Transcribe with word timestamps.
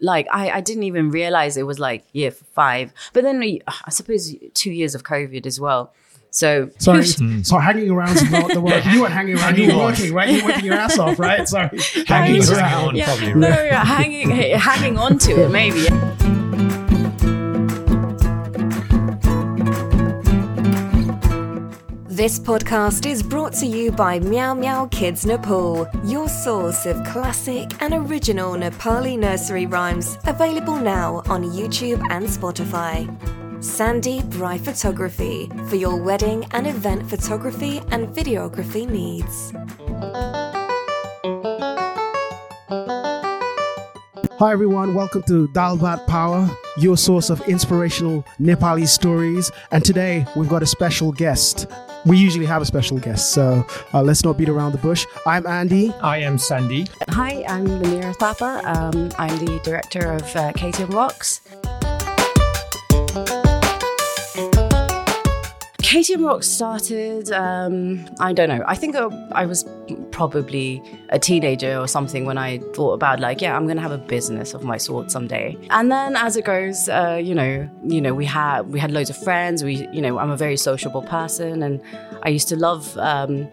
like 0.00 0.26
I, 0.32 0.50
I 0.50 0.60
didn't 0.60 0.84
even 0.84 1.10
realize 1.10 1.56
it 1.56 1.66
was 1.66 1.78
like 1.78 2.04
year 2.12 2.30
five. 2.30 2.92
But 3.12 3.24
then 3.24 3.38
we, 3.38 3.60
I 3.66 3.90
suppose 3.90 4.34
two 4.54 4.72
years 4.72 4.94
of 4.94 5.04
COVID 5.04 5.46
as 5.46 5.60
well. 5.60 5.92
So 6.30 6.70
sorry, 6.78 7.04
so 7.42 7.58
hanging 7.58 7.90
around 7.90 8.16
is 8.16 8.30
not 8.30 8.52
the 8.52 8.60
word. 8.60 8.84
You 8.86 9.02
weren't 9.02 9.12
hanging 9.12 9.36
around. 9.36 9.58
you 9.58 9.76
were 9.76 9.84
working, 9.84 10.14
right? 10.14 10.28
You 10.28 10.42
were 10.42 10.50
working 10.50 10.64
your 10.64 10.74
ass 10.74 10.98
off, 10.98 11.18
right? 11.18 11.46
Sorry, 11.48 11.76
hanging 12.06 12.42
around. 12.48 12.96
Yeah, 12.96 13.06
probably, 13.06 13.34
no, 13.34 13.48
yeah, 13.48 13.84
hanging, 13.84 14.30
hanging 14.30 14.96
on 14.96 15.18
to 15.18 15.44
it, 15.44 15.50
maybe. 15.50 16.29
This 22.20 22.38
podcast 22.38 23.06
is 23.06 23.22
brought 23.22 23.54
to 23.54 23.66
you 23.66 23.90
by 23.90 24.18
Meow 24.18 24.52
Meow 24.52 24.90
Kids 24.90 25.24
Nepal, 25.24 25.88
your 26.04 26.28
source 26.28 26.84
of 26.84 27.02
classic 27.06 27.70
and 27.80 27.94
original 27.94 28.52
Nepali 28.52 29.18
nursery 29.18 29.64
rhymes, 29.64 30.18
available 30.26 30.76
now 30.76 31.22
on 31.30 31.44
YouTube 31.44 32.06
and 32.10 32.26
Spotify. 32.26 33.08
Sandeep 33.60 34.38
Rai 34.38 34.58
Photography 34.58 35.50
for 35.70 35.76
your 35.76 35.96
wedding 35.96 36.44
and 36.50 36.66
event 36.66 37.08
photography 37.08 37.78
and 37.90 38.08
videography 38.08 38.86
needs. 38.86 39.54
Hi 44.38 44.52
everyone, 44.52 44.92
welcome 44.92 45.22
to 45.22 45.48
Dalbat 45.48 46.06
Power, 46.06 46.50
your 46.76 46.98
source 46.98 47.30
of 47.30 47.40
inspirational 47.48 48.26
Nepali 48.38 48.86
stories. 48.86 49.50
And 49.70 49.82
today 49.82 50.26
we've 50.36 50.50
got 50.50 50.62
a 50.62 50.66
special 50.66 51.12
guest 51.12 51.66
we 52.06 52.16
usually 52.16 52.46
have 52.46 52.62
a 52.62 52.64
special 52.64 52.98
guest, 52.98 53.32
so 53.32 53.64
uh, 53.92 54.02
let's 54.02 54.24
not 54.24 54.36
beat 54.36 54.48
around 54.48 54.72
the 54.72 54.78
bush. 54.78 55.06
I'm 55.26 55.46
Andy. 55.46 55.92
I 56.02 56.18
am 56.18 56.38
Sandy. 56.38 56.86
Hi, 57.10 57.44
I'm 57.48 57.66
Manira 57.66 58.14
Thapa. 58.16 58.60
Um, 58.64 59.10
I'm 59.18 59.36
the 59.44 59.60
director 59.62 60.12
of 60.12 60.22
uh, 60.36 60.52
KTM 60.52 60.92
Rocks. 60.92 61.40
KTM 65.90 66.24
Rock 66.24 66.44
started, 66.44 67.32
um, 67.32 68.08
I 68.20 68.32
don't 68.32 68.48
know, 68.48 68.62
I 68.64 68.76
think 68.76 68.94
I 68.94 69.44
was 69.44 69.68
probably 70.12 70.80
a 71.08 71.18
teenager 71.18 71.76
or 71.76 71.88
something 71.88 72.26
when 72.26 72.38
I 72.38 72.58
thought 72.74 72.92
about 72.92 73.18
like, 73.18 73.40
yeah, 73.40 73.56
I'm 73.56 73.64
going 73.64 73.74
to 73.74 73.82
have 73.82 73.90
a 73.90 73.98
business 73.98 74.54
of 74.54 74.62
my 74.62 74.76
sort 74.76 75.10
someday. 75.10 75.58
And 75.70 75.90
then 75.90 76.14
as 76.14 76.36
it 76.36 76.44
goes, 76.44 76.88
uh, 76.88 77.20
you 77.20 77.34
know, 77.34 77.68
you 77.82 78.00
know, 78.00 78.14
we 78.14 78.24
had, 78.24 78.68
we 78.68 78.78
had 78.78 78.92
loads 78.92 79.10
of 79.10 79.16
friends. 79.16 79.64
We, 79.64 79.88
you 79.88 80.00
know, 80.00 80.20
I'm 80.20 80.30
a 80.30 80.36
very 80.36 80.56
sociable 80.56 81.02
person 81.02 81.60
and 81.60 81.82
I 82.22 82.28
used 82.28 82.46
to 82.50 82.56
love, 82.56 82.96
um, 82.96 83.50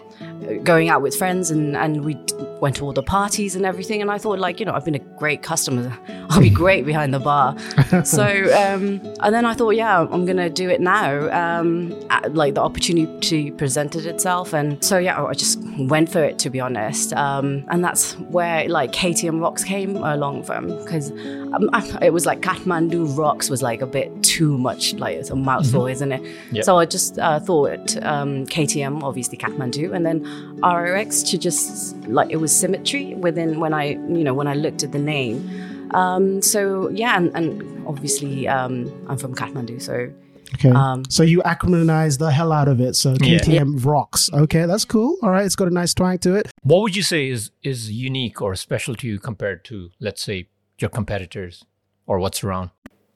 going 0.63 0.89
out 0.89 1.01
with 1.01 1.15
friends 1.15 1.49
and, 1.49 1.75
and 1.75 2.05
we 2.05 2.15
went 2.61 2.75
to 2.75 2.85
all 2.85 2.93
the 2.93 3.01
parties 3.01 3.55
and 3.55 3.65
everything. 3.65 3.99
And 3.99 4.11
I 4.11 4.19
thought, 4.19 4.37
like, 4.37 4.59
you 4.59 4.65
know, 4.67 4.73
I've 4.73 4.85
been 4.85 4.93
a 4.93 4.99
great 4.99 5.41
customer. 5.41 5.97
I'll 6.37 6.43
be 6.43 6.49
great 6.51 6.85
behind 6.85 7.15
the 7.15 7.19
bar. 7.19 7.57
so, 8.05 8.23
um, 8.23 9.01
and 9.21 9.33
then 9.33 9.43
I 9.43 9.55
thought, 9.55 9.71
yeah, 9.71 10.01
I'm 10.01 10.25
going 10.25 10.37
to 10.37 10.51
do 10.51 10.69
it 10.69 10.79
now. 10.79 11.29
Um, 11.31 11.99
like 12.29 12.53
the 12.53 12.61
opportunity 12.61 13.49
presented 13.49 14.05
itself. 14.05 14.53
And 14.53 14.83
so, 14.83 14.99
yeah, 14.99 15.23
I 15.23 15.33
just 15.33 15.59
went 15.79 16.11
for 16.11 16.23
it, 16.23 16.37
to 16.39 16.51
be 16.51 16.59
honest. 16.59 17.11
Um, 17.13 17.65
and 17.69 17.83
that's 17.83 18.13
where 18.19 18.69
like 18.69 18.91
KTM 18.91 19.41
Rocks 19.41 19.63
came 19.63 19.95
along 19.95 20.43
from 20.43 20.67
because 20.67 21.09
um, 21.09 21.71
it 22.03 22.13
was 22.13 22.27
like 22.27 22.41
Kathmandu 22.41 23.17
Rocks 23.17 23.49
was 23.49 23.63
like 23.63 23.81
a 23.81 23.87
bit 23.87 24.11
too 24.21 24.59
much, 24.59 24.93
like 24.93 25.17
it's 25.17 25.31
a 25.31 25.35
mouthful, 25.35 25.81
mm-hmm. 25.81 25.91
isn't 25.91 26.11
it? 26.11 26.21
Yep. 26.51 26.65
So 26.65 26.77
I 26.77 26.85
just 26.85 27.17
uh, 27.17 27.39
thought 27.39 27.97
um, 28.03 28.45
KTM, 28.45 29.01
obviously 29.01 29.39
Kathmandu, 29.39 29.95
and 29.95 30.05
then 30.05 30.21
ROX 30.61 31.23
to 31.23 31.37
just 31.39 31.97
like 32.05 32.29
it 32.29 32.35
was 32.35 32.55
symmetry 32.55 33.15
within 33.15 33.59
when 33.59 33.73
I 33.73 33.91
you 33.91 34.23
know 34.23 34.35
when 34.35 34.47
I 34.47 34.53
looked 34.53 34.83
at 34.83 34.91
the 34.91 34.99
name. 34.99 35.73
Um, 35.91 36.41
so 36.41 36.89
yeah, 36.89 37.17
and, 37.17 37.31
and 37.35 37.87
obviously 37.87 38.47
um, 38.47 38.91
I'm 39.07 39.17
from 39.17 39.35
Kathmandu, 39.35 39.81
so. 39.81 40.11
Okay. 40.55 40.69
Um, 40.69 41.03
so 41.09 41.23
you 41.23 41.41
acronymize 41.41 42.19
the 42.19 42.31
hell 42.31 42.53
out 42.53 42.69
of 42.69 42.79
it. 42.79 42.95
So 42.95 43.15
KTM 43.15 43.83
yeah. 43.83 43.91
rocks. 43.91 44.29
Okay, 44.31 44.65
that's 44.65 44.85
cool. 44.85 45.17
All 45.21 45.29
right, 45.29 45.45
it's 45.45 45.57
got 45.57 45.67
a 45.67 45.73
nice 45.73 45.93
twang 45.93 46.19
to 46.19 46.35
it. 46.35 46.49
What 46.63 46.81
would 46.83 46.95
you 46.95 47.03
say 47.03 47.27
is 47.27 47.51
is 47.63 47.91
unique 47.91 48.41
or 48.41 48.55
special 48.55 48.95
to 48.95 49.07
you 49.07 49.19
compared 49.19 49.65
to, 49.65 49.89
let's 49.99 50.23
say, 50.23 50.47
your 50.79 50.89
competitors 50.89 51.65
or 52.05 52.19
what's 52.19 52.45
around? 52.45 52.69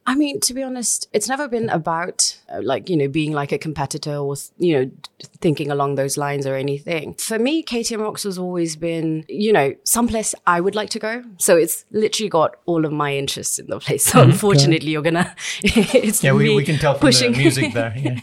I 0.05 0.15
mean, 0.15 0.39
to 0.41 0.53
be 0.53 0.63
honest, 0.63 1.07
it's 1.13 1.29
never 1.29 1.47
been 1.47 1.69
about 1.69 2.39
uh, 2.51 2.59
like, 2.63 2.89
you 2.89 2.97
know, 2.97 3.07
being 3.07 3.33
like 3.33 3.51
a 3.51 3.59
competitor 3.59 4.15
or, 4.15 4.35
you 4.57 4.73
know, 4.73 4.91
thinking 5.41 5.69
along 5.69 5.95
those 5.95 6.17
lines 6.17 6.47
or 6.47 6.55
anything. 6.55 7.13
For 7.15 7.37
me, 7.37 7.63
KTM 7.63 7.99
Rocks 7.99 8.23
has 8.23 8.37
always 8.37 8.75
been, 8.75 9.25
you 9.29 9.53
know, 9.53 9.75
someplace 9.83 10.33
I 10.47 10.59
would 10.59 10.73
like 10.73 10.89
to 10.91 10.99
go. 10.99 11.23
So 11.37 11.55
it's 11.55 11.85
literally 11.91 12.29
got 12.29 12.55
all 12.65 12.83
of 12.83 12.91
my 12.91 13.15
interests 13.15 13.59
in 13.59 13.67
the 13.67 13.79
place. 13.79 14.03
So 14.05 14.19
mm-hmm. 14.19 14.31
unfortunately, 14.31 14.89
you're 14.89 15.03
going 15.03 15.13
to, 15.13 15.35
it's 15.63 16.23
yeah, 16.23 16.33
we, 16.33 16.55
we 16.55 16.65
can 16.65 16.79
tell 16.79 16.95
from 16.95 17.01
pushing, 17.01 17.33
the 17.33 17.37
music 17.37 17.73
there. 17.73 17.93
Yeah. 17.95 18.19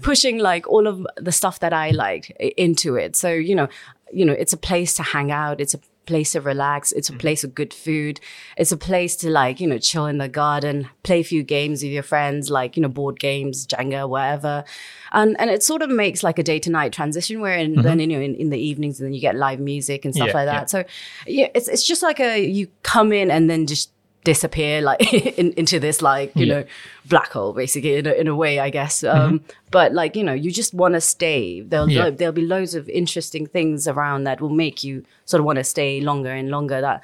pushing 0.00 0.38
like 0.38 0.66
all 0.66 0.86
of 0.86 1.06
the 1.16 1.32
stuff 1.32 1.60
that 1.60 1.74
I 1.74 1.90
like 1.90 2.30
into 2.56 2.96
it. 2.96 3.16
So, 3.16 3.30
you 3.30 3.54
know, 3.54 3.68
you 4.10 4.24
know, 4.24 4.32
it's 4.32 4.54
a 4.54 4.58
place 4.58 4.94
to 4.94 5.02
hang 5.02 5.30
out. 5.30 5.60
It's 5.60 5.74
a 5.74 5.80
place 6.08 6.32
to 6.32 6.40
relax. 6.40 6.90
It's 6.90 7.08
a 7.08 7.12
mm-hmm. 7.12 7.20
place 7.20 7.44
of 7.44 7.54
good 7.54 7.72
food. 7.72 8.18
It's 8.56 8.72
a 8.72 8.76
place 8.76 9.14
to 9.16 9.30
like, 9.30 9.60
you 9.60 9.68
know, 9.68 9.78
chill 9.78 10.06
in 10.06 10.18
the 10.18 10.28
garden, 10.28 10.88
play 11.04 11.20
a 11.20 11.24
few 11.24 11.42
games 11.42 11.82
with 11.82 11.92
your 11.92 12.02
friends, 12.02 12.50
like, 12.50 12.76
you 12.76 12.82
know, 12.82 12.88
board 12.88 13.20
games, 13.20 13.66
Jenga, 13.66 14.08
whatever. 14.08 14.64
And, 15.12 15.38
and 15.40 15.50
it 15.50 15.62
sort 15.62 15.82
of 15.82 15.90
makes 15.90 16.22
like 16.22 16.38
a 16.38 16.42
day 16.42 16.58
to 16.60 16.70
night 16.70 16.92
transition 16.92 17.40
where 17.40 17.56
in, 17.56 17.72
mm-hmm. 17.72 17.82
then, 17.82 18.00
you 18.00 18.06
know, 18.06 18.20
in, 18.20 18.34
in 18.34 18.50
the 18.50 18.58
evenings 18.58 18.98
and 18.98 19.06
then 19.06 19.14
you 19.14 19.20
get 19.20 19.36
live 19.36 19.60
music 19.60 20.04
and 20.04 20.14
stuff 20.14 20.28
yeah, 20.28 20.34
like 20.34 20.46
that. 20.46 20.62
Yeah. 20.62 20.66
So 20.66 20.84
yeah, 21.26 21.48
it's, 21.54 21.68
it's 21.68 21.84
just 21.84 22.02
like 22.02 22.18
a, 22.18 22.44
you 22.44 22.68
come 22.82 23.12
in 23.12 23.30
and 23.30 23.48
then 23.48 23.66
just 23.66 23.92
disappear 24.24 24.80
like 24.82 25.12
in, 25.38 25.52
into 25.52 25.78
this 25.80 26.02
like 26.02 26.34
you 26.34 26.46
yeah. 26.46 26.54
know 26.54 26.64
black 27.06 27.30
hole 27.32 27.52
basically 27.52 27.96
in 27.96 28.06
a, 28.06 28.12
in 28.12 28.28
a 28.28 28.34
way 28.34 28.58
i 28.58 28.68
guess 28.68 29.02
um, 29.04 29.38
mm-hmm. 29.38 29.50
but 29.70 29.92
like 29.92 30.16
you 30.16 30.24
know 30.24 30.32
you 30.32 30.50
just 30.50 30.74
want 30.74 30.94
to 30.94 31.00
stay 31.00 31.60
there'll 31.60 31.88
yeah. 31.88 32.10
there'll 32.10 32.32
be 32.32 32.44
loads 32.44 32.74
of 32.74 32.88
interesting 32.88 33.46
things 33.46 33.88
around 33.88 34.24
that 34.24 34.40
will 34.40 34.50
make 34.50 34.84
you 34.84 35.04
sort 35.24 35.40
of 35.40 35.46
want 35.46 35.56
to 35.56 35.64
stay 35.64 36.00
longer 36.00 36.30
and 36.30 36.50
longer 36.50 36.80
that 36.80 37.02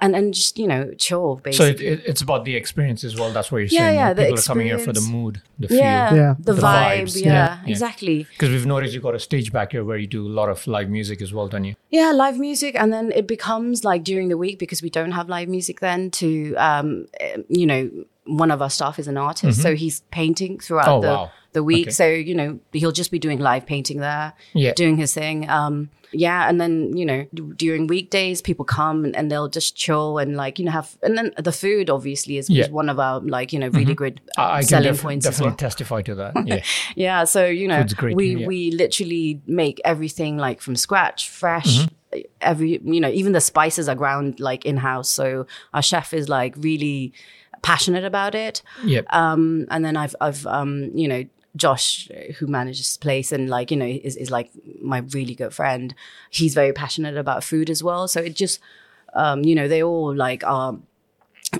and 0.00 0.14
and 0.14 0.34
just 0.34 0.58
you 0.58 0.66
know 0.66 0.92
chill 0.98 1.36
basically. 1.36 1.76
So 1.76 1.84
it, 1.84 1.98
it, 1.98 2.02
it's 2.06 2.20
about 2.20 2.44
the 2.44 2.54
experience 2.56 3.04
as 3.04 3.16
well. 3.16 3.32
That's 3.32 3.50
what 3.50 3.58
you're 3.58 3.68
saying. 3.68 3.94
Yeah, 3.94 4.14
People 4.14 4.38
are 4.38 4.42
coming 4.42 4.66
here 4.66 4.78
for 4.78 4.92
the 4.92 5.00
mood, 5.00 5.42
the 5.58 5.68
feel, 5.68 5.78
yeah, 5.78 6.14
yeah. 6.14 6.34
the, 6.38 6.52
the 6.54 6.62
vibe. 6.62 7.02
Vibes. 7.02 7.24
Yeah, 7.24 7.32
yeah. 7.32 7.60
exactly. 7.66 8.24
Because 8.24 8.50
we've 8.50 8.66
noticed 8.66 8.94
you've 8.94 9.02
got 9.02 9.14
a 9.14 9.20
stage 9.20 9.52
back 9.52 9.72
here 9.72 9.84
where 9.84 9.98
you 9.98 10.06
do 10.06 10.26
a 10.26 10.28
lot 10.28 10.48
of 10.48 10.66
live 10.66 10.90
music 10.90 11.22
as 11.22 11.32
well, 11.32 11.48
don't 11.48 11.64
you? 11.64 11.74
Yeah, 11.90 12.12
live 12.12 12.38
music, 12.38 12.74
and 12.74 12.92
then 12.92 13.12
it 13.12 13.26
becomes 13.26 13.84
like 13.84 14.04
during 14.04 14.28
the 14.28 14.36
week 14.36 14.58
because 14.58 14.82
we 14.82 14.90
don't 14.90 15.12
have 15.12 15.28
live 15.28 15.48
music 15.48 15.80
then 15.80 16.10
to 16.12 16.54
um, 16.56 17.06
you 17.48 17.66
know 17.66 17.90
one 18.24 18.50
of 18.50 18.60
our 18.60 18.70
staff 18.70 18.98
is 18.98 19.08
an 19.08 19.16
artist, 19.16 19.58
mm-hmm. 19.58 19.68
so 19.68 19.74
he's 19.74 20.00
painting 20.10 20.58
throughout 20.58 20.88
oh, 20.88 21.00
the 21.00 21.08
wow. 21.08 21.30
The 21.58 21.64
week. 21.64 21.88
Okay. 21.88 21.90
So 21.90 22.06
you 22.06 22.34
know 22.34 22.60
he'll 22.72 22.92
just 22.92 23.10
be 23.10 23.18
doing 23.18 23.40
live 23.40 23.66
painting 23.66 23.98
there, 23.98 24.32
yeah. 24.54 24.72
doing 24.74 24.96
his 24.96 25.12
thing. 25.12 25.48
Um, 25.50 25.90
yeah, 26.12 26.48
and 26.48 26.60
then 26.60 26.96
you 26.96 27.04
know 27.04 27.26
during 27.56 27.86
weekdays 27.86 28.40
people 28.40 28.64
come 28.64 29.04
and, 29.04 29.14
and, 29.16 29.30
they'll 29.30 29.48
just 29.48 29.76
chill 29.76 30.18
and 30.18 30.36
like 30.36 30.58
you 30.58 30.64
know 30.64 30.70
have 30.70 30.96
and 31.02 31.18
then 31.18 31.32
the 31.36 31.52
food 31.52 31.90
obviously 31.90 32.38
is, 32.38 32.48
yeah. 32.48 32.64
is 32.64 32.70
one 32.70 32.88
of 32.88 32.98
our 32.98 33.20
like 33.20 33.52
you 33.52 33.58
know 33.58 33.68
really 33.68 33.86
mm-hmm. 33.86 34.04
good 34.04 34.20
I 34.38 34.62
selling 34.62 34.92
def- 34.92 35.02
points. 35.02 35.26
Definitely 35.26 35.48
well. 35.48 35.56
testify 35.56 36.02
to 36.02 36.14
that. 36.14 36.34
Yeah, 36.48 36.62
yeah. 36.94 37.24
So 37.24 37.44
you 37.44 37.68
know 37.68 37.84
we 38.14 38.36
yeah. 38.36 38.46
we 38.46 38.70
literally 38.70 39.42
make 39.46 39.80
everything 39.84 40.38
like 40.38 40.60
from 40.60 40.76
scratch, 40.76 41.28
fresh. 41.28 41.78
Mm-hmm 41.78 41.94
every 42.40 42.80
you 42.82 43.00
know 43.02 43.10
even 43.10 43.32
the 43.32 43.40
spices 43.40 43.86
are 43.86 43.94
ground 43.94 44.40
like 44.40 44.64
in 44.64 44.78
house 44.78 45.10
so 45.10 45.46
our 45.74 45.82
chef 45.82 46.14
is 46.14 46.26
like 46.26 46.54
really 46.56 47.12
passionate 47.60 48.02
about 48.02 48.34
it 48.34 48.62
yep. 48.82 49.04
um 49.10 49.66
and 49.70 49.84
then 49.84 49.94
i've 49.94 50.16
i've 50.22 50.46
um 50.46 50.90
you 50.94 51.06
know 51.06 51.22
Josh, 51.56 52.08
who 52.38 52.46
manages 52.46 52.80
this 52.80 52.96
place 52.96 53.32
and 53.32 53.48
like, 53.48 53.70
you 53.70 53.76
know, 53.76 53.86
is, 53.86 54.16
is 54.16 54.30
like 54.30 54.50
my 54.80 54.98
really 54.98 55.34
good 55.34 55.52
friend. 55.52 55.94
He's 56.30 56.54
very 56.54 56.72
passionate 56.72 57.16
about 57.16 57.44
food 57.44 57.70
as 57.70 57.82
well. 57.82 58.08
So 58.08 58.20
it 58.20 58.34
just, 58.34 58.60
um, 59.14 59.44
you 59.44 59.54
know, 59.54 59.68
they 59.68 59.82
all 59.82 60.14
like 60.14 60.44
are 60.44 60.76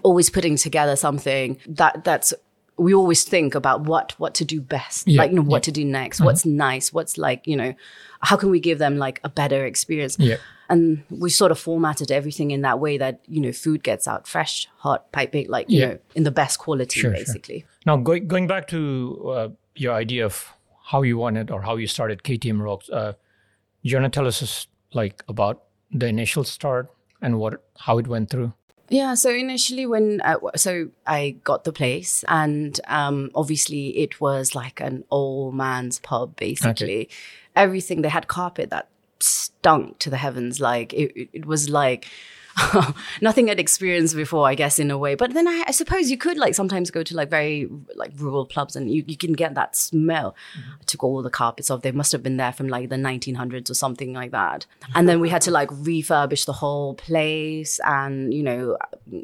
always 0.02 0.30
putting 0.30 0.56
together 0.56 0.96
something 0.96 1.58
that 1.66 2.04
that's 2.04 2.34
we 2.76 2.94
always 2.94 3.24
think 3.24 3.54
about 3.54 3.82
what 3.82 4.14
what 4.18 4.34
to 4.34 4.44
do 4.44 4.60
best 4.60 5.08
yeah, 5.08 5.18
like 5.18 5.30
you 5.30 5.36
know 5.36 5.42
what 5.42 5.58
yeah. 5.58 5.62
to 5.62 5.72
do 5.72 5.84
next 5.84 6.18
mm-hmm. 6.18 6.26
what's 6.26 6.46
nice 6.46 6.92
what's 6.92 7.18
like 7.18 7.46
you 7.46 7.56
know 7.56 7.74
how 8.20 8.36
can 8.36 8.50
we 8.50 8.60
give 8.60 8.78
them 8.78 8.98
like 8.98 9.20
a 9.24 9.28
better 9.28 9.64
experience 9.64 10.16
yeah 10.18 10.36
and 10.68 11.02
we 11.10 11.30
sort 11.30 11.50
of 11.50 11.58
formatted 11.58 12.10
everything 12.10 12.50
in 12.50 12.60
that 12.62 12.78
way 12.78 12.98
that 12.98 13.20
you 13.26 13.40
know 13.40 13.52
food 13.52 13.82
gets 13.82 14.06
out 14.06 14.28
fresh 14.28 14.68
hot 14.78 15.10
piping 15.12 15.48
like 15.48 15.68
you 15.68 15.80
know 15.80 15.98
in 16.14 16.22
the 16.22 16.30
best 16.30 16.58
quality 16.58 17.00
sure, 17.00 17.10
basically 17.10 17.60
sure. 17.60 17.68
now 17.86 17.96
going 17.96 18.28
going 18.28 18.46
back 18.46 18.68
to 18.68 19.32
uh, 19.34 19.48
your 19.78 19.94
idea 19.94 20.24
of 20.24 20.52
how 20.86 21.02
you 21.02 21.18
wanted 21.18 21.50
or 21.50 21.62
how 21.62 21.76
you 21.76 21.86
started 21.86 22.22
KTM 22.22 22.60
Rocks. 22.60 22.88
Uh, 22.88 23.12
you 23.82 23.96
want 23.96 24.12
to 24.12 24.16
tell 24.16 24.26
us 24.26 24.66
like 24.92 25.22
about 25.28 25.64
the 25.90 26.06
initial 26.06 26.44
start 26.44 26.88
and 27.20 27.38
what 27.38 27.64
how 27.78 27.98
it 27.98 28.06
went 28.06 28.30
through? 28.30 28.52
Yeah, 28.90 29.14
so 29.14 29.30
initially 29.30 29.84
when 29.86 30.22
uh, 30.22 30.38
so 30.56 30.88
I 31.06 31.36
got 31.44 31.64
the 31.64 31.72
place 31.72 32.24
and 32.26 32.80
um, 32.86 33.30
obviously 33.34 33.98
it 33.98 34.20
was 34.20 34.54
like 34.54 34.80
an 34.80 35.04
old 35.10 35.54
man's 35.54 35.98
pub 35.98 36.36
basically. 36.36 37.02
Okay. 37.02 37.08
Everything 37.54 38.02
they 38.02 38.08
had 38.08 38.28
carpet 38.28 38.70
that 38.70 38.88
stunk 39.20 39.98
to 39.98 40.10
the 40.10 40.16
heavens 40.16 40.60
like 40.60 40.92
it, 40.94 41.28
it 41.32 41.44
was 41.44 41.68
like 41.68 42.06
nothing 43.20 43.50
I'd 43.50 43.60
experienced 43.60 44.16
before, 44.16 44.48
I 44.48 44.54
guess, 44.54 44.78
in 44.78 44.90
a 44.90 44.98
way. 44.98 45.14
But 45.14 45.34
then 45.34 45.46
I, 45.46 45.64
I, 45.66 45.70
suppose 45.70 46.10
you 46.10 46.16
could 46.16 46.36
like 46.36 46.54
sometimes 46.54 46.90
go 46.90 47.02
to 47.02 47.14
like 47.14 47.30
very 47.30 47.68
like 47.94 48.12
rural 48.16 48.46
clubs 48.46 48.74
and 48.74 48.90
you, 48.90 49.04
you 49.06 49.16
can 49.16 49.32
get 49.32 49.54
that 49.54 49.76
smell. 49.76 50.34
Mm-hmm. 50.58 50.70
I 50.80 50.84
took 50.86 51.04
all 51.04 51.22
the 51.22 51.30
carpets 51.30 51.70
off. 51.70 51.82
They 51.82 51.92
must 51.92 52.12
have 52.12 52.22
been 52.22 52.36
there 52.36 52.52
from 52.52 52.68
like 52.68 52.88
the 52.88 52.96
1900s 52.96 53.70
or 53.70 53.74
something 53.74 54.12
like 54.12 54.30
that. 54.32 54.66
And 54.94 55.08
then 55.08 55.20
we 55.20 55.28
had 55.28 55.42
to 55.42 55.52
like 55.52 55.68
refurbish 55.68 56.46
the 56.46 56.52
whole 56.52 56.94
place 56.94 57.78
and, 57.84 58.34
you 58.34 58.42
know, 58.42 58.76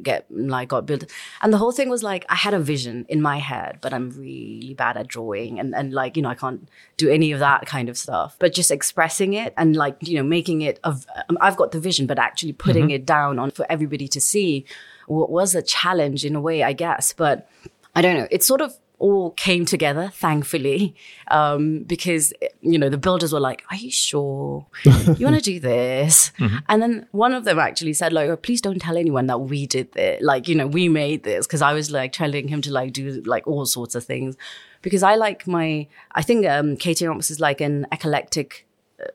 get 0.03 0.27
like 0.31 0.69
got 0.69 0.87
built. 0.87 1.05
And 1.43 1.53
the 1.53 1.59
whole 1.59 1.73
thing 1.73 1.89
was 1.89 2.03
like, 2.03 2.25
I 2.29 2.37
had 2.37 2.55
a 2.55 2.61
vision 2.61 3.07
in 3.09 3.21
my 3.21 3.39
head, 3.39 3.79
but 3.81 3.93
I'm 3.93 4.11
really 4.11 4.75
bad 4.75 4.97
at 4.97 5.09
drawing 5.09 5.59
and, 5.59 5.75
and 5.75 5.93
like, 5.93 6.17
you 6.17 6.23
know, 6.23 6.29
I 6.29 6.35
can't 6.35 6.69
do 6.97 7.11
any 7.11 7.33
of 7.33 7.41
that 7.41 7.67
kind 7.67 7.89
of 7.89 7.99
stuff. 7.99 8.37
But 8.39 8.53
just 8.53 8.71
expressing 8.71 9.33
it 9.33 9.53
and 9.57 9.75
like, 9.75 9.97
you 10.01 10.17
know, 10.17 10.23
making 10.23 10.63
it 10.63 10.79
of, 10.85 11.07
um, 11.29 11.39
I've 11.41 11.57
got 11.57 11.73
the 11.73 11.81
vision, 11.81 12.07
but 12.07 12.19
actually 12.19 12.53
putting 12.53 12.85
mm-hmm. 12.85 13.03
it 13.03 13.07
down 13.07 13.24
on 13.31 13.51
for 13.51 13.67
everybody 13.69 14.09
to 14.09 14.21
see 14.21 14.65
what 15.07 15.31
was 15.31 15.55
a 15.55 15.63
challenge 15.63 16.25
in 16.25 16.35
a 16.35 16.41
way, 16.41 16.63
I 16.63 16.73
guess. 16.73 17.13
But 17.13 17.49
I 17.95 18.03
don't 18.03 18.17
know. 18.17 18.29
It 18.31 18.43
sort 18.43 18.61
of 18.61 18.77
all 18.99 19.33
came 19.33 19.67
together, 19.67 20.11
thankfully, 20.15 20.95
um, 21.29 21.81
because 21.81 22.33
you 22.63 22.79
know 22.79 22.89
the 22.89 22.99
builders 22.99 23.33
were 23.33 23.41
like, 23.41 23.63
"Are 23.71 23.77
you 23.77 23.91
sure 23.91 24.67
you 24.85 25.27
want 25.27 25.37
to 25.37 25.43
do 25.43 25.61
this?" 25.61 26.33
Mm-hmm. 26.45 26.57
And 26.69 26.83
then 26.83 27.07
one 27.13 27.33
of 27.33 27.45
them 27.45 27.59
actually 27.59 27.93
said, 27.93 28.13
"Like, 28.13 28.29
oh, 28.29 28.37
please 28.37 28.61
don't 28.61 28.81
tell 28.81 28.97
anyone 28.97 29.27
that 29.27 29.39
we 29.39 29.67
did 29.67 29.93
this. 29.93 30.23
Like, 30.23 30.49
you 30.49 30.55
know, 30.55 30.67
we 30.67 30.89
made 30.89 31.23
this." 31.23 31.47
Because 31.47 31.63
I 31.63 31.73
was 31.73 31.91
like 31.91 32.13
telling 32.13 32.49
him 32.49 32.61
to 32.63 32.73
like 32.73 32.93
do 32.93 33.23
like 33.23 33.47
all 33.47 33.67
sorts 33.67 33.95
of 33.95 34.05
things, 34.05 34.37
because 34.83 35.03
I 35.03 35.17
like 35.17 35.47
my. 35.47 35.87
I 36.13 36.23
think 36.23 36.47
um, 36.47 36.77
KTM 36.77 37.11
Rocks 37.11 37.31
is 37.31 37.41
like 37.41 37.61
an 37.61 37.87
eclectic 37.93 38.67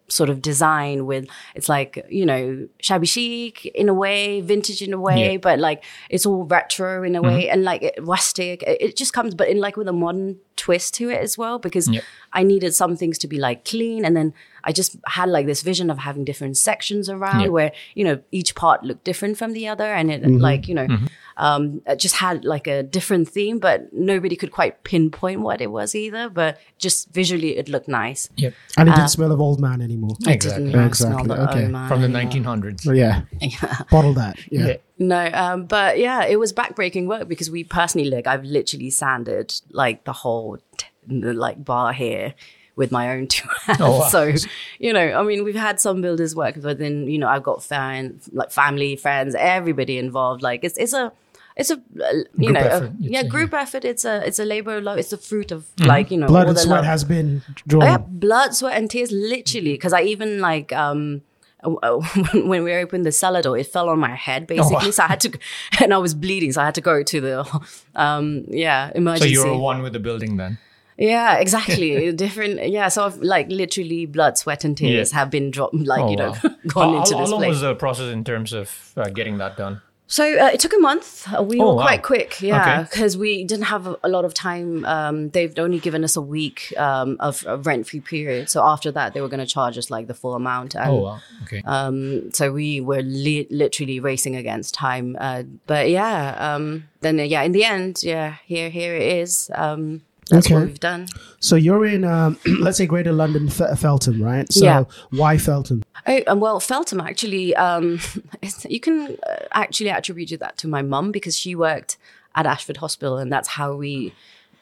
sort 0.07 0.30
of 0.30 0.41
design 0.41 1.06
with 1.06 1.27
it's 1.56 1.69
like 1.69 2.06
you 2.09 2.25
know 2.25 2.68
shabby 2.81 3.06
chic 3.06 3.65
in 3.68 3.89
a 3.89 3.94
way 3.94 4.41
vintage 4.41 4.81
in 4.81 4.94
a 4.94 5.00
way 5.00 5.33
yeah. 5.33 5.38
but 5.38 5.59
like 5.59 5.83
it's 6.09 6.25
all 6.25 6.44
retro 6.45 7.03
in 7.03 7.15
a 7.15 7.21
way 7.21 7.44
mm-hmm. 7.44 7.53
and 7.53 7.63
like 7.63 7.94
rustic 8.01 8.63
it 8.63 8.95
just 8.95 9.13
comes 9.13 9.36
but 9.36 9.47
in 9.47 9.59
like 9.59 9.77
with 9.77 9.88
a 9.88 9.94
modern 9.94 10.38
twist 10.56 10.94
to 10.94 11.09
it 11.09 11.21
as 11.21 11.38
well 11.38 11.59
because 11.59 11.88
yeah. 11.88 12.01
i 12.33 12.44
needed 12.44 12.74
some 12.74 12.95
things 12.95 13.18
to 13.18 13.27
be 13.27 13.38
like 13.38 13.63
clean 13.65 14.03
and 14.03 14.15
then 14.15 14.33
i 14.63 14.71
just 14.71 14.97
had 15.07 15.30
like 15.30 15.45
this 15.45 15.62
vision 15.62 15.89
of 15.89 16.00
having 16.00 16.25
different 16.25 16.57
sections 16.57 17.09
around 17.09 17.41
yeah. 17.41 17.47
where 17.47 17.71
you 17.94 18.03
know 18.03 18.19
each 18.31 18.56
part 18.56 18.83
looked 18.83 19.03
different 19.03 19.38
from 19.38 19.53
the 19.53 19.68
other 19.68 19.86
and 19.86 20.12
it 20.12 20.21
mm-hmm. 20.21 20.38
like 20.38 20.68
you 20.68 20.75
know 20.75 20.88
mm-hmm 20.88 21.06
um, 21.39 21.81
just 21.97 22.15
had 22.15 22.44
like 22.44 22.68
a 22.68 22.83
different 22.83 23.30
theme, 23.30 23.59
but 23.59 23.91
nobody 23.94 24.36
could 24.36 24.51
quite 24.51 24.83
pinpoint 24.83 25.39
what 25.39 25.62
it 25.62 25.71
was 25.71 25.95
either. 25.95 26.30
But 26.30 26.59
just 26.77 27.12
visually, 27.12 27.57
it 27.57 27.69
looked 27.69 27.88
nice. 27.88 28.30
Yep. 28.36 28.53
And 28.77 28.89
it 28.89 28.91
didn't 28.91 29.06
uh, 29.06 29.07
smell 29.07 29.31
of 29.31 29.39
old 29.39 29.62
man 29.62 29.81
anymore. 29.81 30.15
Exactly. 30.27 30.74
exactly. 30.74 31.31
okay. 31.31 31.65
From 31.88 32.01
the 32.01 32.07
1900s. 32.07 32.86
Well, 32.86 32.95
yeah. 32.95 33.21
yeah. 33.41 33.83
Bottle 33.89 34.13
that. 34.15 34.38
Yeah. 34.51 34.68
yeah. 34.68 34.75
No, 35.00 35.30
um, 35.33 35.65
but 35.65 35.97
yeah, 35.97 36.25
it 36.25 36.38
was 36.38 36.51
backbreaking 36.51 37.07
work 37.07 37.30
because 37.30 37.50
we 37.50 37.63
personally, 37.63 38.09
like, 38.09 38.27
I've 38.27 38.44
literally 38.44 38.89
sanded 38.89 39.53
like 39.71 40.03
the 40.03 40.12
whole 40.12 40.57
t- 40.75 40.88
like 41.07 41.63
bar 41.63 41.94
here 41.94 42.33
with 42.75 42.91
my 42.91 43.12
own 43.12 43.27
two 43.30 43.47
hands. 43.63 43.80
Oh, 43.81 44.00
wow. 44.00 44.07
So, 44.09 44.33
you 44.77 44.91
know, 44.91 45.13
I 45.13 45.24
mean, 45.24 45.45
we've 45.45 45.56
had 45.56 45.80
some 45.80 46.01
builders 46.01 46.36
work, 46.36 46.56
but 46.62 46.80
then, 46.80 47.07
you 47.07 47.18
know, 47.18 47.30
I've 47.30 47.44
got 47.44 47.63
fan, 47.63 48.19
like 48.33 48.51
family, 48.51 48.97
friends, 48.97 49.36
everybody 49.36 49.97
involved. 49.97 50.41
Like 50.41 50.65
it's, 50.65 50.77
it's 50.77 50.94
a, 50.94 51.13
it's 51.59 51.69
a 51.69 51.75
uh, 51.75 52.13
you 52.38 52.47
group 52.47 52.53
know 52.53 52.59
effort, 52.59 52.89
a, 52.89 52.94
yeah 53.00 53.23
group 53.23 53.51
yeah. 53.51 53.61
effort 53.61 53.85
it's 53.85 54.06
a 54.06 54.25
it's 54.25 54.39
a 54.39 54.45
labor 54.45 54.77
of 54.77 54.83
love 54.83 54.97
it's 54.97 55.09
the 55.09 55.17
fruit 55.17 55.51
of 55.51 55.63
mm-hmm. 55.75 55.89
like 55.89 56.09
you 56.09 56.17
know 56.17 56.27
blood 56.27 56.47
and 56.47 56.57
sweat 56.57 56.77
love. 56.77 56.85
has 56.85 57.03
been 57.03 57.41
drawn 57.67 57.83
oh, 57.83 57.85
yeah, 57.85 57.97
blood 57.97 58.56
sweat 58.56 58.77
and 58.77 58.89
tears 58.89 59.11
literally 59.11 59.73
because 59.73 59.94
i 59.94 60.01
even 60.01 60.39
like 60.39 60.71
um 60.73 61.21
when 61.63 62.63
we 62.63 62.73
opened 62.73 63.06
the 63.06 63.11
cellar 63.11 63.41
door, 63.41 63.57
it 63.57 63.67
fell 63.67 63.89
on 63.89 64.00
my 64.00 64.15
head 64.15 64.47
basically. 64.47 64.88
Oh. 64.88 64.91
So 64.91 65.03
I 65.03 65.07
had 65.07 65.19
to, 65.21 65.38
and 65.81 65.94
I 65.94 65.97
was 65.97 66.13
bleeding, 66.13 66.53
so 66.53 66.61
I 66.61 66.65
had 66.65 66.75
to 66.75 66.81
go 66.81 67.03
to 67.03 67.21
the, 67.21 67.62
um, 67.95 68.45
yeah, 68.47 68.91
emergency. 68.95 69.35
So 69.35 69.45
you 69.45 69.51
were 69.51 69.57
one 69.57 69.81
with 69.81 69.91
the 69.91 70.00
building 70.00 70.38
then. 70.38 70.57
Yeah, 70.97 71.35
exactly. 71.35 72.12
Different. 72.13 72.69
Yeah. 72.69 72.89
So 72.89 73.05
I've 73.05 73.17
like 73.17 73.47
literally 73.50 74.05
blood, 74.05 74.38
sweat, 74.38 74.65
and 74.65 74.75
tears 74.75 75.12
yeah. 75.12 75.19
have 75.19 75.29
been 75.29 75.50
dropped, 75.50 75.73
like 75.73 76.01
oh, 76.01 76.09
you 76.12 76.17
know, 76.17 76.31
wow. 76.31 76.55
gone 76.67 76.94
how, 76.94 77.00
into 77.00 77.15
how 77.15 77.21
this. 77.21 77.29
How 77.29 77.31
long 77.31 77.39
place. 77.39 77.50
was 77.50 77.62
the 77.62 77.75
process 77.75 78.12
in 78.12 78.23
terms 78.25 78.51
of 78.51 78.94
uh, 78.97 79.09
getting 79.09 79.38
that 79.38 79.55
done? 79.55 79.81
So 80.09 80.23
uh, 80.23 80.47
it 80.47 80.59
took 80.59 80.73
a 80.73 80.79
month. 80.79 81.31
Uh, 81.31 81.44
we 81.44 81.59
oh, 81.59 81.75
were 81.75 81.81
quite 81.81 82.00
wow. 82.00 82.07
quick, 82.07 82.41
yeah, 82.41 82.81
because 82.81 83.15
okay. 83.15 83.21
we 83.21 83.44
didn't 83.44 83.65
have 83.65 83.85
a, 83.85 83.95
a 84.03 84.09
lot 84.09 84.25
of 84.25 84.33
time. 84.33 84.83
Um, 84.85 85.29
they've 85.29 85.57
only 85.59 85.79
given 85.79 86.03
us 86.03 86.15
a 86.15 86.21
week 86.21 86.73
um, 86.77 87.15
of, 87.19 87.45
of 87.45 87.67
rent-free 87.67 88.00
period. 88.01 88.50
So 88.50 88.65
after 88.65 88.91
that, 88.91 89.13
they 89.13 89.21
were 89.21 89.29
going 89.29 89.39
to 89.39 89.45
charge 89.45 89.77
us 89.77 89.91
like 89.91 90.07
the 90.07 90.15
full 90.15 90.33
amount. 90.33 90.73
And, 90.73 90.89
oh, 90.89 90.95
wow. 90.95 91.19
Okay. 91.44 91.61
Um, 91.63 92.31
so 92.33 92.51
we 92.51 92.81
were 92.81 93.03
li- 93.03 93.47
literally 93.51 94.00
racing 94.00 94.35
against 94.35 94.73
time. 94.73 95.15
Uh, 95.19 95.44
but 95.67 95.91
yeah, 95.91 96.55
um, 96.55 96.85
then 97.01 97.19
uh, 97.19 97.23
yeah, 97.23 97.44
in 97.44 97.51
the 97.51 97.63
end, 97.63 98.01
yeah, 98.01 98.38
here 98.45 98.71
here 98.71 98.95
it 98.95 99.13
is. 99.19 99.51
Um, 99.53 100.01
that's 100.29 100.47
okay. 100.47 100.55
what 100.55 100.65
we've 100.65 100.79
done. 100.79 101.07
So 101.39 101.55
you're 101.55 101.85
in, 101.85 102.03
um, 102.03 102.39
let's 102.59 102.77
say, 102.77 102.85
Greater 102.85 103.12
London, 103.12 103.50
Feltham, 103.50 104.21
right? 104.21 104.51
So 104.51 104.65
yeah. 104.65 104.83
why 105.09 105.38
Feltham? 105.38 105.83
Oh, 106.07 106.22
um, 106.28 106.40
well, 106.40 106.60
Feltham 106.60 107.00
actually, 107.00 107.56
um, 107.56 108.00
you 108.69 108.80
can 108.80 109.18
uh, 109.28 109.36
actually 109.51 109.90
attribute 109.90 110.40
that 110.40 110.57
to 110.57 110.68
my 110.68 110.81
mum 110.81 111.12
because 111.12 111.38
she 111.38 111.56
worked 111.56 111.98
at 112.36 112.46
Ashford 112.46 112.78
Hospital, 112.78 113.18
and 113.18 113.31
that's 113.31 113.50
how 113.50 113.75
we 113.75 114.13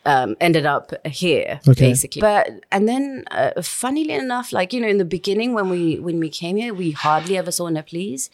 um, 0.06 0.36
ended 0.40 0.66
up 0.66 0.94
here, 1.06 1.60
okay. 1.68 1.90
basically. 1.90 2.22
But 2.22 2.50
and 2.72 2.88
then, 2.88 3.26
uh, 3.32 3.62
funnily 3.62 4.12
enough, 4.12 4.52
like 4.52 4.74
you 4.74 4.82
know, 4.82 4.88
in 4.88 4.98
the 4.98 5.06
beginning 5.06 5.54
when 5.54 5.70
we 5.70 6.00
when 6.00 6.20
we 6.20 6.30
came 6.30 6.58
here, 6.58 6.74
we 6.74 6.92
hardly 6.92 7.38
ever 7.38 7.52
saw 7.52 7.68
Nepalese 7.70 8.30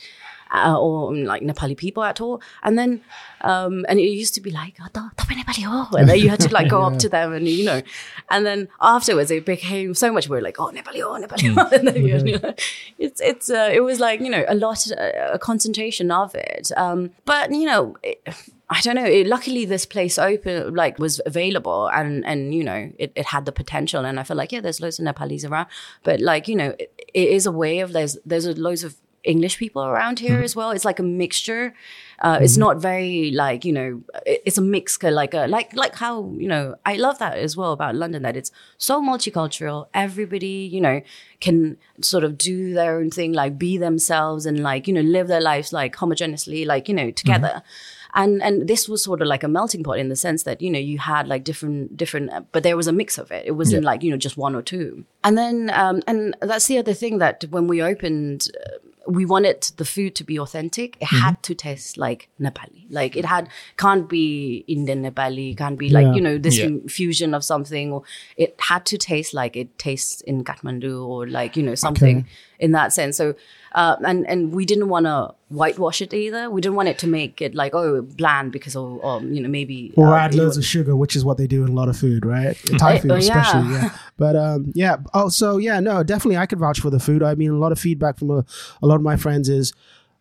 uh, 0.54 0.80
or 0.80 1.10
um, 1.10 1.24
like 1.24 1.42
Nepali 1.42 1.76
people 1.76 2.04
at 2.04 2.22
all. 2.22 2.42
And 2.62 2.78
then, 2.78 3.02
um, 3.42 3.86
and 3.90 4.00
it 4.00 4.04
used 4.04 4.34
to 4.36 4.42
be 4.42 4.52
like, 4.52 4.78
oh, 4.80 5.10
Nepali 5.18 6.00
and 6.00 6.08
then 6.08 6.20
you 6.20 6.30
had 6.30 6.40
to 6.42 6.54
like 6.54 6.70
go 6.70 6.80
yeah. 6.88 6.88
up 6.88 7.00
to 7.00 7.10
them 7.10 7.34
and, 7.34 7.48
you 7.48 7.66
know, 7.66 7.82
and 8.30 8.46
then 8.46 8.70
afterwards 8.80 9.32
it 9.32 9.46
became 9.46 9.94
so 9.94 10.12
much, 10.12 10.30
we 10.30 10.38
are 10.38 10.42
like, 10.42 10.60
oh, 10.60 10.72
Nepali, 10.72 11.02
oh, 11.02 11.20
Nepali. 11.20 11.54
Mm. 11.54 11.72
and 11.80 11.88
then, 11.88 12.28
you 12.28 12.40
know, 12.40 12.54
it's, 13.00 13.20
it's, 13.22 13.50
uh, 13.50 13.70
it 13.74 13.82
was 13.82 14.00
like, 14.00 14.20
you 14.20 14.30
know, 14.30 14.46
a 14.48 14.56
lot, 14.56 14.86
uh, 14.92 15.32
a 15.32 15.40
concentration 15.40 16.12
of 16.12 16.36
it. 16.36 16.72
Um, 16.78 17.12
but, 17.26 17.52
you 17.52 17.66
know, 17.66 17.98
it, 18.04 18.22
I 18.70 18.82
don't 18.82 18.96
know. 18.96 19.06
It, 19.06 19.28
luckily, 19.28 19.66
this 19.66 19.86
place 19.86 20.18
open 20.18 20.74
like 20.74 20.98
was 20.98 21.22
available, 21.28 21.90
and 21.90 22.26
and 22.26 22.56
you 22.56 22.64
know 22.64 22.92
it, 22.98 23.12
it 23.14 23.28
had 23.28 23.46
the 23.46 23.52
potential. 23.52 24.04
And 24.04 24.20
I 24.20 24.24
feel 24.24 24.36
like 24.36 24.52
yeah, 24.52 24.62
there's 24.62 24.82
loads 24.82 24.98
of 24.98 25.06
Nepalese 25.06 25.46
around, 25.46 25.68
but 26.04 26.20
like 26.20 26.48
you 26.48 26.56
know, 26.56 26.74
it, 26.80 26.92
it 27.14 27.30
is 27.30 27.46
a 27.46 27.52
way 27.52 27.82
of 27.82 27.94
there's 27.94 28.18
there's 28.26 28.48
loads 28.58 28.84
of 28.84 28.96
English 29.24 29.58
people 29.58 29.84
around 29.84 30.20
here 30.20 30.36
mm-hmm. 30.36 30.44
as 30.44 30.56
well. 30.56 30.72
It's 30.72 30.86
like 30.86 31.00
a 31.00 31.04
mixture. 31.04 31.74
Uh, 32.20 32.36
mm-hmm. 32.36 32.44
It's 32.44 32.58
not 32.58 32.78
very 32.78 33.32
like 33.32 33.66
you 33.66 33.74
know. 33.74 34.02
it's 34.26 34.58
a 34.58 34.62
mix, 34.62 35.02
like 35.02 35.34
a 35.34 35.48
like 35.48 35.74
like 35.76 35.96
how 35.96 36.32
you 36.38 36.48
know. 36.48 36.76
I 36.86 36.96
love 36.96 37.20
that 37.20 37.38
as 37.38 37.58
well 37.58 37.72
about 37.72 37.96
London 37.96 38.24
that 38.24 38.38
it's 38.38 38.52
so 38.78 39.02
multicultural. 39.02 39.88
Everybody 39.94 40.70
you 40.72 40.82
know 40.82 41.02
can 41.40 41.78
sort 42.02 42.24
of 42.24 42.38
do 42.38 42.74
their 42.74 42.98
own 42.98 43.10
thing, 43.10 43.34
like 43.34 43.58
be 43.58 43.78
themselves 43.78 44.46
and 44.46 44.60
like 44.62 44.88
you 44.88 44.94
know 44.94 45.02
live 45.02 45.28
their 45.28 45.42
lives 45.42 45.74
like 45.74 45.96
homogeneously, 45.96 46.66
like 46.66 46.88
you 46.88 46.96
know 46.96 47.12
together. 47.12 47.48
Mm-hmm 47.56 48.00
and 48.14 48.42
and 48.42 48.68
this 48.68 48.88
was 48.88 49.04
sort 49.04 49.22
of 49.22 49.28
like 49.28 49.44
a 49.44 49.48
melting 49.48 49.84
pot 49.84 50.00
in 50.00 50.10
the 50.10 50.16
sense 50.16 50.44
that 50.44 50.62
you 50.62 50.70
know 50.70 50.80
you 50.80 51.00
had 51.00 51.28
like 51.28 51.44
different 51.44 51.96
different 51.98 52.32
but 52.52 52.64
there 52.64 52.78
was 52.78 52.88
a 52.88 52.92
mix 52.92 53.18
of 53.18 53.32
it 53.32 53.46
it 53.46 53.52
wasn't 53.52 53.82
yeah. 53.82 53.90
like 53.90 54.04
you 54.04 54.12
know 54.12 54.18
just 54.18 54.38
one 54.38 54.56
or 54.56 54.62
two 54.62 55.04
and 55.24 55.38
then 55.38 55.70
um 55.74 56.02
and 56.08 56.36
that's 56.42 56.68
the 56.68 56.78
other 56.78 56.94
thing 56.94 57.18
that 57.18 57.44
when 57.50 57.68
we 57.68 57.82
opened 57.82 58.48
uh, 58.66 58.78
we 59.06 59.26
wanted 59.26 59.62
the 59.78 59.86
food 59.86 60.16
to 60.16 60.24
be 60.24 60.40
authentic. 60.40 60.96
It 61.02 61.06
mm-hmm. 61.06 61.18
had 61.18 61.44
to 61.44 61.56
taste 61.56 61.98
like 61.98 62.30
Nepali. 62.40 62.86
Like 62.90 63.16
it 63.18 63.26
had 63.26 63.50
can't 63.78 64.08
be 64.08 64.64
Indian 64.68 65.04
Nepali, 65.04 65.58
can't 65.58 65.78
be 65.78 65.90
like, 65.90 66.06
yeah. 66.06 66.14
you 66.14 66.22
know, 66.22 66.38
this 66.38 66.58
yeah. 66.58 66.70
fusion 66.88 67.34
of 67.34 67.44
something 67.44 67.92
or 67.92 68.04
it 68.38 68.56
had 68.60 68.86
to 68.88 68.98
taste 68.98 69.34
like 69.34 69.58
it 69.58 69.78
tastes 69.78 70.22
in 70.22 70.44
Kathmandu 70.44 71.06
or 71.06 71.28
like, 71.28 71.58
you 71.58 71.64
know, 71.64 71.76
something 71.76 72.20
okay. 72.20 72.28
in 72.60 72.72
that 72.72 72.94
sense. 72.94 73.18
So 73.18 73.36
uh, 73.74 73.96
and 74.06 74.28
and 74.28 74.54
we 74.54 74.66
didn't 74.66 74.90
want 74.90 75.06
to 75.06 75.34
whitewash 75.50 76.02
it 76.02 76.14
either. 76.14 76.50
We 76.50 76.62
didn't 76.62 76.76
want 76.76 76.90
it 76.90 76.98
to 77.00 77.08
make 77.08 77.42
it 77.42 77.56
like 77.56 77.74
oh 77.74 78.02
bland 78.02 78.52
because 78.52 78.76
of 78.76 79.00
or, 79.04 79.22
you 79.22 79.42
know 79.42 79.50
maybe 79.50 79.94
or 79.96 80.14
uh, 80.14 80.20
add 80.20 80.36
loads 80.36 80.58
of 80.58 80.66
sugar, 80.66 80.96
which 80.96 81.16
is 81.16 81.26
what 81.26 81.38
they 81.38 81.48
do 81.48 81.64
in 81.64 81.70
a 81.70 81.74
lot 81.74 81.90
of 81.90 81.98
food, 81.98 82.26
right? 82.26 82.56
Thai 82.78 83.00
food, 83.00 83.12
uh, 83.12 83.16
especially. 83.16 83.72
Yeah. 83.72 83.82
yeah. 83.82 83.98
But 84.18 84.36
um, 84.36 84.72
yeah. 84.76 84.98
Oh, 85.14 85.30
so 85.30 85.58
yeah, 85.58 85.80
no, 85.80 86.04
definitely, 86.04 86.38
I 86.38 86.46
could 86.46 86.60
vouch 86.60 86.80
for 86.80 86.90
the 86.90 87.00
food. 87.00 87.24
I 87.24 87.36
mean, 87.36 87.52
a 87.52 87.58
lot 87.58 87.72
of 87.72 87.80
feedback 87.80 88.20
from 88.20 88.30
a, 88.30 88.46
a 88.82 88.88
lot 88.88 88.96
of 88.96 89.02
my 89.02 89.18
friends 89.18 89.50
is 89.50 89.74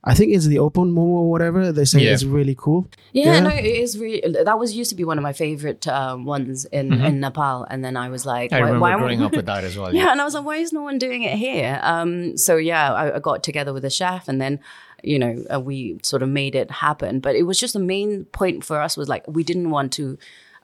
I 0.05 0.15
think 0.15 0.33
it's 0.33 0.47
the 0.47 0.59
open 0.59 0.93
momo 0.93 1.23
or 1.23 1.31
whatever. 1.31 1.71
They 1.71 1.85
say 1.85 2.01
yeah. 2.01 2.13
it's 2.13 2.25
really 2.25 2.57
cool. 2.59 2.89
Yeah, 3.13 3.35
yeah, 3.35 3.41
no, 3.41 3.51
it 3.51 3.65
is 3.65 3.97
really. 3.99 4.21
That 4.45 4.59
was 4.59 4.75
used 4.75 4.91
to 4.91 4.97
be 4.97 5.05
one 5.05 5.17
of 5.17 5.23
my 5.23 5.33
favorite 5.33 5.87
um, 5.87 6.25
ones 6.25 6.65
in, 6.67 6.91
mm-hmm. 6.91 7.05
in 7.05 7.21
Nepal, 7.21 7.65
and 7.71 7.85
then 7.85 7.97
I 7.97 8.09
was 8.09 8.27
like, 8.27 8.53
I 8.53 8.57
why, 8.57 8.67
remember 8.67 8.81
why 8.81 8.97
growing 8.97 9.23
up 9.23 9.33
with 9.33 9.47
that 9.53 9.63
as 9.63 9.79
well. 9.79 9.95
Yeah. 9.95 10.05
yeah. 10.05 10.13
and 10.13 10.21
I 10.21 10.25
was 10.25 10.35
like, 10.35 10.45
why 10.45 10.57
is 10.57 10.73
no 10.73 10.83
one 10.83 10.99
doing 10.99 11.23
it 11.23 11.39
here? 11.39 11.79
Um, 11.83 12.37
so 12.37 12.57
yeah, 12.57 12.93
I, 12.93 13.17
I, 13.17 13.19
got 13.21 13.45
together 13.45 13.73
with 13.73 13.85
a 13.85 13.91
chef, 13.91 14.27
and 14.27 14.41
then 14.41 14.59
you 15.05 15.21
know 15.21 15.45
uh, 15.55 15.61
we 15.61 16.01
sort 16.03 16.23
of 16.25 16.29
made 16.29 16.57
it 16.57 16.71
happen. 16.71 17.21
But 17.21 17.37
it 17.37 17.45
was 17.45 17.61
just 17.61 17.75
the 17.75 17.79
main 17.79 18.25
point 18.27 18.65
for 18.65 18.81
us 18.81 18.97
was 18.97 19.09
like 19.09 19.25
we 19.29 19.45
didn't 19.45 19.71
want 19.71 19.93
to. 19.95 20.19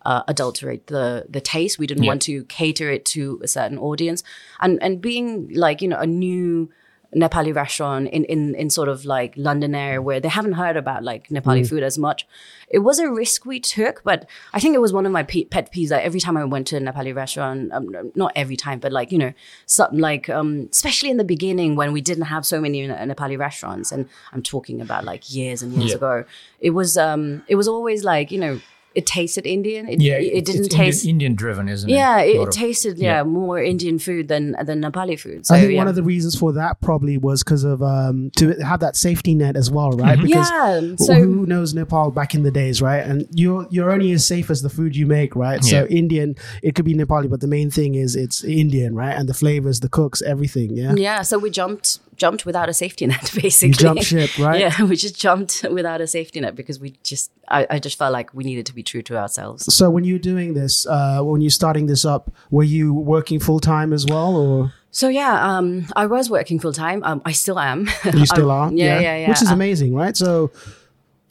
Uh, 0.05 0.23
adulterate 0.29 0.87
the 0.87 1.27
the 1.29 1.41
taste. 1.41 1.77
We 1.77 1.87
didn't 1.87 2.07
want 2.07 2.23
to 2.23 2.45
cater 2.45 2.89
it 2.89 3.05
to 3.07 3.41
a 3.43 3.49
certain 3.49 3.77
audience, 3.77 4.23
and 4.61 4.81
and 4.81 5.03
being 5.03 5.53
like 5.53 5.83
you 5.83 5.89
know 5.89 5.99
a 5.99 6.07
new 6.07 6.71
Nepali 7.17 7.55
restaurant 7.55 8.07
in, 8.11 8.25
in, 8.25 8.55
in 8.55 8.69
sort 8.69 8.89
of 8.89 9.07
like 9.07 9.33
London 9.37 9.75
area 9.75 10.03
where 10.03 10.21
they 10.21 10.29
haven't 10.29 10.53
heard 10.53 10.77
about 10.77 11.03
like 11.03 11.29
Nepali 11.29 11.67
food 11.67 11.83
as 11.83 11.97
much. 11.97 12.27
It 12.69 12.81
was 12.81 12.99
a 12.99 13.11
risk 13.11 13.47
we 13.47 13.61
took, 13.61 14.03
but 14.05 14.27
I 14.53 14.61
think 14.61 14.75
it 14.75 14.81
was 14.81 14.93
one 14.93 15.07
of 15.07 15.13
my 15.13 15.23
pe- 15.23 15.45
pet 15.45 15.73
peeves. 15.73 15.91
Like 15.91 16.05
every 16.05 16.21
time 16.21 16.37
I 16.37 16.45
went 16.45 16.67
to 16.67 16.77
a 16.77 16.81
Nepali 16.81 17.15
restaurant, 17.15 17.73
um, 17.73 18.13
not 18.15 18.33
every 18.37 18.57
time, 18.57 18.79
but 18.79 18.93
like 18.93 19.11
you 19.11 19.17
know, 19.17 19.33
something 19.65 19.99
like 20.01 20.29
um, 20.29 20.69
especially 20.71 21.09
in 21.09 21.17
the 21.17 21.25
beginning 21.25 21.77
when 21.77 21.95
we 21.95 22.03
didn't 22.03 22.25
have 22.25 22.45
so 22.45 22.61
many 22.61 22.87
Nepali 22.87 23.39
restaurants, 23.39 23.91
and 23.91 24.07
I'm 24.35 24.43
talking 24.43 24.83
about 24.83 25.05
like 25.05 25.33
years 25.33 25.63
and 25.63 25.73
years 25.73 25.91
Yeah. 25.93 25.97
ago. 25.97 26.25
It 26.61 26.71
was 26.71 26.99
um, 26.99 27.43
it 27.49 27.55
was 27.55 27.69
always 27.69 28.05
like 28.05 28.31
you 28.31 28.39
know, 28.39 28.61
it 28.95 29.07
tasted 29.07 29.47
Indian. 29.47 29.89
It, 29.89 30.01
Yeah, 30.01 30.15
it, 30.15 30.25
it's- 30.27 30.45
didn't 30.45 30.67
it's 30.67 30.75
taste. 30.75 31.07
Indian, 31.07 31.35
driven, 31.35 31.69
isn't 31.69 31.89
yeah, 31.89 32.19
it? 32.21 32.31
it, 32.31 32.37
A 32.37 32.39
lot 32.41 32.49
it 32.49 32.53
tasted 32.53 32.99
yeah, 32.99 33.19
yeah. 33.19 33.23
more 33.23 33.63
Indian 33.63 33.99
food 33.99 34.29
than 34.29 34.57
than 34.65 34.83
Nepali 34.83 35.19
food. 35.21 35.47
So 35.47 35.55
I 35.55 35.61
think 35.61 35.73
yeah. 35.73 35.79
one 35.79 35.89
of 35.89 35.95
the 35.95 36.03
reasons 36.03 36.37
for 36.39 36.53
that 36.55 36.81
probably 36.81 37.17
was 37.19 37.45
because 37.45 37.65
of 37.65 37.83
um, 37.83 38.31
to 38.37 38.53
have 38.65 38.81
that 38.81 38.97
safety 38.97 39.35
net 39.35 39.57
as 39.57 39.71
well, 39.71 39.91
right? 39.93 40.19
Because 40.21 40.51
yeah. 40.51 40.81
wh- 40.81 40.99
So 40.99 41.15
who 41.15 41.47
knows 41.47 41.75
Nepal 41.75 42.11
back 42.11 42.35
in 42.35 42.43
the 42.43 42.51
days, 42.51 42.83
right? 42.83 43.05
And 43.07 43.27
you're 43.33 43.67
you're 43.71 43.93
only 43.93 44.11
as 44.13 44.27
safe 44.27 44.51
as 44.51 44.63
the 44.63 44.71
food 44.71 44.97
you 44.97 45.07
make, 45.07 45.37
right? 45.37 45.63
So 45.63 45.87
Indian, 45.87 46.35
it 46.63 46.75
could 46.75 46.85
be 46.85 46.95
Nepali, 46.95 47.29
but 47.31 47.41
the 47.41 47.47
main 47.47 47.71
thing 47.71 47.95
is 47.95 48.17
it's 48.17 48.43
Indian, 48.43 48.95
right? 48.95 49.15
And 49.17 49.29
the 49.29 49.35
flavors, 49.35 49.81
the 49.81 49.89
cooks, 49.89 50.23
everything, 50.23 50.75
yeah. 50.77 50.95
yeah, 50.97 51.23
so 51.23 51.39
we 51.39 51.51
jumped 51.51 52.01
jumped 52.19 52.45
without 52.45 52.69
a 52.69 52.75
safety 52.75 53.07
net 53.07 53.31
basically. 53.43 53.69
You 53.69 53.75
jump 53.75 54.03
ship, 54.03 54.39
right? 54.39 54.61
Yeah, 54.65 54.83
we 54.85 54.97
just 54.97 55.19
jumped 55.21 55.65
without 55.71 56.01
a 56.01 56.07
safety 56.07 56.41
net 56.41 56.55
because 56.55 56.79
we 56.81 56.97
just 57.03 57.31
I, 57.49 57.67
I 57.71 57.79
just 57.79 57.97
felt 57.99 58.13
like 58.13 58.35
we 58.35 58.45
needed 58.45 58.67
to 58.67 58.75
be 58.75 58.83
true 58.83 59.03
to 59.03 59.17
ourselves. 59.17 59.73
So 59.75 59.89
when 59.91 60.05
you're 60.05 60.19
doing 60.19 60.55
this, 60.55 60.87
uh, 60.87 61.21
when 61.23 61.41
you're 61.41 61.51
starting 61.51 61.87
this 61.87 62.05
up, 62.05 62.31
were 62.51 62.65
you 62.65 62.93
working 62.93 63.41
full 63.41 63.61
time 63.61 63.93
as 63.93 64.05
well, 64.07 64.37
or 64.37 64.73
So 64.91 65.09
yeah, 65.09 65.35
um, 65.57 65.87
I 65.97 66.07
was 66.07 66.29
working 66.31 66.59
full 66.61 66.73
time. 66.73 67.03
Um, 67.05 67.23
I 67.25 67.33
still 67.33 67.59
am. 67.59 67.89
you 68.13 68.27
still 68.27 68.51
I'm- 68.51 68.73
are? 68.73 68.77
Yeah, 68.77 69.01
yeah, 69.01 69.17
yeah. 69.17 69.29
Which 69.29 69.43
is 69.43 69.51
amazing, 69.51 69.95
right? 69.95 70.17
So, 70.17 70.51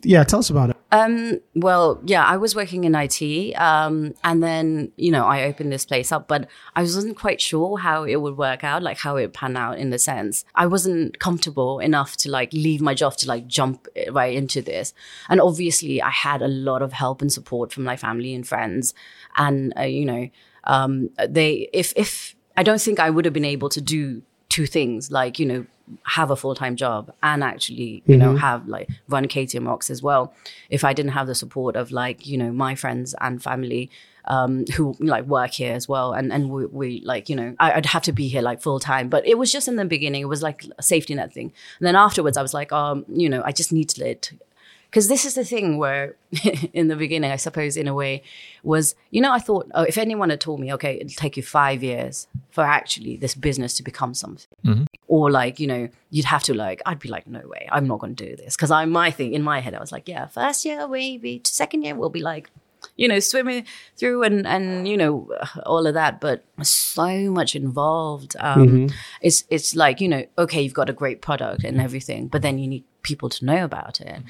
yeah, 0.04 0.24
tell 0.24 0.40
us 0.40 0.50
about 0.50 0.70
it. 0.70 0.77
Um, 0.90 1.42
well, 1.54 2.00
yeah, 2.06 2.24
I 2.24 2.38
was 2.38 2.56
working 2.56 2.86
in 2.86 2.96
IT, 2.96 3.54
um, 3.60 4.14
and 4.24 4.42
then 4.42 4.92
you 4.96 5.12
know 5.12 5.26
I 5.26 5.44
opened 5.44 5.72
this 5.72 5.86
place 5.86 6.14
up, 6.14 6.30
but 6.30 6.48
I 6.78 6.82
wasn't 6.82 7.18
quite 7.18 7.42
sure 7.42 7.78
how 7.80 8.04
it 8.04 8.22
would 8.22 8.38
work 8.38 8.64
out, 8.64 8.84
like 8.84 8.98
how 9.00 9.18
it 9.18 9.34
pan 9.34 9.58
out 9.58 9.80
in 9.80 9.90
the 9.90 10.00
sense. 10.00 10.46
I 10.56 10.66
wasn't 10.66 11.20
comfortable 11.20 11.80
enough 11.80 12.16
to 12.18 12.32
like 12.32 12.54
leave 12.54 12.80
my 12.80 12.94
job 12.94 13.18
to 13.18 13.28
like 13.28 13.48
jump 13.48 13.88
right 14.12 14.34
into 14.34 14.62
this, 14.62 14.94
and 15.28 15.42
obviously 15.42 16.02
I 16.02 16.10
had 16.10 16.42
a 16.42 16.48
lot 16.48 16.82
of 16.82 16.94
help 16.94 17.22
and 17.22 17.34
support 17.34 17.74
from 17.74 17.84
my 17.84 17.98
family 17.98 18.34
and 18.34 18.48
friends, 18.48 18.94
and 19.36 19.74
uh, 19.78 19.82
you 19.82 20.06
know, 20.06 20.30
um, 20.64 21.10
they 21.28 21.70
if 21.74 21.92
if 21.98 22.34
I 22.56 22.64
don't 22.64 22.82
think 22.82 23.00
I 23.00 23.10
would 23.10 23.26
have 23.26 23.34
been 23.34 23.44
able 23.46 23.68
to 23.70 23.82
do 23.82 24.22
two 24.58 24.66
things 24.66 25.12
like 25.12 25.38
you 25.38 25.46
know 25.46 25.64
have 26.18 26.32
a 26.32 26.36
full-time 26.36 26.76
job 26.76 27.14
and 27.22 27.44
actually 27.44 28.02
you 28.08 28.18
know 28.18 28.36
have 28.36 28.68
like 28.68 28.90
run 29.08 29.26
KTM 29.34 29.68
Rocks 29.68 29.90
as 29.96 30.02
well. 30.02 30.34
If 30.78 30.84
I 30.84 30.94
didn't 30.98 31.12
have 31.12 31.28
the 31.28 31.36
support 31.36 31.76
of 31.76 31.92
like 31.92 32.26
you 32.32 32.38
know 32.42 32.52
my 32.52 32.74
friends 32.74 33.14
and 33.22 33.42
family 33.50 33.84
um 34.26 34.66
who 34.76 34.96
like 35.00 35.26
work 35.26 35.52
here 35.52 35.74
as 35.80 35.88
well 35.88 36.12
and 36.18 36.34
and 36.34 36.50
we, 36.50 36.66
we 36.80 36.88
like 37.12 37.30
you 37.30 37.36
know 37.40 37.50
I, 37.60 37.68
I'd 37.74 37.86
have 37.96 38.06
to 38.10 38.12
be 38.22 38.28
here 38.34 38.42
like 38.42 38.60
full 38.68 38.80
time 38.92 39.08
but 39.10 39.26
it 39.32 39.38
was 39.38 39.52
just 39.52 39.68
in 39.68 39.76
the 39.82 39.86
beginning 39.86 40.22
it 40.24 40.32
was 40.36 40.44
like 40.50 40.66
a 40.78 40.84
safety 40.84 41.14
net 41.14 41.32
thing. 41.38 41.54
And 41.80 41.88
then 41.88 41.96
afterwards 41.96 42.36
I 42.36 42.42
was 42.42 42.54
like 42.60 42.72
um 42.74 43.06
you 43.24 43.30
know 43.30 43.42
I 43.50 43.52
just 43.52 43.72
need 43.72 43.90
to 43.94 44.04
let 44.04 44.32
because 44.90 45.08
this 45.08 45.26
is 45.26 45.36
the 45.36 45.46
thing 45.46 45.78
where 45.78 46.16
in 46.74 46.88
the 46.88 46.96
beginning 46.96 47.32
i 47.32 47.36
suppose 47.36 47.78
in 47.78 47.88
a 47.88 47.94
way 47.94 48.24
was 48.64 48.96
you 49.12 49.22
know 49.22 49.32
i 49.32 49.40
thought 49.40 49.70
oh, 49.74 49.84
if 49.84 49.98
anyone 49.98 50.30
had 50.30 50.42
told 50.42 50.60
me 50.60 50.74
okay 50.74 50.96
it'll 50.96 51.10
take 51.10 51.38
you 51.38 51.44
five 51.44 51.84
years 51.84 52.28
for 52.50 52.64
actually 52.64 53.18
this 53.18 53.36
business 53.36 53.74
to 53.76 53.84
become 53.84 54.14
something 54.14 54.48
mm-hmm. 54.66 54.84
or 55.08 55.30
like 55.32 55.60
you 55.60 55.68
know 55.68 55.88
you'd 56.10 56.26
have 56.26 56.44
to 56.44 56.54
like 56.54 56.82
i'd 56.86 57.00
be 57.00 57.10
like 57.10 57.28
no 57.28 57.42
way 57.48 57.68
i'm 57.72 57.88
not 57.88 58.00
going 58.00 58.16
to 58.16 58.26
do 58.26 58.36
this. 58.36 58.56
Because 58.56 58.72
i 58.72 58.84
my 58.86 59.12
thing 59.12 59.34
in 59.34 59.44
my 59.44 59.60
head 59.60 59.74
i 59.74 59.80
was 59.80 59.92
like 59.92 60.08
yeah 60.08 60.26
first 60.26 60.66
year 60.66 60.88
maybe 60.88 61.42
second 61.46 61.84
year 61.84 61.96
we'll 61.96 62.10
be 62.10 62.22
like 62.22 62.50
you 62.96 63.08
know 63.08 63.20
swimming 63.20 63.66
through 63.96 64.24
and 64.24 64.46
and 64.46 64.88
you 64.88 64.98
know 64.98 65.30
all 65.66 65.88
of 65.88 65.94
that. 65.94 66.20
But 66.20 66.44
so 66.62 67.32
much 67.32 67.56
involved 67.56 68.36
um 68.40 68.68
mm-hmm. 68.68 68.96
it's 69.22 69.44
it's 69.50 69.76
like 69.76 70.02
you 70.02 70.08
know 70.08 70.26
okay 70.38 70.62
you've 70.62 70.74
got 70.74 70.90
a 70.90 70.94
great 70.94 71.22
product 71.22 71.64
and 71.64 71.80
everything 71.80 72.28
but 72.28 72.42
then 72.42 72.58
you 72.58 72.68
need 72.68 72.84
people 73.04 73.30
to 73.30 73.46
know 73.46 73.64
about 73.64 74.02
it 74.02 74.08
mm-hmm. 74.08 74.28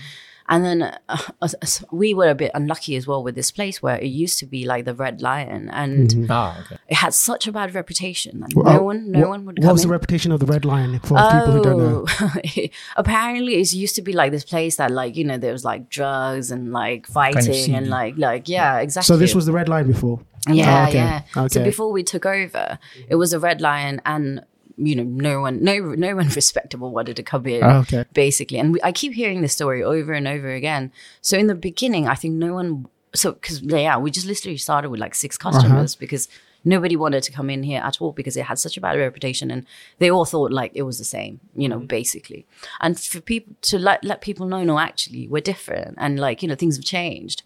And 0.50 0.63
then 0.66 0.82
uh, 0.84 1.18
uh, 1.42 1.48
we 1.92 2.13
were 2.13 2.30
a 2.30 2.36
bit 2.36 2.51
unlucky 2.54 2.96
as 2.96 3.06
well 3.08 3.22
with 3.24 3.36
this 3.36 3.51
place 3.51 3.82
where 3.82 3.98
it 3.98 4.08
used 4.08 4.39
to 4.39 4.46
be 4.46 4.66
like 4.66 4.86
the 4.86 4.94
Red 4.96 5.22
Lion, 5.22 5.70
and 5.70 6.27
Ah, 6.30 6.60
okay. 6.62 6.77
it 6.88 6.96
had 6.96 7.13
such 7.13 7.48
a 7.48 7.51
bad 7.51 7.74
reputation, 7.75 8.44
and 8.44 8.54
Oh, 8.56 8.62
no 8.62 8.84
one, 8.84 9.12
no 9.12 9.20
what, 9.22 9.30
one 9.30 9.46
would 9.46 9.58
What 9.60 9.63
come 9.63 9.74
was 9.74 9.84
in. 9.84 9.89
the 9.89 9.92
reputation 9.92 10.32
of 10.32 10.39
the 10.39 10.46
Red 10.46 10.66
Lion 10.66 11.00
for 11.00 11.18
people 11.18 11.51
who 11.51 11.62
don't 11.63 11.77
know? 11.77 12.06
Oh, 12.22 12.68
apparently 12.98 13.56
it 13.56 13.74
used 13.74 13.96
to 13.96 14.01
be 14.01 14.13
like 14.13 14.32
this 14.32 14.44
place 14.46 14.77
that 14.77 14.92
like 14.92 15.16
you 15.16 15.24
know 15.24 15.38
there 15.38 15.51
was 15.51 15.66
like 15.66 15.89
drugs 15.89 16.51
and 16.51 16.72
like 16.72 17.08
fighting 17.08 17.42
seedy. 17.42 17.74
and 17.74 17.88
like 17.89 18.16
like 18.18 18.48
yeah 18.50 18.80
exactly. 18.80 19.08
So 19.08 19.18
this 19.18 19.36
was 19.36 19.46
the 19.46 19.51
Red 19.51 19.70
Lion 19.70 19.88
before. 19.88 20.20
Yeah, 20.48 20.86
Oh, 20.86 20.88
okay. 20.88 20.98
yeah. 20.98 21.48
So 21.48 21.63
before 21.63 21.92
we 21.92 22.04
took 22.04 22.25
over, 22.25 22.80
it 23.10 23.16
was 23.16 23.34
a 23.34 23.39
red 23.39 23.60
lion, 23.60 24.01
and 24.06 24.44
you 24.77 24.96
know, 24.96 25.03
no 25.03 25.41
one, 25.41 25.63
no, 25.63 25.79
no 25.79 26.15
one 26.15 26.29
respectable 26.36 26.91
wanted 26.91 27.15
to 27.15 27.24
come 27.24 27.46
in. 27.48 27.63
Oh, 27.63 27.79
okay. 27.79 28.05
Basically, 28.13 28.60
and 28.60 28.74
we, 28.74 28.79
I 28.84 28.91
keep 28.91 29.13
hearing 29.13 29.41
this 29.41 29.53
story 29.53 29.84
over 29.84 30.13
and 30.13 30.27
over 30.27 30.51
again. 30.53 30.91
So 31.22 31.38
in 31.38 31.48
the 31.48 31.55
beginning, 31.55 32.07
I 32.07 32.15
think 32.15 32.36
no 32.36 32.53
one. 32.53 32.88
So 33.15 33.31
because 33.34 33.62
yeah, 33.62 33.98
we 33.98 34.12
just 34.12 34.27
literally 34.27 34.57
started 34.57 34.89
with 34.89 35.00
like 35.00 35.15
six 35.15 35.38
Uh-huh. 35.38 35.51
customers 35.51 35.96
because 35.96 36.27
nobody 36.65 36.96
wanted 36.98 37.24
to 37.24 37.31
come 37.31 37.50
in 37.50 37.63
here 37.63 37.81
at 37.81 38.01
all 38.01 38.12
because 38.12 38.36
it 38.36 38.46
had 38.46 38.60
such 38.60 38.77
a 38.77 38.81
bad 38.81 38.98
reputation, 39.00 39.50
and 39.51 39.65
they 40.00 40.12
all 40.12 40.25
thought 40.25 40.51
like 40.51 40.72
it 40.75 40.84
was 40.84 40.98
the 40.98 41.05
same, 41.05 41.39
you 41.55 41.69
know, 41.69 41.79
basically. 41.79 42.46
And 42.81 43.00
for 43.00 43.22
people 43.22 43.55
to 43.63 43.79
let 43.79 44.03
let 44.03 44.22
people 44.22 44.46
know, 44.48 44.63
no, 44.63 44.77
actually, 44.77 45.27
we're 45.27 45.41
different, 45.53 45.96
and 45.98 46.19
like 46.19 46.41
you 46.43 46.48
know, 46.50 46.55
things 46.55 46.75
have 46.75 46.86
changed. 46.86 47.41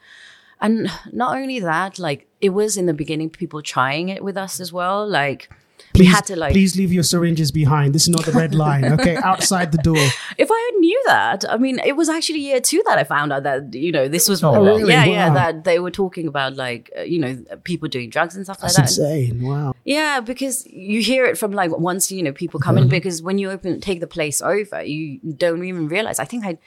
And 0.59 0.91
not 1.11 1.37
only 1.37 1.59
that, 1.59 1.97
like 1.97 2.27
it 2.39 2.49
was 2.49 2.77
in 2.77 2.85
the 2.85 2.93
beginning, 2.93 3.29
people 3.29 3.61
trying 3.61 4.09
it 4.09 4.23
with 4.23 4.37
us 4.37 4.59
as 4.59 4.71
well. 4.73 5.07
Like 5.07 5.49
we 5.93 6.05
Please, 6.05 6.11
had 6.13 6.25
to 6.27 6.35
like, 6.35 6.53
please 6.53 6.75
leave 6.77 6.93
your 6.93 7.03
syringes 7.03 7.51
behind. 7.51 7.93
This 7.93 8.03
is 8.03 8.09
not 8.09 8.25
the 8.25 8.31
Red 8.31 8.55
Lion. 8.55 8.93
Okay, 8.93 9.15
outside 9.23 9.71
the 9.71 9.77
door. 9.79 9.97
if 10.37 10.49
I 10.51 10.71
knew 10.79 11.03
that, 11.07 11.43
I 11.49 11.57
mean, 11.57 11.79
it 11.79 11.95
was 11.97 12.07
actually 12.09 12.39
year 12.39 12.61
two 12.61 12.81
that 12.87 12.97
I 12.97 13.03
found 13.03 13.33
out 13.33 13.43
that 13.43 13.73
you 13.73 13.91
know 13.91 14.07
this 14.07 14.29
was, 14.29 14.43
Oh, 14.43 14.51
wow. 14.51 14.63
really? 14.63 14.91
yeah, 14.93 15.05
yeah, 15.05 15.33
that 15.33 15.63
they 15.63 15.79
were 15.79 15.91
talking 15.91 16.27
about 16.27 16.55
like 16.55 16.91
uh, 16.97 17.01
you 17.01 17.19
know 17.19 17.37
people 17.63 17.87
doing 17.89 18.09
drugs 18.09 18.35
and 18.35 18.45
stuff 18.45 18.61
like 18.63 18.73
That's 18.73 18.97
that. 18.97 19.03
insane. 19.03 19.41
Wow. 19.41 19.75
Yeah, 19.83 20.19
because 20.21 20.65
you 20.67 21.01
hear 21.01 21.25
it 21.25 21.37
from 21.37 21.51
like 21.51 21.71
once 21.77 22.11
you 22.11 22.23
know 22.23 22.31
people 22.31 22.59
come 22.59 22.77
in 22.77 22.87
because 22.87 23.21
when 23.21 23.37
you 23.37 23.49
open 23.51 23.81
take 23.81 23.99
the 23.99 24.07
place 24.07 24.41
over, 24.41 24.81
you 24.83 25.19
don't 25.37 25.63
even 25.65 25.87
realize. 25.87 26.19
I 26.19 26.25
think 26.25 26.45
I, 26.45 26.57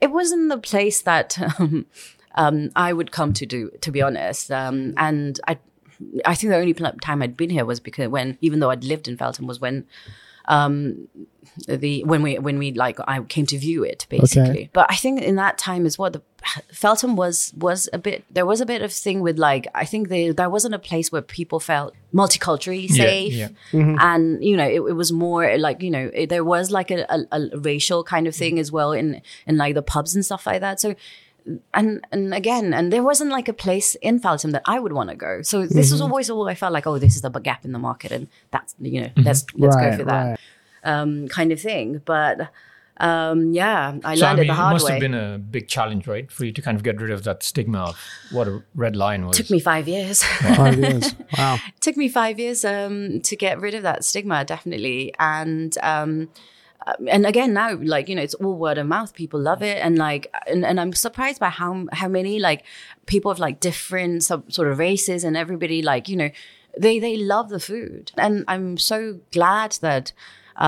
it 0.00 0.10
wasn't 0.10 0.48
the 0.48 0.58
place 0.58 1.02
that 1.02 1.38
um, 1.60 1.86
um, 2.34 2.70
I 2.76 2.92
would 2.92 3.10
come 3.12 3.32
to 3.34 3.46
do, 3.46 3.70
to 3.82 3.90
be 3.90 4.00
honest. 4.02 4.50
Um, 4.50 4.94
and 4.96 5.38
I, 5.46 5.58
I 6.24 6.34
think 6.34 6.50
the 6.50 6.56
only 6.56 6.74
time 7.02 7.22
I'd 7.22 7.36
been 7.36 7.50
here 7.50 7.64
was 7.64 7.80
because 7.80 8.08
when, 8.08 8.38
even 8.40 8.60
though 8.60 8.70
I'd 8.70 8.84
lived 8.84 9.08
in 9.08 9.16
Feltham, 9.16 9.46
was 9.46 9.60
when. 9.60 9.86
Um, 10.46 11.08
the 11.68 12.02
when 12.04 12.22
we 12.22 12.38
when 12.38 12.58
we 12.58 12.72
like 12.72 12.98
I 13.06 13.20
came 13.20 13.46
to 13.46 13.58
view 13.58 13.84
it 13.84 14.06
basically, 14.08 14.70
but 14.72 14.86
I 14.90 14.96
think 14.96 15.20
in 15.22 15.36
that 15.36 15.58
time 15.58 15.84
is 15.86 15.98
what 15.98 16.14
the 16.14 16.22
Feltham 16.72 17.14
was 17.14 17.52
was 17.56 17.88
a 17.92 17.98
bit 17.98 18.24
there 18.30 18.46
was 18.46 18.60
a 18.60 18.66
bit 18.66 18.80
of 18.82 18.92
thing 18.92 19.20
with 19.20 19.38
like 19.38 19.66
I 19.74 19.84
think 19.84 20.08
they, 20.08 20.30
there 20.30 20.48
wasn't 20.50 20.74
a 20.74 20.78
place 20.78 21.12
where 21.12 21.22
people 21.22 21.60
felt 21.60 21.94
multiculturally 22.12 22.88
Yeah, 22.88 23.04
safe. 23.04 23.34
Yeah. 23.34 23.48
and 23.72 24.42
you 24.42 24.56
know 24.56 24.64
it, 24.66 24.76
it 24.80 24.96
was 24.96 25.12
more 25.12 25.56
like 25.58 25.82
you 25.82 25.90
know 25.90 26.10
it, 26.14 26.28
there 26.28 26.44
was 26.44 26.70
like 26.70 26.90
a, 26.90 27.04
a, 27.08 27.26
a 27.32 27.58
racial 27.58 28.02
kind 28.02 28.26
of 28.26 28.34
thing 28.34 28.58
as 28.58 28.72
well 28.72 28.92
in 28.92 29.20
in 29.46 29.56
like 29.58 29.74
the 29.74 29.82
pubs 29.82 30.14
and 30.14 30.24
stuff 30.24 30.46
like 30.46 30.60
that. 30.60 30.80
So 30.80 30.94
and 31.74 32.06
and 32.12 32.32
again 32.34 32.72
and 32.74 32.92
there 32.92 33.02
wasn't 33.02 33.30
like 33.30 33.48
a 33.48 33.52
place 33.52 33.94
in 33.96 34.18
Feltham 34.18 34.50
that 34.52 34.62
I 34.66 34.78
would 34.78 34.92
want 34.92 35.10
to 35.10 35.16
go 35.16 35.42
so 35.42 35.62
this 35.62 35.72
Mm-hmm. 35.72 35.94
was 35.94 36.00
always 36.00 36.30
all 36.30 36.48
I 36.48 36.54
felt 36.54 36.72
like 36.72 36.86
oh 36.86 36.98
this 36.98 37.16
is 37.16 37.22
the 37.22 37.30
gap 37.30 37.64
in 37.64 37.72
the 37.72 37.78
market 37.78 38.12
and 38.12 38.28
that's 38.50 38.74
you 38.80 39.00
know 39.02 39.10
let's 39.16 39.44
let's 39.56 39.76
Right, 39.76 39.90
go 39.90 39.96
for 39.98 40.04
that 40.04 40.24
right. 40.30 40.38
um 40.84 41.28
kind 41.28 41.50
of 41.52 41.60
thing 41.60 42.00
but 42.04 42.50
um 42.98 43.52
yeah 43.52 43.94
I 44.04 44.14
So 44.14 44.26
I 44.26 44.28
learned 44.28 44.40
mean, 44.40 44.44
it 44.44 44.48
the 44.48 44.52
it 44.52 44.56
hard 44.62 44.72
must 44.74 44.84
way 44.86 44.92
have 44.92 45.00
been 45.00 45.14
a 45.14 45.38
big 45.38 45.66
challenge, 45.66 46.06
right, 46.06 46.30
for 46.30 46.44
you 46.44 46.52
to 46.52 46.62
kind 46.62 46.76
of 46.76 46.82
get 46.82 47.00
rid 47.00 47.10
of 47.10 47.24
that 47.24 47.42
stigma 47.42 47.80
of 47.90 47.96
what 48.30 48.46
a 48.46 48.62
red 48.74 48.94
lion 48.96 49.26
was. 49.26 49.36
took 49.36 49.50
me 49.50 49.58
five 49.60 49.88
years 49.88 50.22
Five 50.56 50.78
years. 50.78 51.14
Wow. 51.38 51.58
took 51.80 51.96
me 51.96 52.08
five 52.08 52.38
years 52.38 52.64
um, 52.64 53.20
to 53.22 53.34
get 53.34 53.58
rid 53.60 53.74
of 53.74 53.82
that 53.82 54.04
stigma, 54.04 54.44
definitely. 54.44 55.12
And 55.18 55.76
um, 55.82 56.28
Um, 56.86 57.08
and 57.08 57.26
again 57.26 57.52
now, 57.52 57.76
like 57.76 58.08
you 58.08 58.14
know, 58.14 58.22
it's 58.22 58.34
all 58.34 58.56
word 58.56 58.78
of 58.78 58.86
mouth. 58.86 59.14
People 59.14 59.40
love 59.40 59.62
it, 59.62 59.78
and 59.78 59.98
like, 59.98 60.32
and, 60.46 60.64
and 60.64 60.80
I'm 60.80 60.92
surprised 60.92 61.40
by 61.40 61.48
how 61.50 61.86
how 61.92 62.08
many 62.08 62.38
like 62.38 62.64
people 63.06 63.30
of 63.30 63.38
like 63.38 63.60
different 63.60 64.24
sub, 64.24 64.52
sort 64.52 64.68
of 64.68 64.78
races 64.78 65.24
and 65.24 65.36
everybody 65.36 65.82
like 65.82 66.08
you 66.08 66.16
know, 66.16 66.30
they 66.78 66.98
they 66.98 67.16
love 67.16 67.48
the 67.48 67.60
food, 67.60 68.12
and 68.16 68.44
I'm 68.48 68.78
so 68.78 69.20
glad 69.32 69.72
that. 69.80 70.12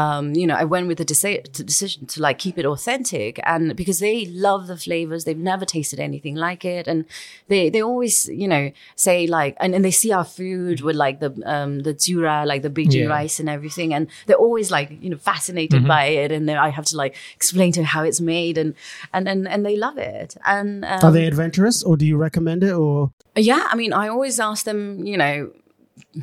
Um, 0.00 0.34
you 0.34 0.46
know, 0.48 0.56
I 0.56 0.64
went 0.64 0.88
with 0.88 0.98
the 0.98 1.04
deci- 1.04 1.46
decision 1.66 2.06
to 2.12 2.20
like 2.20 2.38
keep 2.44 2.58
it 2.58 2.66
authentic, 2.66 3.38
and 3.44 3.76
because 3.76 4.00
they 4.00 4.26
love 4.26 4.66
the 4.66 4.76
flavors, 4.76 5.22
they've 5.24 5.46
never 5.52 5.64
tasted 5.64 6.00
anything 6.00 6.34
like 6.46 6.64
it, 6.64 6.88
and 6.88 7.04
they 7.48 7.70
they 7.70 7.82
always 7.82 8.28
you 8.28 8.48
know 8.48 8.64
say 8.96 9.26
like, 9.38 9.54
and, 9.60 9.74
and 9.74 9.84
they 9.84 9.92
see 9.92 10.10
our 10.18 10.24
food 10.24 10.80
with 10.80 10.96
like 10.96 11.20
the 11.20 11.30
um, 11.46 11.72
the 11.86 11.94
jura, 11.94 12.44
like 12.44 12.62
the 12.62 12.70
beaten 12.70 13.02
Yeah. 13.02 13.16
rice 13.18 13.38
and 13.40 13.48
everything, 13.48 13.94
and 13.94 14.08
they're 14.26 14.44
always 14.46 14.70
like 14.70 14.88
you 15.00 15.10
know 15.10 15.16
fascinated 15.30 15.86
by 15.86 16.04
it, 16.22 16.32
and 16.32 16.48
then 16.48 16.58
I 16.58 16.70
have 16.70 16.86
to 16.86 16.96
like 16.96 17.14
explain 17.36 17.70
to 17.72 17.80
them 17.80 17.86
how 17.86 18.02
it's 18.02 18.20
made, 18.20 18.58
and 18.58 18.74
and 19.12 19.28
and, 19.28 19.46
and 19.46 19.64
they 19.64 19.76
love 19.76 19.98
it, 19.98 20.36
and 20.44 20.84
um, 20.84 21.00
Are 21.04 21.12
they 21.12 21.26
adventurous, 21.26 21.82
or 21.84 21.96
do 21.96 22.04
you 22.04 22.16
recommend 22.16 22.64
it? 22.64 22.72
Or? 22.72 23.12
Yeah, 23.36 23.62
I 23.72 23.76
mean, 23.76 23.92
I 23.92 24.08
always 24.08 24.40
ask 24.40 24.64
them, 24.64 25.06
you 25.06 25.16
know, 25.16 25.50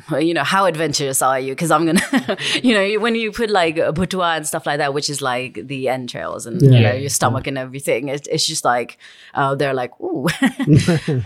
you 0.20 0.32
know, 0.34 0.44
how 0.44 0.64
adventurous 0.66 1.20
are 1.22 1.38
you? 1.38 1.52
Because 1.52 1.70
I'm 1.70 1.84
gonna, 1.86 2.36
you 2.62 2.74
know, 2.74 3.00
when 3.00 3.14
you 3.14 3.30
put 3.32 3.50
like 3.50 3.76
a 3.78 3.92
bhutuwa 3.92 4.36
and 4.36 4.46
stuff 4.46 4.66
like 4.66 4.78
that, 4.78 4.94
which 4.94 5.10
is 5.10 5.20
like 5.20 5.66
the 5.66 5.88
entrails 5.88 6.46
and 6.46 6.60
you 6.62 6.80
know 6.80 6.92
your 6.92 7.10
stomach 7.10 7.46
and 7.46 7.58
everything, 7.58 8.08
it's, 8.08 8.26
it's 8.28 8.46
just 8.46 8.64
like 8.64 8.98
uh, 9.34 9.54
they're 9.54 9.74
like, 9.74 9.92
ooh. 10.00 10.28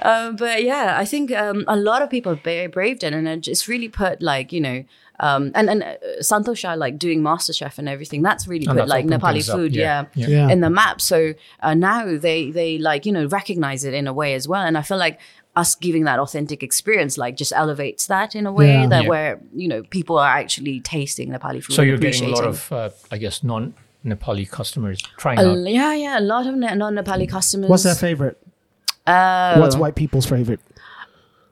um, 0.02 0.36
but 0.36 0.62
yeah, 0.64 0.96
I 0.98 1.04
think 1.04 1.32
um, 1.32 1.64
a 1.68 1.76
lot 1.76 2.02
of 2.02 2.10
people 2.10 2.36
ba- 2.42 2.68
braved 2.68 3.04
it, 3.04 3.12
and 3.12 3.28
it 3.28 3.40
just 3.40 3.68
really 3.68 3.88
put 3.88 4.22
like 4.22 4.52
you 4.52 4.60
know. 4.60 4.84
Um, 5.18 5.50
and 5.54 5.70
and 5.70 5.82
uh, 5.82 5.94
Santosh 6.20 6.58
Shah 6.58 6.74
like 6.74 6.98
doing 6.98 7.22
MasterChef 7.22 7.78
and 7.78 7.88
everything 7.88 8.20
that's 8.20 8.46
really 8.46 8.66
And 8.66 8.74
put 8.76 8.86
that's 8.86 8.90
like 8.90 9.06
Nepali 9.06 9.32
things 9.32 9.48
up, 9.48 9.56
food 9.56 9.74
yeah. 9.74 10.04
yeah, 10.14 10.26
Yeah. 10.28 10.48
in 10.50 10.60
the 10.60 10.68
map 10.68 11.00
so 11.00 11.32
uh, 11.60 11.72
now 11.72 12.18
they 12.18 12.50
they 12.50 12.76
like 12.76 13.06
you 13.06 13.12
know 13.12 13.24
recognize 13.24 13.84
it 13.84 13.94
in 13.94 14.06
a 14.06 14.12
way 14.12 14.34
as 14.34 14.46
well 14.46 14.60
and 14.60 14.76
I 14.76 14.82
feel 14.82 14.98
like 14.98 15.18
us 15.56 15.74
giving 15.74 16.04
that 16.04 16.18
authentic 16.18 16.62
experience 16.62 17.16
like 17.16 17.34
just 17.36 17.52
elevates 17.52 18.06
that 18.06 18.34
in 18.34 18.46
a 18.46 18.52
way 18.52 18.66
Yeah. 18.82 18.86
that 18.88 19.02
Yeah. 19.04 19.08
where 19.08 19.40
you 19.54 19.68
know 19.68 19.82
people 19.84 20.18
are 20.18 20.28
actually 20.42 20.80
tasting 20.80 21.30
Nepali 21.30 21.62
food 21.64 21.74
So 21.76 21.82
you're 21.82 21.96
getting 21.98 22.24
a 22.24 22.28
lot 22.28 22.44
of, 22.44 22.70
uh, 22.72 22.90
I 23.10 23.16
guess, 23.18 23.42
non 23.42 23.74
Nepali 24.04 24.46
customers 24.48 24.98
trying 25.16 25.38
A- 25.38 25.42
out. 25.48 25.58
yeah 25.78 25.92
yeah 25.94 26.18
a 26.18 26.24
lot 26.34 26.46
of 26.46 26.54
non-Nepali 26.54 27.26
customers 27.28 27.70
what's 27.70 27.82
their 27.82 27.94
favorite? 28.08 28.36
uh, 29.06 29.56
What's 29.60 29.76
white 29.76 29.94
people's 29.94 30.26
favorite? 30.26 30.60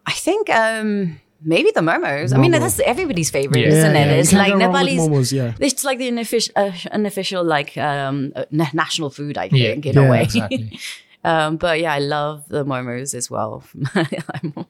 I 0.07 0.13
think 0.13 0.51
um 0.51 1.19
maybe 1.43 1.71
the 1.75 1.81
momos 1.81 2.33
I 2.35 2.39
mean 2.39 2.53
that's 2.53 2.79
everybody's 2.81 3.31
favorite 3.31 3.61
Yeah, 3.61 3.69
isn't 3.77 3.95
yeah, 3.95 4.03
it 4.05 4.11
you 4.15 4.21
it's 4.21 4.31
can't 4.31 4.43
like 4.43 4.53
go 4.53 4.59
wrong 4.59 4.73
with 4.73 4.91
Nepali's 4.93 5.09
momos, 5.09 5.33
yeah. 5.33 5.67
it's 5.69 5.85
like 5.85 5.99
the 5.99 6.09
unofficial, 6.09 6.53
uh, 6.57 6.73
unofficial 6.93 7.43
like 7.57 7.77
um, 7.79 8.33
uh, 8.37 8.45
national 8.73 9.11
food, 9.11 9.37
I 9.39 9.49
Yeah, 9.51 9.73
think, 9.73 9.87
in 9.87 9.95
yeah, 9.97 10.07
a 10.07 10.11
way. 10.11 10.23
exactly. 10.23 10.79
um, 11.25 11.57
but 11.57 11.81
yeah, 11.81 11.93
I 11.95 11.99
love 12.01 12.45
the 12.49 12.65
momos 12.65 13.15
as 13.15 13.31
well. 13.31 13.65
I'm, 13.95 14.67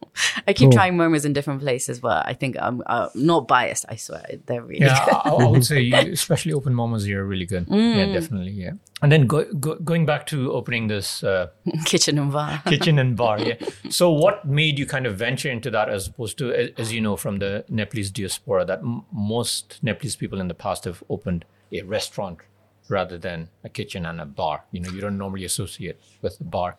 I 0.47 0.53
keep 0.53 0.67
Cool. 0.69 0.73
trying 0.73 0.97
momos 0.97 1.25
in 1.25 1.33
different 1.33 1.61
places, 1.61 2.01
but 2.01 2.27
I 2.27 2.35
think 2.35 2.57
I'm 2.61 2.83
uh, 2.87 3.09
not 3.15 3.49
biased. 3.49 3.85
I 3.89 3.97
swear, 3.97 4.25
they're 4.47 4.63
really 4.63 4.87
Yeah, 4.87 5.05
good. 5.05 5.15
I, 5.15 5.31
I 5.31 5.49
would 5.49 5.65
say, 5.65 5.81
you, 5.93 5.97
especially 6.13 6.53
open 6.53 6.73
momos, 6.75 7.07
you're 7.07 7.25
really 7.25 7.47
good. 7.47 7.67
Mm. 7.67 7.97
Yeah, 7.97 8.13
definitely. 8.13 8.53
Yeah. 8.53 8.73
And 9.03 9.11
then 9.13 9.27
go, 9.27 9.45
go, 9.55 9.75
going 9.77 10.07
back 10.07 10.27
to 10.29 10.53
opening 10.53 10.87
this 10.87 11.23
uh, 11.25 11.49
Kitchen 11.85 12.19
and 12.19 12.33
bar. 12.33 12.63
kitchen 12.67 12.99
and 12.99 13.17
bar. 13.17 13.39
Yeah. 13.41 13.57
So, 13.91 14.11
what 14.11 14.47
made 14.47 14.79
you 14.79 14.87
kind 14.87 15.07
of 15.07 15.17
venture 15.17 15.51
into 15.51 15.71
that 15.73 15.89
as 15.91 16.07
opposed 16.09 16.39
to, 16.39 16.53
a- 16.53 16.73
as 16.81 16.93
you 16.93 17.01
know, 17.01 17.17
from 17.17 17.39
the 17.41 17.65
Nepalese 17.69 18.11
diaspora, 18.11 18.65
that 18.65 18.79
m- 18.79 19.03
most 19.13 19.81
Nepalese 19.83 20.17
people 20.17 20.41
in 20.41 20.49
the 20.49 20.55
past 20.55 20.85
have 20.85 21.03
opened 21.11 21.45
a 21.73 21.83
restaurant 21.83 22.39
rather 22.89 23.19
than 23.19 23.49
a 23.63 23.69
kitchen 23.69 24.07
and 24.07 24.21
a 24.21 24.27
bar. 24.27 24.65
You 24.71 24.81
know, 24.81 24.91
you 24.91 25.01
don't 25.01 25.19
normally 25.19 25.45
associate 25.45 26.01
with 26.23 26.39
the 26.39 26.45
bar. 26.45 26.77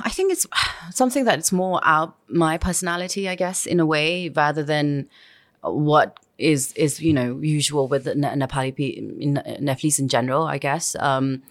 I 0.00 0.10
think 0.10 0.32
it's 0.32 0.46
something 0.90 1.24
that's 1.24 1.52
more 1.52 1.80
out 1.84 2.16
my 2.28 2.58
personality, 2.58 3.28
I 3.28 3.34
guess, 3.34 3.66
in 3.66 3.80
a 3.80 3.86
way, 3.86 4.28
rather 4.28 4.62
than 4.62 5.08
what 5.62 6.18
is 6.38 6.72
is 6.74 7.00
you 7.00 7.12
know 7.12 7.38
usual 7.40 7.88
with 7.88 8.06
Nepali 8.06 9.60
Nepalese 9.60 9.98
in 9.98 10.08
general. 10.08 10.44
I 10.44 10.58
guess 10.58 10.96
um, 11.00 11.42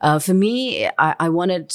uh, 0.00 0.18
for 0.18 0.34
me, 0.34 0.86
I, 0.98 1.14
I 1.18 1.28
wanted 1.28 1.74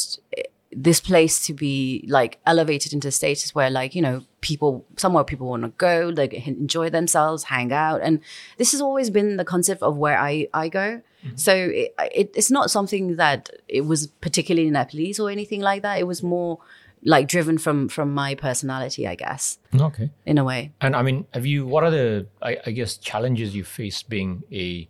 this 0.75 0.99
place 0.99 1.45
to 1.45 1.53
be 1.53 2.05
like 2.07 2.39
elevated 2.45 2.93
into 2.93 3.07
a 3.07 3.11
status 3.11 3.53
where 3.53 3.69
like 3.69 3.95
you 3.95 4.01
know 4.01 4.23
people 4.41 4.85
somewhere 4.97 5.23
people 5.23 5.47
want 5.47 5.63
to 5.63 5.69
go 5.69 6.11
like 6.15 6.33
enjoy 6.33 6.89
themselves 6.89 7.43
hang 7.43 7.71
out 7.71 8.01
and 8.01 8.19
this 8.57 8.71
has 8.71 8.81
always 8.81 9.11
been 9.11 9.37
the 9.37 9.45
concept 9.45 9.83
of 9.83 9.97
where 9.97 10.19
i 10.19 10.47
i 10.53 10.67
go 10.67 11.01
so 11.35 11.53
it, 11.53 11.93
it, 12.13 12.31
it's 12.35 12.51
not 12.51 12.69
something 12.71 13.15
that 13.17 13.49
it 13.67 13.81
was 13.81 14.07
particularly 14.21 14.69
nepalese 14.69 15.19
or 15.19 15.29
anything 15.29 15.61
like 15.61 15.81
that 15.81 15.99
it 15.99 16.07
was 16.07 16.21
more 16.21 16.59
like 17.05 17.27
driven 17.27 17.57
from 17.57 17.89
from 17.89 18.13
my 18.13 18.35
personality 18.35 19.07
i 19.07 19.15
guess 19.15 19.57
Okay. 19.75 20.09
in 20.25 20.37
a 20.37 20.43
way 20.43 20.71
And 20.81 20.95
I 20.95 21.01
mean, 21.01 21.25
have 21.33 21.45
you, 21.45 21.65
what 21.65 21.83
are 21.83 21.91
the, 21.91 22.27
I, 22.41 22.57
I 22.67 22.71
guess, 22.71 22.97
challenges 22.97 23.55
you 23.55 23.63
face 23.63 24.03
being 24.03 24.43
a 24.51 24.87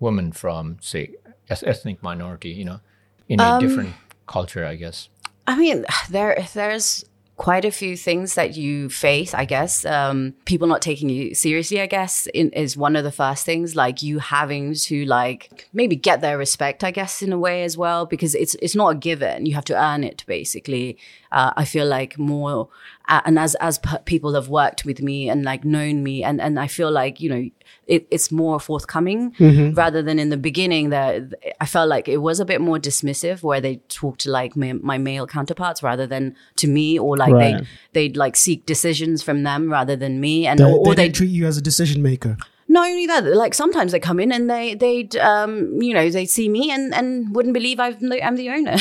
woman 0.00 0.32
from, 0.32 0.76
say, 0.80 1.14
ethnic 1.48 2.02
minority, 2.02 2.50
you 2.50 2.64
know, 2.64 2.80
in 3.28 3.40
a 3.40 3.44
Um, 3.44 3.60
different 3.60 3.94
culture, 4.26 4.64
I 4.66 4.74
guess? 4.76 5.08
I 5.46 5.56
mean, 5.56 5.84
there 6.10 6.32
there's 6.54 7.04
quite 7.36 7.66
a 7.66 7.70
few 7.70 7.96
things 7.96 8.34
that 8.34 8.56
you 8.56 8.88
face. 8.88 9.34
I 9.34 9.44
guess 9.44 9.84
um, 9.84 10.34
people 10.46 10.66
not 10.66 10.80
taking 10.80 11.08
you 11.08 11.34
seriously. 11.34 11.80
I 11.80 11.86
guess 11.86 12.26
in, 12.32 12.50
is 12.50 12.76
one 12.76 12.96
of 12.96 13.04
the 13.04 13.12
first 13.12 13.44
things. 13.44 13.76
Like 13.76 14.02
you 14.02 14.18
having 14.18 14.74
to 14.74 15.04
like 15.04 15.68
maybe 15.72 15.96
get 15.96 16.20
their 16.20 16.38
respect. 16.38 16.82
I 16.82 16.90
guess 16.90 17.22
in 17.22 17.32
a 17.32 17.38
way 17.38 17.62
as 17.64 17.76
well 17.76 18.06
because 18.06 18.34
it's 18.34 18.56
it's 18.56 18.74
not 18.74 18.88
a 18.88 18.94
given. 18.94 19.46
You 19.46 19.54
have 19.54 19.64
to 19.66 19.80
earn 19.80 20.02
it 20.02 20.24
basically. 20.26 20.98
Uh, 21.32 21.52
I 21.56 21.64
feel 21.64 21.86
like 21.86 22.18
more, 22.18 22.68
uh, 23.08 23.20
and 23.24 23.38
as 23.38 23.54
as 23.56 23.78
p- 23.78 23.96
people 24.04 24.34
have 24.34 24.48
worked 24.48 24.84
with 24.84 25.00
me 25.02 25.28
and 25.28 25.44
like 25.44 25.64
known 25.64 26.02
me, 26.02 26.22
and 26.24 26.40
and 26.40 26.58
I 26.58 26.66
feel 26.68 26.90
like 26.90 27.20
you 27.20 27.28
know 27.30 27.50
it, 27.86 28.06
it's 28.10 28.30
more 28.32 28.58
forthcoming 28.60 29.32
rather 29.74 30.02
than 30.02 30.18
in 30.18 30.28
the 30.30 30.36
beginning 30.36 30.90
that 30.90 31.34
I 31.60 31.66
felt 31.66 31.88
like 31.88 32.08
it 32.08 32.18
was 32.18 32.40
a 32.40 32.44
bit 32.44 32.60
more 32.60 32.78
dismissive 32.78 33.42
where 33.42 33.60
they 33.60 33.76
talk 33.88 34.18
to 34.18 34.30
like 34.30 34.56
my, 34.56 34.72
my 34.74 34.98
male 34.98 35.26
counterparts 35.26 35.82
rather 35.82 36.06
than 36.06 36.34
to 36.56 36.66
me 36.68 36.98
or 36.98 37.16
like 37.16 37.32
Right. 37.32 37.58
they 37.92 38.08
they'd 38.08 38.16
like 38.16 38.36
seek 38.36 38.66
decisions 38.66 39.22
from 39.22 39.42
them 39.42 39.70
rather 39.70 39.96
than 39.96 40.20
me 40.20 40.46
and 40.46 40.58
They, 40.60 40.64
or, 40.64 40.84
they 40.84 40.90
or 40.90 40.94
they 40.94 41.08
treat 41.10 41.30
you 41.30 41.46
as 41.46 41.56
a 41.58 41.62
decision 41.62 42.02
maker. 42.02 42.36
not 42.68 42.88
only 42.88 43.06
that 43.06 43.24
like 43.24 43.54
sometimes 43.54 43.92
they 43.92 44.00
come 44.00 44.18
in 44.20 44.32
and 44.32 44.50
they 44.50 44.74
they'd 44.74 45.14
um 45.16 45.80
you 45.80 45.94
know 45.94 46.10
they'd 46.10 46.26
see 46.38 46.48
me 46.48 46.70
and 46.70 46.92
and 46.94 47.34
wouldn't 47.34 47.54
believe 47.54 47.78
I'm 47.78 47.94
the, 48.10 48.18
I'm 48.26 48.36
the 48.36 48.50
owner 48.50 48.76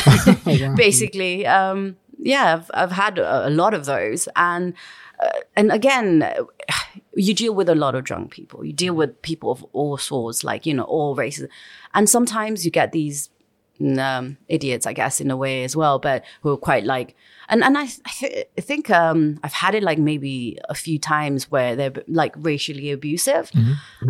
basically 0.76 1.46
um 1.46 1.96
yeah 2.26 2.56
I've, 2.56 2.72
I've 2.74 2.92
had 2.92 3.18
a, 3.18 3.50
lot 3.50 3.74
of 3.74 3.86
those. 3.86 4.28
And 4.36 4.74
uh, 5.24 5.30
and 5.56 5.72
again 5.72 6.24
you 7.16 7.34
deal 7.34 7.56
with 7.56 7.70
a 7.70 7.76
lot 7.76 7.96
of 7.96 8.04
drunk 8.04 8.32
people. 8.32 8.66
You 8.66 8.74
deal 8.74 8.94
with 8.94 9.22
people 9.22 9.52
of 9.52 9.64
all 9.72 9.98
sorts 9.98 10.44
like 10.44 10.66
you 10.66 10.74
know 10.74 10.84
all 10.84 11.16
races. 11.16 11.48
And 11.94 12.10
sometimes 12.10 12.66
you 12.66 12.72
get 12.72 12.92
these 12.92 13.30
um, 13.98 14.38
idiots, 14.48 14.86
I 14.86 14.94
guess, 14.94 15.20
in 15.20 15.32
a 15.32 15.38
way 15.38 15.64
as 15.64 15.76
well, 15.76 16.00
but 16.00 16.24
who 16.42 16.52
are 16.52 16.58
quite 16.58 16.84
like, 16.84 17.16
and 17.50 17.64
and 17.64 17.78
I, 17.78 17.84
I, 17.84 18.12
th- 18.12 18.48
I 18.58 18.62
think 18.62 18.90
um, 18.90 19.40
I've 19.44 19.54
had 19.54 19.76
it 19.76 19.84
like 19.84 19.98
maybe 19.98 20.58
a 20.70 20.76
few 20.76 20.98
times 21.00 21.52
where 21.52 21.76
they're 21.76 21.94
like 22.08 22.34
racially 22.38 22.92
abusive, 22.92 23.52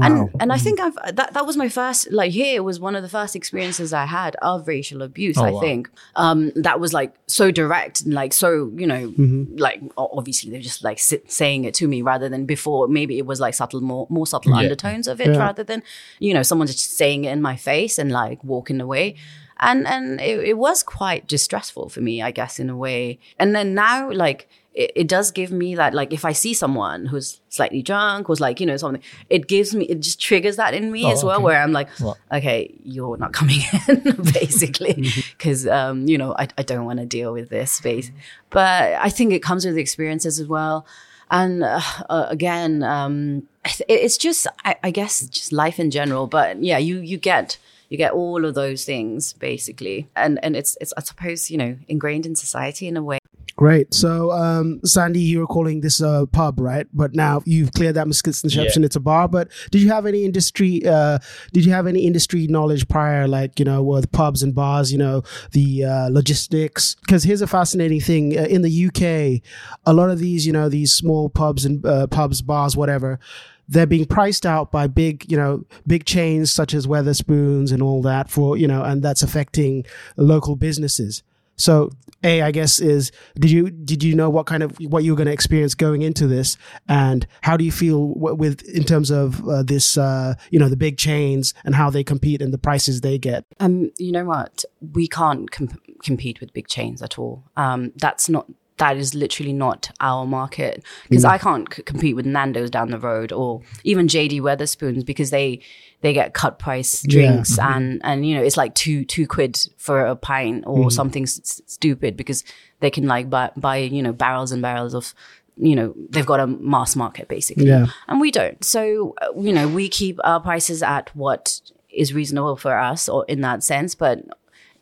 and 0.01 0.29
and 0.39 0.51
I 0.53 0.57
think 0.57 0.79
I've 0.79 0.95
that 1.15 1.33
that 1.33 1.45
was 1.45 1.57
my 1.57 1.69
first 1.69 2.11
like 2.11 2.31
here 2.31 2.63
was 2.63 2.79
one 2.79 2.95
of 2.95 3.03
the 3.03 3.09
first 3.09 3.35
experiences 3.35 3.93
I 3.93 4.05
had 4.05 4.35
of 4.41 4.67
racial 4.67 5.01
abuse. 5.01 5.37
I 5.37 5.51
wow. 5.51 5.59
think. 5.59 5.89
Um, 6.15 6.51
that 6.55 6.79
was 6.79 6.93
like 6.93 7.13
so 7.27 7.51
direct 7.51 8.01
and 8.01 8.13
like 8.13 8.33
so 8.33 8.71
you 8.75 8.87
know 8.87 9.13
like 9.57 9.81
obviously 9.97 10.51
they're 10.51 10.61
just 10.61 10.83
like 10.83 10.99
sit, 10.99 11.31
saying 11.31 11.65
it 11.65 11.73
to 11.75 11.87
me 11.87 12.01
rather 12.01 12.29
than 12.29 12.45
before. 12.45 12.87
Maybe 12.87 13.17
it 13.17 13.25
was 13.25 13.39
like 13.39 13.53
subtle 13.53 13.81
more 13.81 14.07
more 14.09 14.27
subtle 14.27 14.51
Yeah. 14.53 14.59
undertones 14.59 15.07
of 15.07 15.19
it 15.21 15.37
rather 15.37 15.63
than 15.63 15.83
you 16.19 16.33
know 16.33 16.43
someone 16.43 16.67
just 16.67 16.91
saying 16.97 17.25
it 17.25 17.31
in 17.31 17.41
my 17.41 17.55
face 17.55 17.97
and 17.97 18.11
like 18.11 18.43
walking 18.43 18.79
away. 18.81 19.15
And 19.57 19.87
and 19.87 20.19
it, 20.19 20.39
it 20.49 20.57
was 20.57 20.83
quite 20.83 21.27
distressful 21.27 21.87
for 21.87 22.01
me 22.01 22.21
i 22.21 22.29
guess 22.29 22.59
in 22.59 22.69
a 22.69 22.75
way 22.75 23.19
and 23.39 23.55
then 23.55 23.73
now 23.73 24.11
like 24.11 24.47
it, 24.73 24.91
it 24.95 25.07
does 25.07 25.31
give 25.31 25.51
me 25.51 25.73
that 25.75 25.93
like 25.93 26.11
if 26.11 26.25
i 26.25 26.31
see 26.33 26.53
someone 26.53 27.05
who's 27.05 27.39
slightly 27.49 27.81
drunk 27.81 28.27
who's 28.27 28.41
like 28.41 28.59
you 28.59 28.65
know 28.65 28.75
something 28.77 29.01
it 29.29 29.47
gives 29.47 29.73
me 29.73 29.85
it 29.85 29.99
just 30.01 30.19
triggers 30.21 30.57
that 30.57 30.73
in 30.73 30.91
me 30.91 31.05
Oh, 31.05 31.11
as 31.11 31.23
well 31.23 31.35
okay. 31.37 31.43
where 31.43 31.61
i'm 31.61 31.71
like 31.71 31.87
Well- 32.01 32.17
okay 32.31 32.73
you're 32.83 33.17
not 33.17 33.31
coming 33.33 33.59
in 33.87 34.01
basically. 34.33 35.07
Because 35.37 35.65
um 35.67 36.07
you 36.07 36.17
know 36.17 36.35
i, 36.37 36.47
I 36.57 36.63
don't 36.63 36.85
want 36.85 36.99
to 36.99 37.05
deal 37.05 37.31
with 37.33 37.49
this 37.49 37.71
space. 37.71 38.11
But 38.49 38.93
i 38.93 39.09
think 39.09 39.31
it 39.33 39.41
comes 39.41 39.65
with 39.65 39.77
experiences 39.77 40.39
as 40.39 40.47
well. 40.47 40.85
And 41.31 41.63
uh, 41.63 41.81
uh, 42.09 42.25
again 42.29 42.83
um 42.83 43.47
I 43.65 43.69
th- 43.69 43.89
it's 43.89 44.17
just 44.17 44.45
I, 44.63 44.75
I 44.83 44.91
guess 44.91 45.21
just 45.27 45.51
life 45.51 45.79
in 45.79 45.89
general. 45.89 46.27
But 46.27 46.61
yeah 46.61 46.77
you 46.77 46.99
you 46.99 47.17
get 47.17 47.57
you 47.89 47.97
get 47.97 48.11
all 48.11 48.45
of 48.45 48.55
those 48.55 48.83
things 48.85 49.33
basically 49.33 50.07
and 50.15 50.43
and 50.43 50.55
it's 50.55 50.77
it's 50.81 50.93
i 50.97 51.01
suppose 51.01 51.49
you 51.51 51.57
know 51.57 51.77
ingrained 51.87 52.25
in 52.25 52.35
society 52.35 52.87
in 52.87 52.97
a 52.97 53.03
way 53.03 53.19
Great. 53.57 53.93
So, 53.93 54.31
um, 54.33 54.81
Sandy, 54.83 55.21
you 55.21 55.39
were 55.39 55.47
calling 55.47 55.79
this 55.79 56.01
a 56.01 56.27
pub, 56.29 56.59
right? 56.59 56.87
But 56.93 57.15
now 57.15 57.41
you've 57.45 57.71
cleared 57.71 57.95
that 57.95 58.05
misconception. 58.05 58.81
Yeah. 58.81 58.85
It's 58.85 58.97
a 58.97 58.99
bar. 58.99 59.29
But 59.29 59.49
did 59.71 59.81
you 59.81 59.89
have 59.91 60.05
any 60.05 60.25
industry? 60.25 60.85
Uh, 60.85 61.19
did 61.53 61.63
you 61.63 61.71
have 61.71 61.87
any 61.87 62.05
industry 62.05 62.47
knowledge 62.47 62.85
prior, 62.89 63.29
like 63.29 63.57
you 63.57 63.63
know, 63.63 63.81
with 63.81 64.11
pubs 64.11 64.43
and 64.43 64.53
bars? 64.53 64.91
You 64.91 64.97
know, 64.97 65.23
the 65.51 65.85
uh, 65.85 66.09
logistics. 66.09 66.95
Because 66.95 67.23
here's 67.23 67.41
a 67.41 67.47
fascinating 67.47 68.01
thing: 68.01 68.37
uh, 68.37 68.41
in 68.43 68.61
the 68.61 68.87
UK, 68.87 69.41
a 69.85 69.93
lot 69.93 70.09
of 70.09 70.19
these, 70.19 70.45
you 70.45 70.51
know, 70.51 70.67
these 70.67 70.91
small 70.91 71.29
pubs 71.29 71.63
and 71.63 71.85
uh, 71.85 72.07
pubs, 72.07 72.41
bars, 72.41 72.75
whatever. 72.75 73.19
They're 73.67 73.85
being 73.85 74.05
priced 74.05 74.45
out 74.45 74.71
by 74.71 74.87
big, 74.87 75.29
you 75.31 75.37
know, 75.37 75.65
big 75.87 76.05
chains 76.05 76.51
such 76.51 76.73
as 76.73 76.87
Wetherspoons 76.87 77.71
and 77.71 77.81
all 77.81 78.01
that 78.03 78.29
for, 78.29 78.57
you 78.57 78.67
know, 78.67 78.83
and 78.83 79.01
that's 79.01 79.23
affecting 79.23 79.85
local 80.17 80.55
businesses. 80.55 81.23
So, 81.57 81.91
a, 82.23 82.41
I 82.41 82.51
guess 82.51 82.79
is 82.79 83.11
did 83.39 83.51
you 83.51 83.69
did 83.69 84.03
you 84.03 84.15
know 84.15 84.29
what 84.29 84.45
kind 84.45 84.63
of 84.63 84.75
what 84.79 85.03
you 85.03 85.11
were 85.11 85.15
going 85.15 85.27
to 85.27 85.33
experience 85.33 85.75
going 85.75 86.01
into 86.01 86.27
this, 86.27 86.57
and 86.89 87.25
how 87.41 87.55
do 87.55 87.63
you 87.63 87.71
feel 87.71 88.13
with 88.15 88.63
in 88.67 88.83
terms 88.83 89.11
of 89.11 89.47
uh, 89.47 89.63
this, 89.63 89.97
uh, 89.97 90.33
you 90.49 90.59
know, 90.59 90.69
the 90.69 90.77
big 90.77 90.97
chains 90.97 91.53
and 91.63 91.75
how 91.75 91.89
they 91.89 92.03
compete 92.03 92.41
and 92.41 92.53
the 92.53 92.57
prices 92.57 93.01
they 93.01 93.17
get? 93.17 93.45
Um, 93.59 93.91
you 93.97 94.11
know 94.11 94.25
what? 94.25 94.65
We 94.93 95.07
can't 95.07 95.49
com- 95.51 95.79
compete 96.03 96.41
with 96.41 96.53
big 96.53 96.67
chains 96.67 97.01
at 97.01 97.19
all. 97.19 97.43
Um, 97.55 97.93
that's 97.95 98.27
not. 98.27 98.47
That 98.77 98.97
is 98.97 99.15
literally 99.15 99.53
not 99.53 99.89
our 100.01 100.25
market. 100.25 100.83
Because 101.09 101.23
mm. 101.23 101.29
I 101.29 101.37
can't 101.37 101.73
c- 101.73 101.83
compete 101.83 102.15
with 102.15 102.25
Nando's 102.25 102.69
down 102.69 102.91
the 102.91 102.99
road 102.99 103.31
or 103.31 103.61
even 103.83 104.07
JD 104.07 104.41
Wetherspoons 104.41 105.05
because 105.05 105.29
they 105.29 105.61
they 106.01 106.13
get 106.13 106.33
cut 106.33 106.59
price 106.59 107.01
drinks 107.03 107.57
mm-hmm. 107.57 107.73
and 107.73 108.01
and 108.03 108.27
you 108.27 108.35
know 108.35 108.43
it's 108.43 108.57
like 108.57 108.75
two 108.75 109.05
two 109.05 109.25
quid 109.25 109.57
for 109.77 110.05
a 110.05 110.15
pint 110.15 110.63
or 110.67 110.77
mm-hmm. 110.77 110.89
something 110.89 111.23
s- 111.23 111.61
stupid 111.65 112.15
because 112.15 112.43
they 112.79 112.91
can 112.91 113.07
like 113.07 113.29
buy, 113.29 113.49
buy 113.57 113.77
you 113.77 114.03
know 114.03 114.13
barrels 114.13 114.51
and 114.51 114.61
barrels 114.61 114.93
of 114.93 115.15
you 115.57 115.75
know 115.75 115.95
they've 116.09 116.25
got 116.25 116.39
a 116.39 116.47
mass 116.47 116.95
market 116.95 117.27
basically. 117.27 117.67
Yeah. 117.67 117.87
and 118.07 118.19
we 118.19 118.29
don't. 118.29 118.63
So 118.63 119.15
uh, 119.21 119.39
you 119.39 119.53
know 119.53 119.67
we 119.67 119.89
keep 119.89 120.19
our 120.23 120.39
prices 120.39 120.83
at 120.83 121.15
what 121.15 121.61
is 121.89 122.13
reasonable 122.13 122.57
for 122.57 122.77
us 122.77 123.07
or 123.07 123.25
in 123.27 123.39
that 123.41 123.63
sense 123.63 123.95
but 123.95 124.19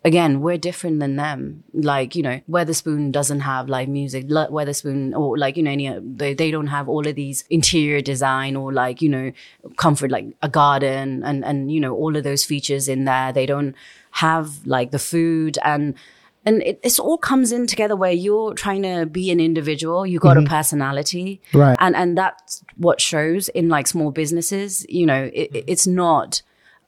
again 0.03 0.41
we're 0.41 0.57
different 0.57 0.99
than 0.99 1.15
them. 1.15 1.63
Like 1.73 2.15
you 2.15 2.23
know 2.23 2.41
Wetherspoon 2.49 3.11
doesn't 3.11 3.41
have 3.41 3.69
live 3.69 3.87
music. 3.89 4.25
Lo- 4.27 4.47
Wetherspoon 4.49 5.15
or 5.17 5.37
like 5.37 5.57
you 5.57 5.63
know 5.63 5.71
any 5.71 5.87
uh, 5.87 5.99
they, 6.03 6.33
they 6.33 6.51
don't 6.51 6.67
have 6.67 6.89
all 6.89 7.07
of 7.07 7.15
these 7.15 7.43
interior 7.49 8.01
design 8.01 8.55
or 8.55 8.71
like 8.73 9.01
you 9.01 9.09
know 9.09 9.31
comfort 9.77 10.11
like 10.11 10.25
a 10.41 10.49
garden 10.49 11.23
and 11.23 11.43
and 11.45 11.71
you 11.71 11.79
know 11.79 11.95
all 11.95 12.15
of 12.15 12.23
those 12.23 12.43
features 12.43 12.87
in 12.87 13.05
there. 13.05 13.31
They 13.31 13.45
don't 13.45 13.75
have 14.11 14.65
like 14.65 14.91
the 14.91 14.99
food 14.99 15.57
and 15.63 15.95
and 16.45 16.61
it 16.63 16.79
it's 16.83 16.99
all 16.99 17.17
comes 17.17 17.51
in 17.51 17.67
together 17.67 17.95
where 17.95 18.11
you're 18.11 18.53
trying 18.53 18.83
to 18.83 19.05
be 19.05 19.31
an 19.31 19.39
individual. 19.39 20.05
You 20.05 20.19
got 20.19 20.37
a 20.37 20.41
mm-hmm. 20.41 20.53
personality. 20.53 21.41
Right. 21.53 21.77
and 21.79 21.95
and 21.95 22.17
that's 22.17 22.63
what 22.77 22.99
shows 22.99 23.49
in 23.49 23.69
like 23.69 23.87
small 23.87 24.11
businesses. 24.11 24.85
You 24.89 25.05
know 25.05 25.29
it- 25.33 25.63
it's 25.67 25.87
not 25.87 26.41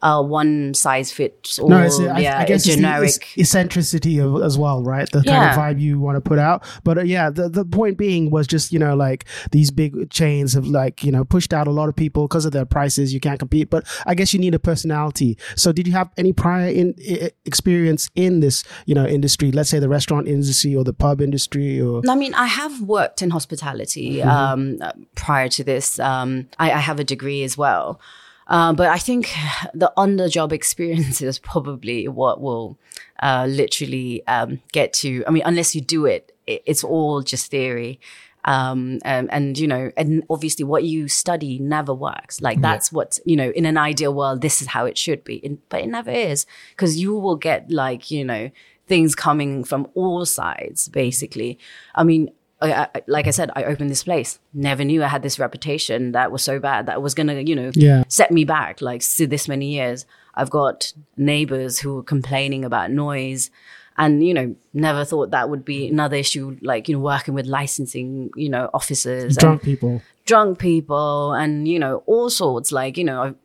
a 0.05 0.21
one 0.21 0.73
size 0.73 1.11
fits 1.11 1.57
all 1.59 1.67
No, 1.69 1.81
it's, 1.81 1.99
I, 1.99 2.19
yeah 2.19 2.39
I 2.39 2.45
guess 2.45 2.65
a 2.65 2.69
it's 2.69 2.75
generic 2.77 3.09
the 3.11 3.15
ec- 3.15 3.37
eccentricity 3.39 4.19
of, 4.19 4.41
as 4.43 4.55
well, 4.57 4.83
right? 4.83 5.09
The 5.11 5.23
kind 5.23 5.49
of 5.49 5.55
vibe 5.57 5.79
you 5.81 5.99
want 5.99 6.15
to 6.17 6.21
put 6.21 6.37
out. 6.39 6.63
But 6.83 6.97
uh, 6.99 7.01
yeah, 7.03 7.29
the, 7.31 7.49
the 7.49 7.65
point 7.65 7.97
being 7.97 8.29
was 8.29 8.45
just, 8.45 8.71
you 8.71 8.79
know, 8.79 8.95
like 8.95 9.25
these 9.51 9.71
big 9.71 10.09
chains 10.11 10.53
have 10.53 10.67
like, 10.67 11.03
you 11.03 11.11
know, 11.11 11.23
pushed 11.25 11.53
out 11.53 11.67
a 11.67 11.71
lot 11.71 11.89
of 11.89 11.95
people 11.95 12.27
because 12.27 12.45
of 12.45 12.51
their 12.51 12.65
prices. 12.65 13.13
You 13.15 13.19
can't 13.19 13.39
compete. 13.39 13.69
But 13.69 13.83
I 14.05 14.13
guess 14.15 14.33
you 14.33 14.39
need 14.39 14.53
a 14.53 14.59
personality. 14.59 15.37
So 15.55 15.71
did 15.71 15.87
you 15.87 15.93
have 15.93 16.09
any 16.17 16.33
prior 16.33 16.69
in, 16.69 16.93
i- 17.09 17.31
experience 17.45 18.09
in 18.15 18.39
this, 18.41 18.63
you 18.85 18.93
know, 18.93 19.05
industry? 19.07 19.51
Let's 19.51 19.69
say 19.69 19.79
the 19.79 19.89
restaurant 19.89 20.27
industry 20.27 20.75
or 20.75 20.83
the 20.83 20.93
pub 20.93 21.19
industry 21.21 21.81
or. 21.81 22.01
I 22.07 22.15
mean, 22.15 22.33
I 22.35 22.45
have 22.47 22.81
worked 22.81 23.21
in 23.21 23.31
hospitality 23.31 24.17
Mm-hmm. 24.19 24.29
um, 24.29 24.79
prior 25.15 25.49
to 25.49 25.63
this. 25.63 25.99
Um, 25.99 26.47
I, 26.59 26.71
I 26.71 26.79
have 26.79 26.99
a 26.99 27.03
degree 27.03 27.43
as 27.43 27.57
well. 27.57 27.99
Uh, 28.47 28.73
but 28.73 28.87
I 28.87 28.97
think 28.97 29.33
the 29.73 29.91
on 29.97 30.17
the 30.17 30.29
job 30.29 30.53
experience 30.53 31.21
is 31.29 31.39
probably 31.39 32.07
what 32.07 32.41
will 32.41 32.77
uh, 33.21 33.47
literally 33.49 34.25
um, 34.27 34.61
get 34.71 34.93
to. 34.93 35.23
I 35.27 35.31
mean, 35.31 35.43
unless 35.45 35.75
you 35.75 35.81
do 35.81 36.05
it, 36.05 36.31
it 36.45 36.63
it's 36.65 36.83
all 36.83 37.21
just 37.21 37.51
theory. 37.51 37.99
Um, 38.47 38.99
and, 39.03 39.27
and, 39.33 39.57
you 39.57 39.67
know, 39.67 39.91
and 39.97 40.23
obviously 40.29 40.63
what 40.63 40.83
you 40.83 41.07
study 41.07 41.57
never 41.57 41.95
works. 41.95 42.41
Like 42.41 42.61
that's 42.61 42.91
what's, 42.91 43.19
you 43.25 43.35
know, 43.35 43.49
in 43.49 43.65
an 43.65 43.75
ideal 43.75 44.13
world, 44.13 44.41
this 44.41 44.61
is 44.61 44.67
how 44.67 44.85
it 44.85 44.99
should 44.99 45.23
be. 45.23 45.37
In, 45.37 45.57
but 45.69 45.81
it 45.81 45.87
never 45.87 46.11
is 46.11 46.45
because 46.69 47.01
you 47.01 47.15
will 47.15 47.37
get 47.37 47.71
like, 47.71 48.11
you 48.11 48.23
know, 48.23 48.51
things 48.85 49.15
coming 49.15 49.63
from 49.63 49.87
all 49.95 50.25
sides, 50.25 50.87
basically. 50.89 51.57
I 51.95 52.03
mean, 52.03 52.29
I, 52.61 52.73
I, 52.73 53.01
like 53.07 53.27
I 53.27 53.31
said, 53.31 53.51
I 53.55 53.63
opened 53.65 53.89
this 53.89 54.03
place. 54.03 54.39
Never 54.53 54.83
knew 54.83 55.03
I 55.03 55.07
had 55.07 55.23
this 55.23 55.37
reputation 55.39 56.13
that 56.13 56.31
was 56.31 56.41
so 56.41 56.59
bad 56.59 56.85
that 56.85 57.01
was 57.01 57.13
gonna, 57.13 57.41
you 57.41 57.55
know, 57.55 57.71
Yeah. 57.75 58.03
set 58.07 58.31
me 58.31 58.45
back 58.45 58.81
like 58.81 59.01
so 59.01 59.25
this 59.25 59.47
many 59.47 59.67
years. 59.73 60.05
I've 60.35 60.49
got 60.49 60.93
neighbors 61.17 61.79
who 61.79 61.99
are 61.99 62.03
complaining 62.03 62.63
about 62.65 62.91
noise, 62.91 63.49
and 63.97 64.25
you 64.25 64.33
know, 64.33 64.55
never 64.73 65.05
thought 65.05 65.31
that 65.31 65.49
would 65.49 65.63
be 65.63 65.87
another 65.87 66.15
issue. 66.17 66.57
Like 66.61 66.87
you 66.89 66.95
know, 66.95 67.01
working 67.01 67.33
with 67.33 67.45
licensing, 67.45 68.31
you 68.35 68.49
know, 68.49 68.69
officers, 68.73 69.23
and 69.35 69.37
Drunk 69.37 69.61
people. 69.63 70.01
drunk 70.25 70.59
people, 70.59 71.33
and 71.33 71.67
you 71.67 71.79
know, 71.79 72.03
all 72.05 72.29
sorts. 72.29 72.71
Like 72.73 72.97
you 72.97 73.03
know, 73.05 73.35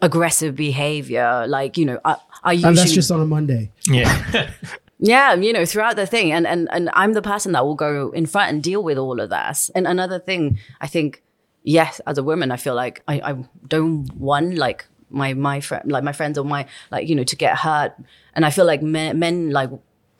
aggressive 0.00 0.54
behavior. 0.56 1.44
Like 1.46 1.76
you 1.76 1.84
know, 1.84 2.00
I, 2.04 2.16
I 2.42 2.52
usually 2.52 2.68
And 2.70 2.78
that's 2.78 2.92
just 2.92 3.10
on 3.10 3.20
a 3.20 3.26
Monday. 3.26 3.70
Yeah. 3.86 4.50
yeah, 5.00 5.34
you 5.34 5.52
know, 5.52 5.64
throughout 5.64 5.96
the 5.96 6.06
thing. 6.06 6.30
And, 6.30 6.46
and, 6.46 6.68
and 6.70 6.90
I'm 6.92 7.14
the 7.14 7.22
person 7.22 7.52
that 7.52 7.64
will 7.64 7.74
go 7.74 8.10
in 8.10 8.26
front 8.26 8.52
and 8.52 8.62
deal 8.62 8.82
with 8.82 8.98
all 8.98 9.18
of 9.18 9.30
that. 9.30 9.70
And 9.74 9.86
another 9.86 10.18
thing, 10.18 10.58
I 10.80 10.86
think, 10.86 11.22
yes, 11.62 12.00
as 12.06 12.18
a 12.18 12.22
woman, 12.22 12.50
I 12.50 12.56
feel 12.56 12.74
like 12.74 13.02
I, 13.08 13.20
I 13.20 13.44
don't 13.66 14.12
want 14.14 14.56
like 14.56 14.86
my, 15.08 15.32
my 15.32 15.60
friend, 15.60 15.90
like 15.90 16.04
my 16.04 16.12
friends 16.12 16.36
or 16.36 16.44
my, 16.44 16.66
like, 16.90 17.08
you 17.08 17.14
know, 17.14 17.24
to 17.24 17.36
get 17.36 17.56
hurt. 17.58 17.94
And 18.34 18.44
I 18.44 18.50
feel 18.50 18.66
like 18.66 18.82
men, 18.82 19.18
men 19.18 19.50
like, 19.50 19.70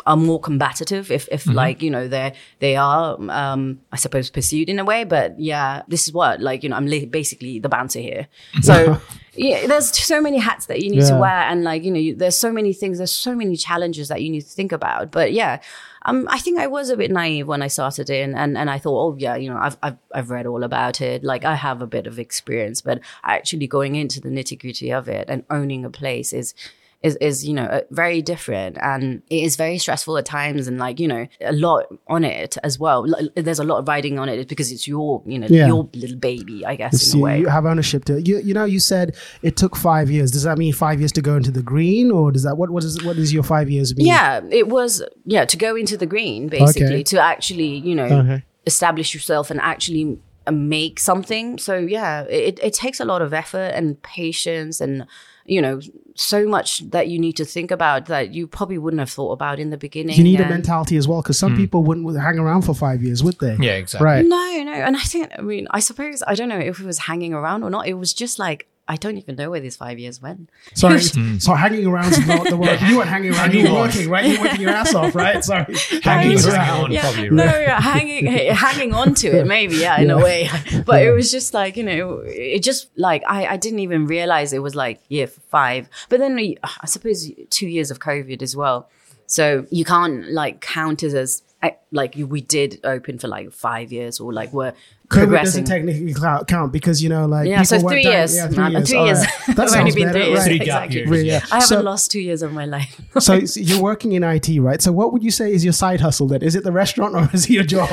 are 0.07 0.17
more 0.17 0.41
combative 0.41 1.11
if, 1.11 1.29
if 1.31 1.47
like 1.47 1.83
you 1.83 1.91
know 1.91 2.09
they 2.09 2.33
they 2.59 2.75
are 2.75 3.19
um 3.31 3.81
I 3.93 3.97
suppose 3.97 4.31
pursued 4.31 4.71
in 4.71 4.79
a 4.79 4.85
way 4.85 5.05
but 5.05 5.39
yeah 5.39 5.83
this 5.89 6.09
is 6.09 6.15
what 6.15 6.41
like 6.41 6.63
you 6.63 6.71
know 6.71 6.77
I'm 6.77 6.87
li- 6.87 7.05
basically 7.05 7.59
the 7.59 7.69
bouncer 7.69 8.01
here 8.01 8.27
so 8.63 8.99
yeah 9.41 9.67
there's 9.67 9.97
so 9.97 10.21
many 10.21 10.39
hats 10.39 10.67
that 10.67 10.81
you 10.83 10.91
need 10.91 11.07
to 11.07 11.17
wear 11.17 11.31
and 11.31 11.65
like 11.65 11.83
you 11.83 11.91
know 11.91 11.99
you, 11.99 12.15
there's 12.15 12.37
so 12.37 12.53
many 12.53 12.73
things 12.73 12.99
there's 12.99 13.13
so 13.13 13.35
many 13.35 13.57
challenges 13.57 14.09
that 14.09 14.23
you 14.23 14.31
need 14.31 14.43
to 14.43 14.49
think 14.49 14.73
about. 14.73 15.11
But 15.11 15.33
yeah 15.33 15.61
um 16.03 16.27
i 16.31 16.39
think 16.39 16.59
i 16.59 16.67
was 16.67 16.89
a 16.89 16.97
bit 16.97 17.11
naive 17.11 17.47
when 17.47 17.61
i 17.63 17.67
started 17.67 18.09
in 18.09 18.35
and 18.35 18.57
and 18.57 18.71
i 18.71 18.79
thought 18.79 18.99
oh 18.99 19.17
yeah 19.19 19.37
you 19.37 19.51
know 19.51 19.59
i've 19.59 19.77
i've, 19.83 19.99
I've 20.15 20.31
read 20.31 20.47
all 20.47 20.65
about 20.65 21.01
it. 21.01 21.23
Like 21.23 21.45
i 21.45 21.55
have 21.55 21.83
a 21.83 21.87
bit 21.87 22.07
of 22.07 22.19
experience 22.19 22.81
but 22.81 23.01
actually 23.23 23.67
going 23.67 23.97
into 23.97 24.21
the 24.21 24.31
nitty 24.31 24.59
gritty 24.59 24.93
of 24.93 25.09
it 25.09 25.29
and 25.29 25.45
owning 25.51 25.85
a 25.85 25.91
place 25.91 26.33
is 26.33 26.55
is, 27.03 27.17
is 27.17 27.47
you 27.49 27.55
know 27.55 27.65
uh, 27.65 27.81
very 27.91 28.21
different 28.21 28.77
and 28.83 29.23
it 29.31 29.43
is 29.43 29.57
very 29.57 29.79
stressful 29.79 30.19
at 30.19 30.27
times 30.27 30.69
and 30.69 30.79
like 30.79 31.01
you 31.01 31.09
know 31.09 31.27
a 31.41 31.53
lot 31.53 31.87
on 32.09 32.25
it 32.25 32.59
as 32.63 32.79
well 32.79 33.07
there's 33.37 33.59
a 33.59 33.65
lot 33.65 33.79
of 33.79 33.89
riding 33.89 34.19
on 34.19 34.29
it 34.29 34.49
because 34.49 34.71
it's 34.71 34.87
your 34.87 35.23
you 35.25 35.39
know 35.39 35.47
Yeah. 35.49 35.67
your 35.67 35.89
little 35.95 36.19
baby 36.19 36.65
i 36.67 36.75
guess 36.77 37.03
So 37.03 37.17
in 37.17 37.21
a 37.21 37.25
way 37.25 37.39
you 37.41 37.49
have 37.49 37.65
ownership 37.65 38.05
to 38.07 38.19
it. 38.19 38.29
You, 38.29 38.39
you 38.41 38.53
know, 38.53 38.65
you 38.65 38.81
said 38.81 39.17
it 39.43 39.57
took 39.57 39.77
five 39.77 40.11
years. 40.11 40.31
Does 40.31 40.43
that 40.43 40.59
mean 40.59 40.73
five 40.75 40.99
years 41.01 41.13
to 41.13 41.23
go 41.23 41.37
into 41.37 41.51
the 41.51 41.63
green, 41.63 42.11
or 42.11 42.31
does 42.33 42.43
that 42.43 42.57
what 42.59 42.69
what 42.71 42.85
is 42.85 43.03
what 43.03 43.17
is 43.19 43.33
your 43.33 43.43
five 43.43 43.71
years 43.71 43.97
mean? 43.97 44.07
Yeah, 44.07 44.41
it 44.51 44.69
was 44.69 45.03
yeah 45.25 45.45
to 45.47 45.57
go 45.57 45.77
into 45.77 45.97
the 45.97 46.07
green 46.07 46.49
basically 46.49 46.97
Okay. 47.01 47.03
to 47.05 47.17
actually 47.33 47.73
you 47.89 47.95
know 47.95 48.05
Okay. 48.21 48.43
establish 48.67 49.15
yourself 49.15 49.51
and 49.51 49.59
actually 49.61 50.19
uh, 50.47 50.53
make 50.53 51.01
something. 51.01 51.59
So 51.59 51.75
yeah, 51.79 52.23
it 52.25 52.59
it 52.63 52.75
takes 52.75 53.01
a 53.01 53.05
lot 53.05 53.23
of 53.23 53.33
effort 53.33 53.71
and 53.75 54.01
patience 54.03 54.81
and 54.85 55.07
you 55.51 55.61
know 55.61 55.81
so 56.15 56.47
much 56.47 56.79
that 56.91 57.09
you 57.09 57.19
need 57.19 57.37
to 57.37 57.45
think 57.45 57.71
about 57.71 58.07
that 58.07 58.33
you 58.33 58.47
probably 58.47 58.79
wouldn't 58.79 59.01
have 59.01 59.11
thought 59.11 59.33
about 59.33 59.59
in 59.59 59.71
the 59.71 59.77
beginning. 59.77 60.17
You 60.17 60.23
need 60.23 60.41
a 60.41 60.49
mentality 60.49 60.97
as 60.97 61.09
well, 61.09 61.23
because 61.23 61.39
some 61.39 61.53
hmm. 61.53 61.59
people 61.59 61.83
wouldn't 61.83 62.07
hang 62.19 62.39
around 62.39 62.63
for 62.63 62.75
five 62.75 63.03
years, 63.03 63.25
would 63.25 63.39
they? 63.41 63.57
Yeah, 63.59 63.73
exactly. 63.73 64.05
Right. 64.05 64.25
No, 64.25 64.63
no, 64.63 64.73
and 64.73 64.97
I 64.97 65.01
think 65.01 65.31
I 65.37 65.43
mean 65.43 65.67
I 65.71 65.81
suppose 65.81 66.23
I 66.27 66.35
don't 66.35 66.49
know 66.49 66.59
if 66.59 66.79
it 66.79 66.87
was 66.87 66.99
hanging 66.99 67.35
around 67.35 67.65
or 67.65 67.71
not. 67.71 67.89
It 67.89 67.95
was 67.95 68.13
just 68.15 68.39
like 68.39 68.69
I 68.91 68.97
don't 68.97 69.19
even 69.19 69.37
know 69.37 69.51
where 69.51 69.61
these 69.61 69.77
five 69.77 70.01
years 70.01 70.21
went. 70.21 70.51
Sorry. 70.75 71.01
So 71.39 71.55
hanging 71.55 71.87
around 71.87 72.13
is 72.13 72.27
not 72.27 72.45
the 72.49 72.57
word. 72.57 72.81
You 72.83 72.97
weren't 72.97 73.09
hanging 73.09 73.33
around. 73.33 73.55
You 73.55 73.63
were 73.63 73.69
Hanging 73.69 73.81
working, 73.81 74.11
right? 74.11 74.25
You 74.25 74.39
were 74.39 74.45
working 74.47 74.61
your 74.63 74.71
ass 74.71 74.95
off, 74.95 75.15
right? 75.15 75.45
Sorry. 75.51 75.65
Hanging 75.65 76.03
Hanging 76.03 76.33
is 76.33 76.47
around. 76.47 76.57
hanging 76.57 76.85
on. 76.85 76.93
yeah, 76.93 77.03
probably, 77.03 77.31
no, 77.31 77.45
yeah, 77.45 77.81
hanging 77.81 78.27
hanging 78.67 78.93
on 78.93 79.15
to 79.15 79.29
it, 79.29 79.47
maybe, 79.47 79.77
yeah, 79.77 80.01
in 80.01 80.11
a 80.11 80.19
way. 80.19 80.51
But 80.85 81.03
it 81.05 81.13
was 81.13 81.31
just 81.31 81.55
like 81.55 81.77
you 81.77 81.85
know, 81.85 82.23
it 82.27 82.65
just 82.65 82.91
like 82.97 83.23
I, 83.29 83.47
I 83.47 83.57
didn't 83.57 83.79
even 83.79 84.07
realize 84.07 84.53
it 84.53 84.63
was 84.63 84.75
like 84.75 85.01
year 85.09 85.29
five. 85.29 85.89
But 86.09 86.19
then 86.19 86.35
we, 86.35 86.59
I 86.65 86.87
suppose 86.87 87.31
two 87.51 87.69
years 87.69 87.93
of 87.93 88.01
COVID 88.01 88.43
as 88.43 88.57
well, 88.57 88.89
so 89.27 89.67
you 89.71 89.85
can't 89.85 90.33
like 90.33 90.61
count 90.61 91.05
it 91.05 91.15
as 91.15 91.43
eh, 91.63 91.71
like 91.93 92.17
we 92.17 92.41
did 92.41 92.81
open 92.83 93.19
for 93.21 93.29
like 93.29 93.53
five 93.53 93.93
years 93.93 94.19
or 94.19 94.33
like 94.33 94.53
we're 94.53 94.75
COVID 95.11 95.43
doesn't 95.43 95.65
technically 95.65 96.15
count 96.47 96.73
because 96.73 97.03
you 97.03 97.09
know, 97.09 97.27
like 97.27 97.49
Yeah, 97.49 97.63
so 97.63 97.77
people 97.77 97.87
went 97.87 97.95
three 97.95 98.03
down- 98.05 98.13
years. 98.13 98.37
Yeah, 98.37 98.47
three 98.49 98.57
no, 98.57 98.69
years. 98.69 98.89
three 98.91 99.05
years. 99.05 99.19
right. 99.19 99.29
That 99.57 99.65
It's 99.67 99.75
only 99.77 99.93
been 99.93 100.07
better. 100.13 100.13
three 100.21 100.27
years. 100.29 100.39
Right. 100.39 100.45
Three 100.47 100.57
Exactly. 100.61 100.97
years. 100.97 101.11
Really, 101.11 101.27
yeah. 101.27 101.33
yeah. 101.35 101.41
I 101.51 101.55
haven't 101.57 101.69
So- 101.69 101.81
lost 101.83 102.11
two 102.13 102.21
years 102.21 102.43
of 102.43 102.53
my 102.53 102.65
life. 102.65 103.01
So, 103.21 103.45
so 103.45 103.61
you're 103.61 103.83
working 103.83 104.13
in 104.13 104.23
IT, 104.23 104.49
right? 104.61 104.81
So 104.81 104.93
what 104.93 105.13
would 105.13 105.23
you 105.25 105.31
say 105.33 105.53
is 105.53 105.65
your 105.65 105.73
side 105.73 106.01
hustle 106.01 106.29
then? 106.29 106.43
Is 106.43 106.55
it 106.55 106.63
the 106.65 106.73
restaurant 106.73 107.15
or 107.17 107.29
is 107.35 107.45
it 107.47 107.51
your 107.51 107.65
job? 107.65 107.89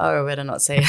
oh, 0.00 0.22
I 0.22 0.26
better 0.26 0.44
not 0.44 0.62
say. 0.62 0.84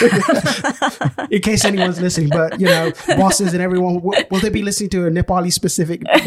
in 1.30 1.41
case 1.41 1.65
anyone's 1.65 1.99
listening, 2.02 2.30
but 2.30 2.60
you 2.60 2.65
know, 2.67 2.91
bosses 3.17 3.54
and 3.54 3.62
everyone, 3.62 4.02
will, 4.02 4.15
will 4.32 4.39
they 4.39 4.49
be 4.49 4.62
listening 4.63 4.89
to 4.91 5.06
a 5.08 5.12
Nepali 5.12 5.52
specific 5.54 6.02
uh, 6.10 6.19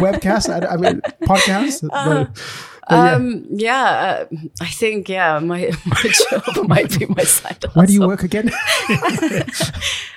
webcast? 0.00 0.48
I, 0.50 0.74
I 0.74 0.76
mean, 0.76 1.00
podcast? 1.22 1.84
Uh-huh. 1.90 2.24
But- 2.24 2.73
Um, 2.88 3.46
yeah, 3.50 4.26
uh, 4.30 4.36
I 4.60 4.66
think 4.66 5.08
yeah, 5.08 5.38
my 5.38 5.70
my 5.86 6.02
job 6.02 6.68
might 6.68 6.98
be 6.98 7.06
my 7.06 7.22
side 7.24 7.62
hustle. 7.62 7.70
Where 7.72 7.86
do 7.86 7.92
you 7.92 8.06
work 8.06 8.22
again? 8.22 8.50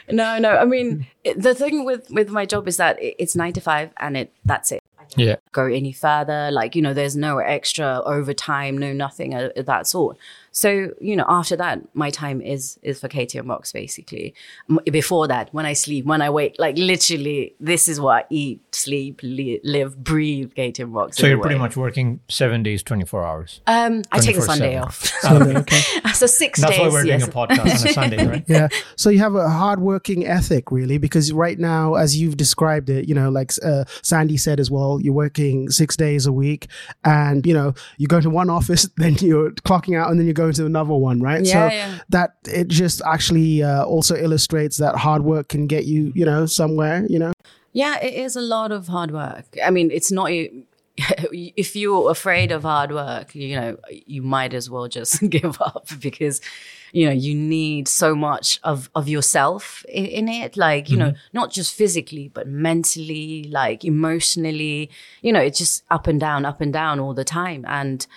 No, 0.10 0.40
no. 0.40 0.56
I 0.56 0.64
mean, 0.64 1.06
the 1.36 1.54
thing 1.54 1.84
with 1.84 2.10
with 2.12 2.30
my 2.30 2.46
job 2.46 2.68
is 2.68 2.78
that 2.78 2.98
it, 3.02 3.16
it's 3.20 3.36
nine 3.36 3.52
to 3.54 3.62
five, 3.62 3.92
and 3.98 4.16
it 4.16 4.32
that's 4.46 4.72
it. 4.72 4.82
Yeah. 5.16 5.36
Go 5.52 5.66
any 5.66 5.92
further? 5.92 6.50
Like 6.52 6.76
you 6.76 6.82
know, 6.82 6.94
there's 6.94 7.16
no 7.16 7.40
extra 7.40 8.02
overtime, 8.06 8.78
no 8.78 8.94
nothing 8.94 9.34
of 9.34 9.66
that 9.66 9.88
sort. 9.88 10.18
So 10.58 10.90
you 11.00 11.16
know, 11.16 11.26
after 11.30 11.56
that, 11.58 11.82
my 11.94 12.10
time 12.10 12.42
is 12.42 12.80
is 12.82 13.00
for 13.00 13.08
KTM 13.08 13.48
Rocks 13.48 13.72
basically. 13.72 14.34
Before 14.92 15.28
that, 15.28 15.54
when 15.54 15.68
I 15.68 15.74
sleep, 15.74 16.06
when 16.06 16.20
I 16.20 16.32
wake, 16.32 16.56
like 16.58 16.76
literally, 16.80 17.54
this 17.60 17.88
is 17.88 18.02
what 18.02 18.16
I 18.16 18.26
eat, 18.32 18.62
sleep, 18.74 19.20
li- 19.22 19.62
live, 19.64 20.04
breathe. 20.04 20.54
KTM 20.56 20.96
Rocks. 20.96 21.18
So 21.18 21.28
you're 21.28 21.38
pretty 21.38 21.58
way. 21.58 21.62
much 21.62 21.78
working 21.78 22.22
seven 22.28 22.64
days, 22.64 22.82
24 22.82 23.24
hours. 23.24 23.62
Um, 23.68 24.02
I 24.12 24.18
take 24.18 24.36
a 24.36 24.40
24/7. 24.40 24.46
Sunday 24.46 24.78
off. 24.80 25.06
Sunday, 25.20 25.58
okay. 25.60 25.82
so 26.16 26.26
six 26.26 26.60
That's 26.60 26.72
days. 26.72 26.80
why 26.80 26.90
we're 26.90 27.06
yes. 27.06 27.22
doing 27.22 27.32
a 27.32 27.48
podcast 27.48 27.60
on 27.60 27.68
a 27.68 27.94
Sunday, 27.94 28.26
right? 28.26 28.44
Yeah. 28.48 28.70
So 28.96 29.12
you 29.12 29.20
have 29.20 29.36
a 29.36 29.50
hardworking 29.50 30.26
ethic, 30.26 30.72
really, 30.72 30.98
because 30.98 31.32
right 31.32 31.60
now, 31.60 31.94
as 31.94 32.20
you've 32.20 32.38
described 32.38 32.90
it, 32.90 33.08
you 33.08 33.14
know, 33.14 33.30
like 33.30 33.52
uh, 33.64 33.84
Sandy 34.02 34.38
said 34.38 34.60
as 34.60 34.72
well, 34.72 35.00
you're 35.00 35.14
working 35.14 35.70
six 35.70 35.96
days 35.96 36.26
a 36.26 36.32
week, 36.32 36.66
and 37.04 37.46
you 37.46 37.54
know, 37.54 37.76
you 37.98 38.08
go 38.08 38.20
to 38.20 38.32
one 38.32 38.50
office, 38.50 38.90
then 38.98 39.14
you're 39.20 39.52
clocking 39.52 39.96
out, 39.96 40.10
and 40.10 40.20
then 40.20 40.26
you 40.26 40.34
go 40.34 40.47
to 40.54 40.66
another 40.66 40.94
one, 40.94 41.22
right? 41.22 41.44
Yeah, 41.44 41.70
so 41.70 41.76
yeah. 41.76 42.00
that 42.10 42.32
it 42.46 42.68
just 42.68 43.02
actually 43.06 43.64
uh, 43.64 43.86
also 43.86 44.16
illustrates 44.16 44.78
that 44.78 44.96
hard 44.96 45.24
work 45.24 45.50
can 45.50 45.68
get 45.68 45.86
you, 45.86 46.12
you 46.16 46.26
know, 46.26 46.46
somewhere. 46.46 47.06
You 47.10 47.20
know. 47.20 47.34
Yeah, 47.74 48.00
it 48.00 48.16
is 48.16 48.36
a 48.36 48.42
lot 48.42 48.72
of 48.72 48.88
hard 48.88 49.12
work. 49.12 49.46
I 49.64 49.70
mean, 49.70 49.92
it's 49.92 50.12
not. 50.12 50.32
If 51.32 51.76
you're 51.76 52.10
afraid 52.10 52.52
of 52.52 52.64
hard 52.64 52.92
work, 52.92 53.36
you 53.36 53.56
know, 53.56 53.78
you 54.08 54.24
might 54.24 54.56
as 54.56 54.68
well 54.68 54.88
just 54.88 55.22
give 55.30 55.62
up 55.62 55.88
because, 56.00 56.42
you 56.92 57.06
know, 57.06 57.12
you 57.12 57.36
need 57.36 57.88
so 57.88 58.16
much 58.16 58.60
of 58.64 58.90
of 58.96 59.08
yourself 59.08 59.86
in, 59.88 60.06
in 60.06 60.28
it. 60.28 60.58
Like, 60.58 60.90
you 60.90 60.98
know, 60.98 61.14
not 61.34 61.52
just 61.52 61.76
physically, 61.76 62.30
but 62.34 62.48
mentally, 62.48 63.44
like 63.44 63.86
emotionally. 63.86 64.90
You 65.22 65.34
know, 65.34 65.40
it's 65.40 65.60
just 65.60 65.84
up 65.92 66.08
and 66.08 66.20
down, 66.20 66.46
up 66.46 66.62
and 66.62 66.74
down 66.74 67.00
all 67.00 67.14
the 67.14 67.26
time, 67.26 67.64
and. 67.68 68.08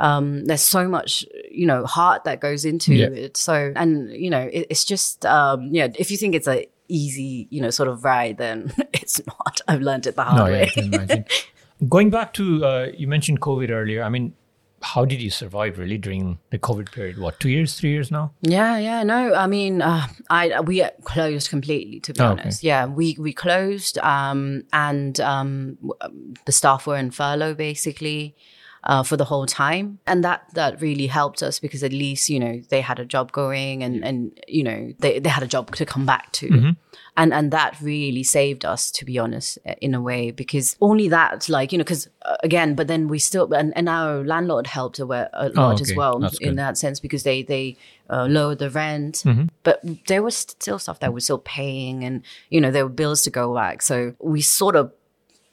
Um, 0.00 0.44
there's 0.46 0.62
so 0.62 0.88
much, 0.88 1.24
you 1.50 1.66
know, 1.66 1.84
heart 1.86 2.24
that 2.24 2.40
goes 2.40 2.64
into 2.64 2.94
Yeah. 2.94 3.06
it. 3.06 3.36
So, 3.36 3.72
and 3.76 4.10
you 4.10 4.30
know, 4.30 4.48
it, 4.52 4.66
it's 4.70 4.84
just, 4.84 5.24
um, 5.26 5.68
yeah. 5.72 5.88
If 5.98 6.10
you 6.10 6.16
think 6.16 6.34
it's 6.34 6.48
a 6.48 6.66
easy, 6.88 7.46
you 7.50 7.60
know, 7.60 7.70
sort 7.70 7.88
of 7.88 8.02
ride, 8.04 8.38
then 8.38 8.72
it's 8.92 9.20
not. 9.26 9.60
I've 9.68 9.82
learned 9.82 10.06
it 10.06 10.16
the 10.16 10.24
hard 10.24 10.50
No, 10.50 10.52
way. 10.52 11.24
Going 11.88 12.10
back 12.10 12.32
to, 12.34 12.64
uh, 12.64 12.86
you 12.96 13.06
mentioned 13.08 13.40
COVID 13.40 13.70
earlier. 13.70 14.02
I 14.02 14.08
mean, 14.10 14.34
how 14.82 15.04
did 15.04 15.20
you 15.20 15.30
survive 15.30 15.78
really 15.78 15.98
during 15.98 16.38
the 16.50 16.58
COVID 16.58 16.90
period? 16.92 17.18
What, 17.18 17.38
two 17.40 17.48
years, 17.50 17.78
three 17.78 17.90
years 17.90 18.10
now? 18.10 18.32
Yeah, 18.40 18.78
yeah, 18.78 19.02
no. 19.02 19.34
I 19.34 19.46
mean, 19.46 19.82
uh, 19.82 20.06
I 20.30 20.60
we 20.60 20.82
closed 21.04 21.50
completely. 21.50 22.00
To 22.00 22.12
be 22.14 22.20
Oh, 22.20 22.32
okay. 22.32 22.42
honest, 22.42 22.62
yeah, 22.64 22.86
we 22.86 23.16
we 23.18 23.32
closed, 23.34 23.98
um, 23.98 24.64
and 24.72 25.20
um, 25.20 25.78
um, 26.00 26.34
the 26.46 26.52
staff 26.52 26.86
were 26.86 26.96
in 26.96 27.10
furlough 27.10 27.54
basically. 27.54 28.34
Uh, 28.82 29.02
for 29.02 29.18
the 29.18 29.26
whole 29.26 29.44
time, 29.44 29.98
and 30.06 30.24
that 30.24 30.40
that 30.54 30.80
really 30.80 31.06
helped 31.06 31.42
us 31.42 31.60
because 31.60 31.82
at 31.84 31.92
least 31.92 32.30
you 32.30 32.40
know 32.40 32.62
they 32.70 32.80
had 32.80 32.98
a 32.98 33.04
job 33.04 33.30
going, 33.30 33.82
and 33.84 34.02
and 34.02 34.32
you 34.48 34.64
know 34.64 34.90
they 35.00 35.18
they 35.20 35.28
had 35.28 35.42
a 35.42 35.46
job 35.46 35.74
to 35.76 35.84
come 35.84 36.06
back 36.06 36.32
to, 36.32 36.48
Mm-hmm. 36.48 36.70
and 37.14 37.34
and 37.34 37.50
that 37.52 37.76
really 37.82 38.22
saved 38.22 38.64
us 38.64 38.90
to 38.92 39.04
be 39.04 39.18
honest 39.18 39.58
in 39.82 39.94
a 39.94 40.00
way 40.00 40.30
because 40.30 40.76
only 40.80 41.08
that 41.10 41.46
like 41.50 41.72
you 41.72 41.78
know 41.78 41.84
because 41.84 42.08
uh, 42.24 42.36
again, 42.42 42.74
but 42.74 42.86
then 42.86 43.06
we 43.08 43.18
still 43.18 43.52
and, 43.52 43.76
and 43.76 43.86
our 43.86 44.24
landlord 44.24 44.66
helped 44.66 44.98
a, 44.98 45.04
a 45.04 45.48
lot 45.50 45.80
as 45.82 45.90
Oh, 45.90 45.92
okay. 45.92 45.96
well 45.96 46.18
That's 46.18 46.38
in 46.40 46.48
good. 46.48 46.58
that 46.58 46.78
sense 46.78 47.00
because 47.00 47.22
they 47.22 47.42
they 47.42 47.76
uh, 48.08 48.24
lowered 48.30 48.60
the 48.60 48.70
rent, 48.70 49.16
Mm-hmm. 49.26 49.48
but 49.62 49.80
there 50.06 50.22
was 50.22 50.36
still 50.36 50.78
stuff 50.78 51.00
that 51.00 51.12
we're 51.12 51.20
still 51.20 51.42
paying, 51.44 52.02
and 52.02 52.22
you 52.48 52.60
know 52.62 52.70
there 52.72 52.84
were 52.86 52.94
bills 52.94 53.20
to 53.22 53.30
go 53.30 53.54
back. 53.54 53.82
So 53.82 54.14
we 54.20 54.40
sort 54.40 54.74
of 54.74 54.90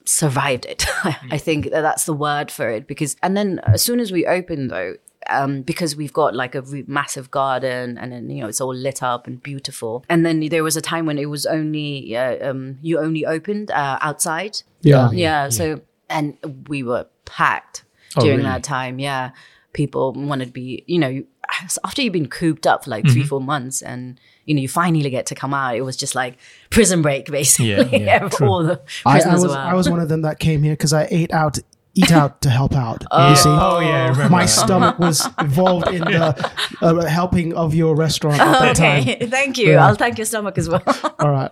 survived 0.08 0.65
it. 0.65 0.86
I 1.32 1.38
think 1.38 1.70
that 1.72 1.82
that's 1.82 2.06
the 2.06 2.13
word 2.13 2.50
for 2.52 2.70
it 2.70 2.88
because 2.88 3.15
and 3.22 3.36
then 3.38 3.60
as 3.65 3.82
soon 3.82 4.00
as 4.00 4.12
we 4.12 4.26
opened 4.26 4.70
though. 4.72 4.96
Um, 5.30 5.62
because 5.62 5.93
we've 5.93 6.13
got 6.13 6.36
like 6.36 6.56
a 6.56 6.62
re- 6.62 6.86
massive 6.88 7.30
garden 7.32 7.98
and 7.98 8.13
then 8.13 8.30
you 8.30 8.41
know 8.41 8.48
it's 8.48 8.62
all 8.62 8.74
lit 8.74 9.04
up 9.04 9.28
and 9.28 9.43
beautiful 9.43 10.06
and 10.08 10.26
then 10.26 10.48
there 10.48 10.63
was 10.63 10.78
a 10.78 10.82
time 10.82 11.06
when 11.06 11.17
it 11.17 11.26
was 11.26 11.46
only 11.46 12.15
uh, 12.15 12.50
um, 12.50 12.78
you 12.82 12.98
only 12.98 13.26
opened 13.26 13.70
uh, 13.72 13.98
outside 14.00 14.62
Yeah. 14.84 15.12
yeah, 15.12 15.50
so 15.50 15.82
and 16.10 16.38
we 16.70 16.82
were 16.82 17.08
packed 17.26 17.84
Oh, 18.15 18.22
during 18.22 18.38
really? 18.38 18.50
that 18.50 18.63
time. 18.63 19.00
Yeah, 19.00 19.32
people 19.74 20.13
wanted 20.13 20.46
to 20.46 20.52
be, 20.54 20.86
you 20.88 20.98
know, 21.00 21.24
after 21.84 22.02
you've 22.02 22.13
been 22.13 22.30
cooped 22.30 22.65
up 22.65 22.86
for 22.86 22.91
like 22.91 23.04
three, 23.06 23.22
Mm-hmm. 23.22 23.28
four 23.28 23.41
months, 23.41 23.82
and 23.82 24.17
you 24.47 24.55
know 24.55 24.62
you 24.62 24.67
finally 24.67 25.10
get 25.12 25.27
to 25.27 25.36
come 25.36 25.53
out. 25.53 25.75
It 25.75 25.81
was 25.81 25.95
just 25.95 26.15
like 26.15 26.38
prison 26.71 27.03
break, 27.03 27.29
basically. 27.31 27.71
Yeah, 27.71 27.83
yeah, 27.91 28.29
true. 28.31 28.47
all 28.47 28.63
the 28.63 28.81
I, 29.05 29.21
I 29.21 29.33
was 29.33 29.45
were. 29.45 29.55
I 29.55 29.73
was 29.75 29.88
one 29.89 29.99
of 29.99 30.10
them 30.10 30.23
that 30.23 30.39
came 30.39 30.63
here 30.63 30.73
because 30.73 30.93
I 30.93 31.07
ate 31.12 31.31
out, 31.31 31.60
eat 31.93 32.12
out 32.12 32.41
to 32.41 32.49
help 32.49 32.73
out. 32.73 33.03
you 33.29 33.36
see. 33.36 33.49
Oh, 33.49 33.79
yeah, 33.79 34.27
My 34.29 34.43
that. 34.43 34.49
stomach 34.49 34.97
was 34.99 35.27
involved 35.39 35.89
in 35.89 36.01
the 36.01 36.51
uh, 36.81 37.05
helping 37.05 37.53
of 37.53 37.75
your 37.75 37.95
restaurant 37.95 38.39
at 38.39 38.60
that 38.60 38.75
time. 38.75 39.01
okay, 39.01 39.27
thank 39.27 39.57
you. 39.57 39.71
Yeah. 39.73 39.86
I'll 39.86 39.95
thank 39.95 40.17
your 40.17 40.25
stomach 40.25 40.57
as 40.57 40.69
well. 40.69 40.83
All 41.19 41.31
right. 41.31 41.51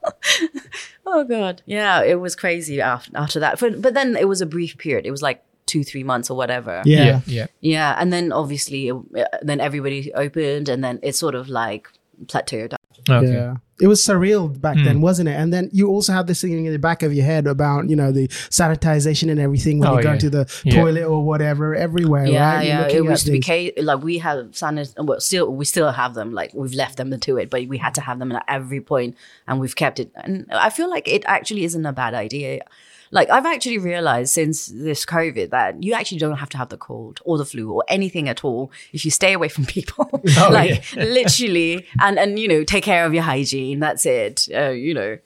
oh 1.05 1.23
god, 1.25 1.61
yeah, 1.65 2.01
it 2.01 2.19
was 2.19 2.35
crazy 2.35 2.81
after 2.81 3.11
after 3.15 3.39
that. 3.41 3.59
But, 3.59 3.81
but 3.81 3.93
then 3.93 4.15
it 4.15 4.27
was 4.27 4.41
a 4.41 4.45
brief 4.45 4.77
period. 4.77 5.05
It 5.05 5.11
was 5.11 5.21
like 5.21 5.43
two, 5.65 5.83
three 5.83 6.03
months 6.03 6.29
or 6.29 6.37
whatever. 6.37 6.81
Yeah. 6.85 7.03
Yeah. 7.03 7.21
yeah. 7.25 7.47
Yeah, 7.61 7.95
and 7.99 8.13
then 8.13 8.31
obviously, 8.31 8.91
uh, 8.91 8.97
then 9.41 9.59
everybody 9.59 10.13
opened, 10.13 10.69
and 10.69 10.83
then 10.83 10.99
it's 11.01 11.17
sort 11.17 11.35
of 11.35 11.49
like 11.49 11.89
plateaued. 12.25 12.75
Okay. 13.09 13.33
Yeah. 13.33 13.55
It 13.79 13.87
was 13.87 14.01
surreal 14.01 14.59
back 14.59 14.77
then, 14.77 14.95
hmm. 14.97 15.01
wasn't 15.01 15.27
it? 15.27 15.33
And 15.33 15.51
then 15.53 15.69
you 15.73 15.89
also 15.89 16.13
have 16.13 16.27
this 16.27 16.39
thing 16.41 16.65
in 16.65 16.71
the 16.71 16.79
back 16.79 17.03
of 17.03 17.13
your 17.13 17.25
head 17.25 17.45
about, 17.45 17.89
you 17.89 17.95
know, 17.95 18.11
the 18.11 18.29
sanitization 18.29 19.29
and 19.29 19.39
everything 19.39 19.79
when 19.79 19.89
Oh, 19.89 19.97
you 19.97 20.03
go 20.03 20.13
yeah. 20.13 20.17
to 20.19 20.29
the 20.29 20.61
Yeah. 20.63 20.81
toilet 20.81 21.03
or 21.03 21.21
whatever, 21.23 21.75
everywhere, 21.75 22.25
Yeah, 22.25 22.55
right? 22.55 22.65
You're 22.65 22.75
yeah. 22.75 22.87
It 22.87 22.95
at 22.97 23.05
was 23.05 23.23
to 23.25 23.31
be 23.31 23.73
like 23.81 24.01
we 24.01 24.19
have 24.19 24.51
sanit. 24.51 24.93
Well, 24.97 25.19
still 25.19 25.53
we 25.53 25.65
still 25.65 25.91
have 25.91 26.13
them. 26.13 26.31
Like 26.31 26.53
we've 26.53 26.73
left 26.73 26.97
them 26.97 27.17
to 27.19 27.37
it, 27.37 27.49
but 27.49 27.67
we 27.67 27.77
had 27.77 27.93
to 27.95 28.01
have 28.01 28.17
them 28.17 28.31
at 28.31 28.45
every 28.47 28.79
point, 28.79 29.17
and 29.45 29.59
we've 29.59 29.75
kept 29.75 29.99
it. 29.99 30.09
And 30.15 30.45
I 30.51 30.69
feel 30.69 30.89
like 30.89 31.07
it 31.07 31.23
actually 31.27 31.65
isn't 31.65 31.85
a 31.85 31.93
bad 31.93 32.13
idea. 32.13 32.61
Like 33.11 33.29
I've 33.29 33.45
actually 33.45 33.77
realized 33.77 34.31
since 34.33 34.67
this 34.67 35.05
COVID 35.05 35.49
that 35.51 35.83
you 35.83 35.93
actually 35.93 36.19
don't 36.19 36.37
have 36.37 36.49
to 36.49 36.57
have 36.57 36.69
the 36.69 36.77
cold 36.77 37.21
or 37.25 37.37
the 37.37 37.45
flu 37.45 37.71
or 37.71 37.83
anything 37.87 38.29
at 38.29 38.43
all 38.43 38.71
if 38.93 39.05
you 39.05 39.11
stay 39.11 39.33
away 39.33 39.47
from 39.55 39.65
people. 39.65 40.09
Oh, 40.37 40.49
like 40.51 40.83
literally, 40.95 41.85
and 41.99 42.19
and 42.19 42.37
you 42.37 42.47
know 42.47 42.63
take 42.63 42.83
care 42.83 43.05
of 43.05 43.13
your 43.13 43.23
hygiene. 43.23 43.79
That's 43.79 44.05
it. 44.05 44.47
Uh, 44.53 44.69
you 44.69 44.93
know. 44.93 45.17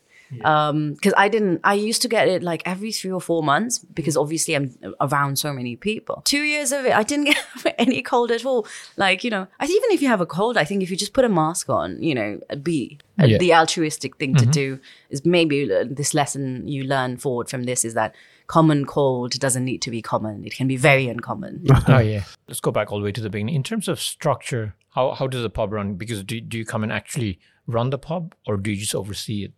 Um, 0.44 0.94
because 0.94 1.14
I 1.18 1.28
didn't, 1.30 1.62
I 1.64 1.74
used 1.74 2.02
to 2.04 2.08
get 2.08 2.28
it 2.28 2.44
like 2.44 2.62
every 2.66 2.92
three 2.92 3.12
or 3.12 3.22
four 3.22 3.42
months 3.44 3.80
because 3.80 4.16
obviously 4.16 4.56
I'm 4.56 4.76
around 5.02 5.40
so 5.40 5.52
many 5.54 5.76
people. 5.76 6.22
Two 6.26 6.42
years 6.44 6.72
of 6.72 6.86
it, 6.86 6.94
I 6.94 7.04
didn't 7.04 7.26
get 7.64 7.76
any 7.78 8.02
cold 8.02 8.32
at 8.32 8.46
all. 8.46 8.68
Like, 8.98 9.24
you 9.24 9.32
know, 9.32 9.48
I, 9.60 9.66
even 9.66 9.90
if 9.92 10.02
you 10.02 10.08
have 10.08 10.22
a 10.22 10.26
cold, 10.26 10.58
I 10.58 10.66
think 10.66 10.84
if 10.84 10.92
you 10.92 10.98
just 10.98 11.14
put 11.14 11.26
a 11.26 11.30
mask 11.30 11.70
on, 11.70 12.02
you 12.02 12.14
know, 12.14 12.40
be 12.62 13.00
uh, 13.20 13.26
Yeah. 13.26 13.38
the 13.40 13.54
altruistic 13.54 14.18
thing 14.18 14.36
to 14.36 14.46
do 14.46 14.80
is 15.10 15.26
maybe 15.26 15.72
uh, 15.74 15.86
this 15.90 16.14
lesson 16.14 16.68
you 16.68 16.84
learn 16.84 17.18
forward 17.18 17.50
from 17.50 17.64
this 17.64 17.84
is 17.84 17.94
that 17.96 18.14
common 18.48 18.86
cold 18.86 19.32
doesn't 19.40 19.66
need 19.66 19.82
to 19.82 19.92
be 19.92 20.02
common. 20.02 20.46
It 20.46 20.54
can 20.56 20.68
be 20.68 20.78
very 20.78 21.08
uncommon. 21.08 21.66
Oh 21.88 22.00
yeah. 22.14 22.24
Let's 22.48 22.60
go 22.62 22.72
back 22.72 22.92
all 22.92 23.00
the 23.00 23.06
way 23.06 23.12
to 23.12 23.22
the 23.22 23.30
beginning. 23.30 23.56
In 23.56 23.64
terms 23.64 23.88
of 23.88 24.00
structure, 24.00 24.76
how 24.96 25.12
how 25.14 25.28
does 25.28 25.42
the 25.42 25.50
pub 25.50 25.72
run? 25.74 25.96
Because 25.96 26.24
do 26.24 26.40
do 26.42 26.58
you 26.58 26.66
come 26.66 26.84
and 26.84 26.92
actually 26.92 27.40
run 27.68 27.90
the 27.92 27.98
pub, 28.00 28.34
or 28.48 28.58
do 28.58 28.72
you 28.72 28.78
just 28.78 28.96
oversee 28.96 29.44
it? 29.46 29.54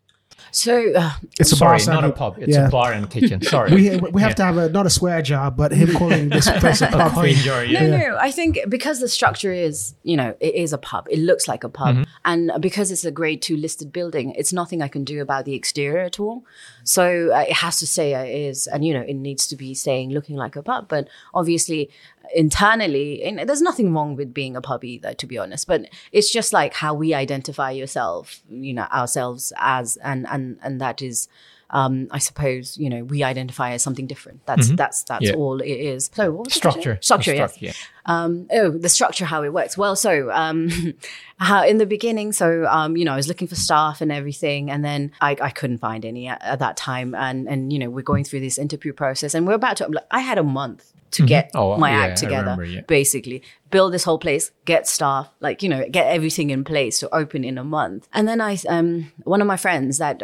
So, 0.51 0.93
uh, 0.93 1.11
It's 1.39 1.51
a 1.51 1.55
Sorry, 1.55 1.79
bar. 1.85 1.95
not 1.95 2.03
a 2.03 2.11
pub. 2.11 2.37
It's 2.39 2.55
Yeah. 2.55 2.67
a 2.67 2.69
bar 2.71 2.91
and 2.91 3.09
kitchen. 3.09 3.41
Sorry. 3.53 3.73
We, 3.73 3.97
we 3.97 4.21
have 4.21 4.35
to 4.35 4.43
have 4.43 4.57
a 4.57 4.69
not 4.69 4.85
a 4.85 4.89
swear 4.89 5.21
jar, 5.21 5.51
but 5.51 5.71
him 5.71 5.93
calling 5.93 6.29
this 6.29 6.49
place 6.59 6.81
a 6.81 6.87
a 6.87 6.91
pub. 6.91 7.11
coin 7.13 7.33
jar. 7.35 7.63
Yeah. 7.63 7.87
No, 7.87 7.97
no. 7.97 8.17
I 8.19 8.31
think 8.31 8.59
because 8.67 8.99
the 8.99 9.07
structure 9.07 9.53
is, 9.53 9.93
you 10.03 10.17
know, 10.17 10.35
it 10.39 10.55
is 10.55 10.73
a 10.73 10.77
pub. 10.77 11.07
It 11.09 11.19
looks 11.19 11.47
like 11.47 11.63
a 11.63 11.69
pub, 11.69 12.05
and 12.25 12.51
because 12.59 12.91
it's 12.91 13.05
a 13.05 13.11
Grade 13.11 13.41
Two 13.41 13.55
listed 13.55 13.93
building, 13.93 14.33
it's 14.37 14.51
nothing 14.51 14.81
I 14.81 14.87
can 14.87 15.03
do 15.03 15.21
about 15.21 15.45
the 15.45 15.53
exterior 15.53 15.99
at 15.99 16.19
all. 16.19 16.43
So 16.83 17.31
uh, 17.33 17.39
it 17.47 17.53
has 17.53 17.77
to 17.79 17.87
say 17.87 18.13
it 18.13 18.49
is, 18.49 18.67
and 18.67 18.83
you 18.85 18.93
know, 18.93 19.01
it 19.01 19.13
needs 19.15 19.47
to 19.47 19.55
be 19.55 19.73
saying 19.73 20.11
looking 20.11 20.35
like 20.35 20.55
a 20.55 20.63
pub. 20.63 20.87
But 20.87 21.07
obviously, 21.33 21.89
internally, 22.35 23.23
and 23.23 23.39
there's 23.47 23.61
nothing 23.61 23.93
wrong 23.93 24.15
with 24.15 24.33
being 24.33 24.55
a 24.55 24.61
pub 24.61 24.83
either, 24.83 25.13
to 25.13 25.25
be 25.27 25.37
honest. 25.37 25.67
But 25.67 25.87
it's 26.11 26.31
just 26.31 26.53
like 26.53 26.73
how 26.73 26.93
we 26.93 27.13
identify 27.13 27.71
yourself, 27.71 28.41
you 28.49 28.73
know, 28.73 28.83
ourselves 28.91 29.51
as, 29.57 29.97
and 29.97 30.25
and 30.29 30.57
and 30.63 30.79
that 30.81 31.01
is. 31.01 31.27
Um, 31.73 32.09
I 32.11 32.17
suppose 32.19 32.77
you 32.77 32.89
know 32.89 33.05
we 33.05 33.23
identify 33.23 33.71
as 33.71 33.81
something 33.81 34.05
different. 34.05 34.45
That's 34.45 34.71
that's 34.71 35.03
that's 35.03 35.23
Yeah. 35.29 35.35
all 35.35 35.61
it 35.61 35.69
is. 35.69 36.09
So 36.13 36.29
what 36.29 36.43
was 36.47 36.53
the 36.53 36.57
Structure. 36.59 36.97
structure, 36.99 37.33
yes. 37.33 37.53
structure, 37.55 37.79
Um, 38.05 38.47
oh, 38.51 38.71
the 38.71 38.89
structure, 38.89 39.23
how 39.23 39.41
it 39.43 39.53
works. 39.53 39.77
Well, 39.77 39.95
so 39.95 40.29
um, 40.33 40.69
how 41.37 41.63
in 41.65 41.77
the 41.77 41.85
beginning, 41.85 42.33
so 42.33 42.65
um, 42.65 42.97
you 42.97 43.05
know, 43.05 43.13
I 43.13 43.15
was 43.15 43.29
looking 43.29 43.47
for 43.47 43.55
staff 43.55 44.01
and 44.01 44.11
everything, 44.11 44.69
and 44.69 44.83
then 44.83 45.13
I, 45.21 45.37
I 45.41 45.49
couldn't 45.49 45.77
find 45.77 46.03
any 46.03 46.27
at, 46.27 46.41
at 46.43 46.59
that 46.59 46.75
time, 46.75 47.15
and 47.15 47.47
and 47.47 47.71
you 47.71 47.79
know, 47.79 47.89
we're 47.89 48.01
going 48.01 48.25
through 48.25 48.41
this 48.41 48.57
interview 48.57 48.91
process, 48.91 49.33
and 49.33 49.47
we're 49.47 49.53
about 49.53 49.77
to. 49.77 49.89
I 50.11 50.19
had 50.19 50.37
a 50.37 50.43
month 50.43 50.91
to 51.11 51.25
get 51.25 51.51
Oh, 51.53 51.77
my 51.77 51.91
yeah, 51.91 51.99
act 52.05 52.17
together. 52.19 52.41
remember, 52.41 52.65
yeah. 52.65 52.81
Basically, 52.87 53.41
build 53.69 53.93
this 53.93 54.03
whole 54.03 54.17
place, 54.19 54.51
get 54.65 54.87
staff, 54.87 55.29
like 55.39 55.61
you 55.63 55.69
know, 55.69 55.85
get 55.89 56.07
everything 56.07 56.49
in 56.49 56.63
place 56.63 56.99
to 56.99 57.13
open 57.13 57.43
in 57.43 57.57
a 57.57 57.63
month. 57.63 58.07
And 58.13 58.27
then 58.27 58.41
I, 58.41 58.57
um, 58.69 59.11
one 59.23 59.41
of 59.41 59.47
my 59.47 59.57
friends 59.57 59.97
that 59.99 60.21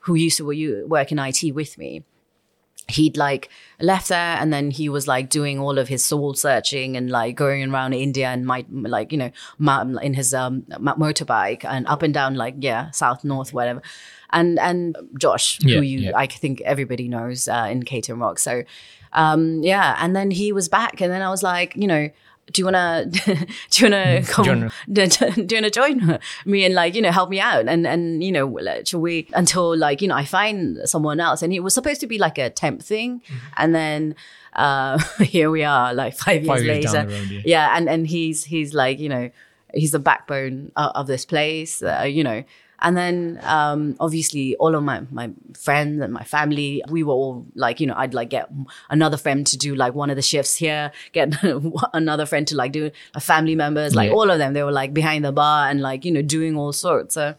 who 0.00 0.14
used 0.14 0.38
to 0.38 0.86
work 0.86 1.12
in 1.12 1.18
IT 1.18 1.54
with 1.54 1.76
me, 1.78 2.04
he'd 2.90 3.16
like 3.16 3.48
left 3.80 4.08
there 4.08 4.36
and 4.38 4.52
then 4.52 4.70
he 4.70 4.88
was 4.88 5.08
like 5.08 5.28
doing 5.28 5.58
all 5.58 5.78
of 5.78 5.88
his 5.88 6.04
soul 6.04 6.34
searching 6.34 6.96
and 6.96 7.10
like 7.10 7.34
going 7.34 7.72
around 7.72 7.92
India 7.92 8.28
and 8.28 8.44
might 8.46 8.70
like 8.70 9.12
you 9.12 9.18
know 9.18 9.30
in 10.02 10.14
his 10.14 10.34
um 10.34 10.62
motorbike 10.70 11.64
and 11.64 11.86
up 11.86 12.02
and 12.02 12.12
down 12.12 12.34
like 12.34 12.54
yeah 12.58 12.90
south 12.90 13.24
north 13.24 13.52
whatever 13.52 13.80
and 14.30 14.58
and 14.58 14.96
Josh 15.18 15.58
Yeah, 15.62 15.76
who 15.76 15.82
you 15.82 15.98
yeah. 16.00 16.12
I 16.14 16.26
think 16.26 16.60
everybody 16.62 17.08
knows 17.08 17.48
uh, 17.48 17.68
in 17.70 17.82
KTM 17.82 18.20
Rock 18.20 18.38
so 18.38 18.64
um 19.12 19.62
yeah 19.62 19.96
and 19.98 20.14
then 20.14 20.30
he 20.30 20.52
was 20.52 20.68
back 20.68 21.00
and 21.00 21.10
then 21.12 21.22
I 21.22 21.30
was 21.30 21.42
like 21.42 21.74
you 21.76 21.86
know 21.86 22.10
do 22.50 22.60
you 22.60 22.64
wanna 22.66 23.06
do 23.24 23.32
you 23.32 23.84
wanna 23.90 24.22
come 24.24 24.44
Join- 24.44 24.70
do 24.92 25.02
you 25.54 25.56
wanna 25.56 25.70
join 25.70 26.18
me 26.44 26.64
and 26.64 26.74
like 26.74 26.94
you 26.94 27.02
know 27.02 27.10
help 27.12 27.30
me 27.30 27.40
out? 27.40 27.66
And 27.68 27.86
and 27.86 28.22
you 28.24 28.32
know 28.32 28.58
shall 28.84 29.00
we 29.00 29.28
until 29.34 29.76
like 29.76 30.02
you 30.02 30.08
know 30.08 30.14
I 30.16 30.24
find 30.24 30.78
someone 30.88 31.20
else. 31.20 31.42
And 31.42 31.52
it 31.52 31.60
was 31.60 31.74
supposed 31.74 32.00
to 32.00 32.06
be 32.06 32.18
like 32.18 32.38
a 32.38 32.50
temp 32.50 32.82
thing. 32.82 33.22
And 33.56 33.74
then 33.74 34.14
uh 34.54 34.98
here 35.22 35.50
we 35.50 35.62
are 35.64 35.94
like 35.94 36.16
five 36.16 36.42
years 36.42 36.48
Five 36.48 36.64
years 36.64 36.84
later. 36.84 36.92
down 36.92 37.06
the 37.08 37.14
road, 37.36 37.42
yeah. 37.44 37.76
and 37.76 37.88
and 37.88 38.06
he's 38.06 38.44
he's 38.44 38.74
like 38.74 38.98
you 38.98 39.08
know 39.08 39.30
he's 39.72 39.92
the 39.92 40.00
backbone 40.00 40.72
of, 40.74 40.90
of 40.96 41.06
this 41.06 41.24
place 41.24 41.80
uh, 41.82 42.02
you 42.08 42.24
know 42.24 42.42
and 42.82 42.96
then 42.96 43.38
um 43.44 43.96
obviously 44.00 44.56
all 44.56 44.74
of 44.74 44.82
my 44.82 45.02
my 45.10 45.30
friends 45.58 46.00
and 46.02 46.12
my 46.12 46.22
family 46.24 46.82
we 46.90 47.02
were 47.02 47.12
all 47.12 47.44
like 47.54 47.80
you 47.80 47.86
know 47.86 47.94
i'd 47.98 48.14
like 48.14 48.30
get 48.30 48.48
another 48.88 49.16
friend 49.16 49.46
to 49.46 49.56
do 49.56 49.74
like 49.74 49.94
one 49.94 50.10
of 50.10 50.16
the 50.16 50.22
shifts 50.22 50.56
here 50.56 50.90
get 51.12 51.32
another 51.92 52.26
friend 52.26 52.46
to 52.48 52.56
like 52.56 52.72
do 52.72 52.90
uh, 53.14 53.20
family 53.20 53.54
members 53.54 53.94
like 53.94 54.08
Yeah. 54.10 54.16
all 54.16 54.30
of 54.30 54.38
them 54.38 54.52
they 54.54 54.62
were 54.62 54.72
like 54.72 54.94
behind 54.94 55.24
the 55.24 55.32
bar 55.32 55.68
and 55.68 55.80
like 55.80 56.04
you 56.04 56.10
know 56.12 56.22
doing 56.22 56.56
all 56.56 56.72
sorts 56.72 57.14
so 57.14 57.34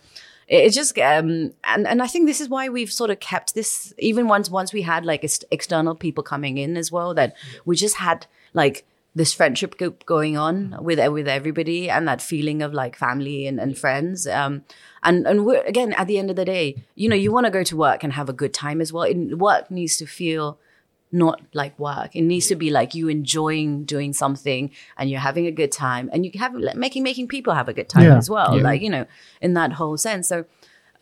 it, 0.48 0.66
it 0.66 0.74
just 0.74 0.98
um 1.00 1.52
and 1.64 1.88
and 1.88 2.02
i 2.04 2.08
think 2.08 2.28
this 2.28 2.42
is 2.42 2.50
why 2.50 2.70
we've 2.70 2.92
sort 2.92 3.10
of 3.10 3.20
kept 3.20 3.56
this 3.56 3.94
even 3.98 4.28
once 4.28 4.50
once 4.50 4.72
we 4.74 4.82
had 4.84 5.06
like 5.06 5.24
ex- 5.24 5.44
external 5.50 5.96
people 5.96 6.24
coming 6.24 6.58
in 6.58 6.78
as 6.78 6.92
well 6.92 7.14
that 7.14 7.36
we 7.66 7.76
just 7.76 7.96
had 7.98 8.28
like 8.54 8.86
this 9.14 9.34
friendship 9.34 9.78
group 9.78 10.06
going 10.06 10.38
on 10.38 10.76
with 10.82 11.00
with 11.12 11.28
everybody 11.28 11.90
and 11.90 12.08
that 12.08 12.22
feeling 12.22 12.62
of 12.62 12.74
like 12.74 12.96
family 12.96 13.46
and, 13.46 13.60
and 13.60 13.78
friends 13.78 14.26
um 14.26 14.64
and 15.04 15.28
and 15.28 15.46
we're, 15.46 15.62
again 15.64 15.92
at 15.94 16.08
the 16.08 16.18
end 16.18 16.30
of 16.30 16.36
the 16.38 16.46
day 16.46 16.82
you 16.96 17.10
know 17.10 17.16
you 17.16 17.30
want 17.32 17.46
to 17.46 17.52
go 17.52 17.64
to 17.64 17.76
work 17.76 18.04
and 18.04 18.14
have 18.14 18.30
a 18.30 18.34
good 18.34 18.54
time 18.54 18.80
as 18.80 18.94
well 18.94 19.04
and 19.04 19.40
work 19.42 19.70
needs 19.70 19.98
to 19.98 20.06
feel 20.06 20.58
not 21.14 21.42
like 21.54 21.78
work. 21.78 22.16
It 22.16 22.22
needs 22.22 22.48
to 22.48 22.56
be 22.56 22.70
like 22.70 22.96
you 22.96 23.10
enjoying 23.10 23.84
doing 23.84 24.14
something 24.14 24.72
and 24.98 25.10
you're 25.10 25.20
having 25.20 25.46
a 25.46 25.52
good 25.52 25.70
time 25.74 26.10
and 26.14 26.26
you 26.26 26.32
have 26.40 26.56
like, 26.56 26.78
making 26.78 27.04
making 27.04 27.28
people 27.28 27.54
have 27.54 27.68
a 27.68 27.74
good 27.74 27.90
time 27.90 28.06
Yeah. 28.06 28.18
as 28.18 28.30
well. 28.30 28.56
Yeah. 28.56 28.64
Like 28.64 28.82
you 28.82 28.90
know, 28.90 29.06
in 29.42 29.54
that 29.56 29.74
whole 29.74 29.98
sense. 29.98 30.30
So 30.30 30.46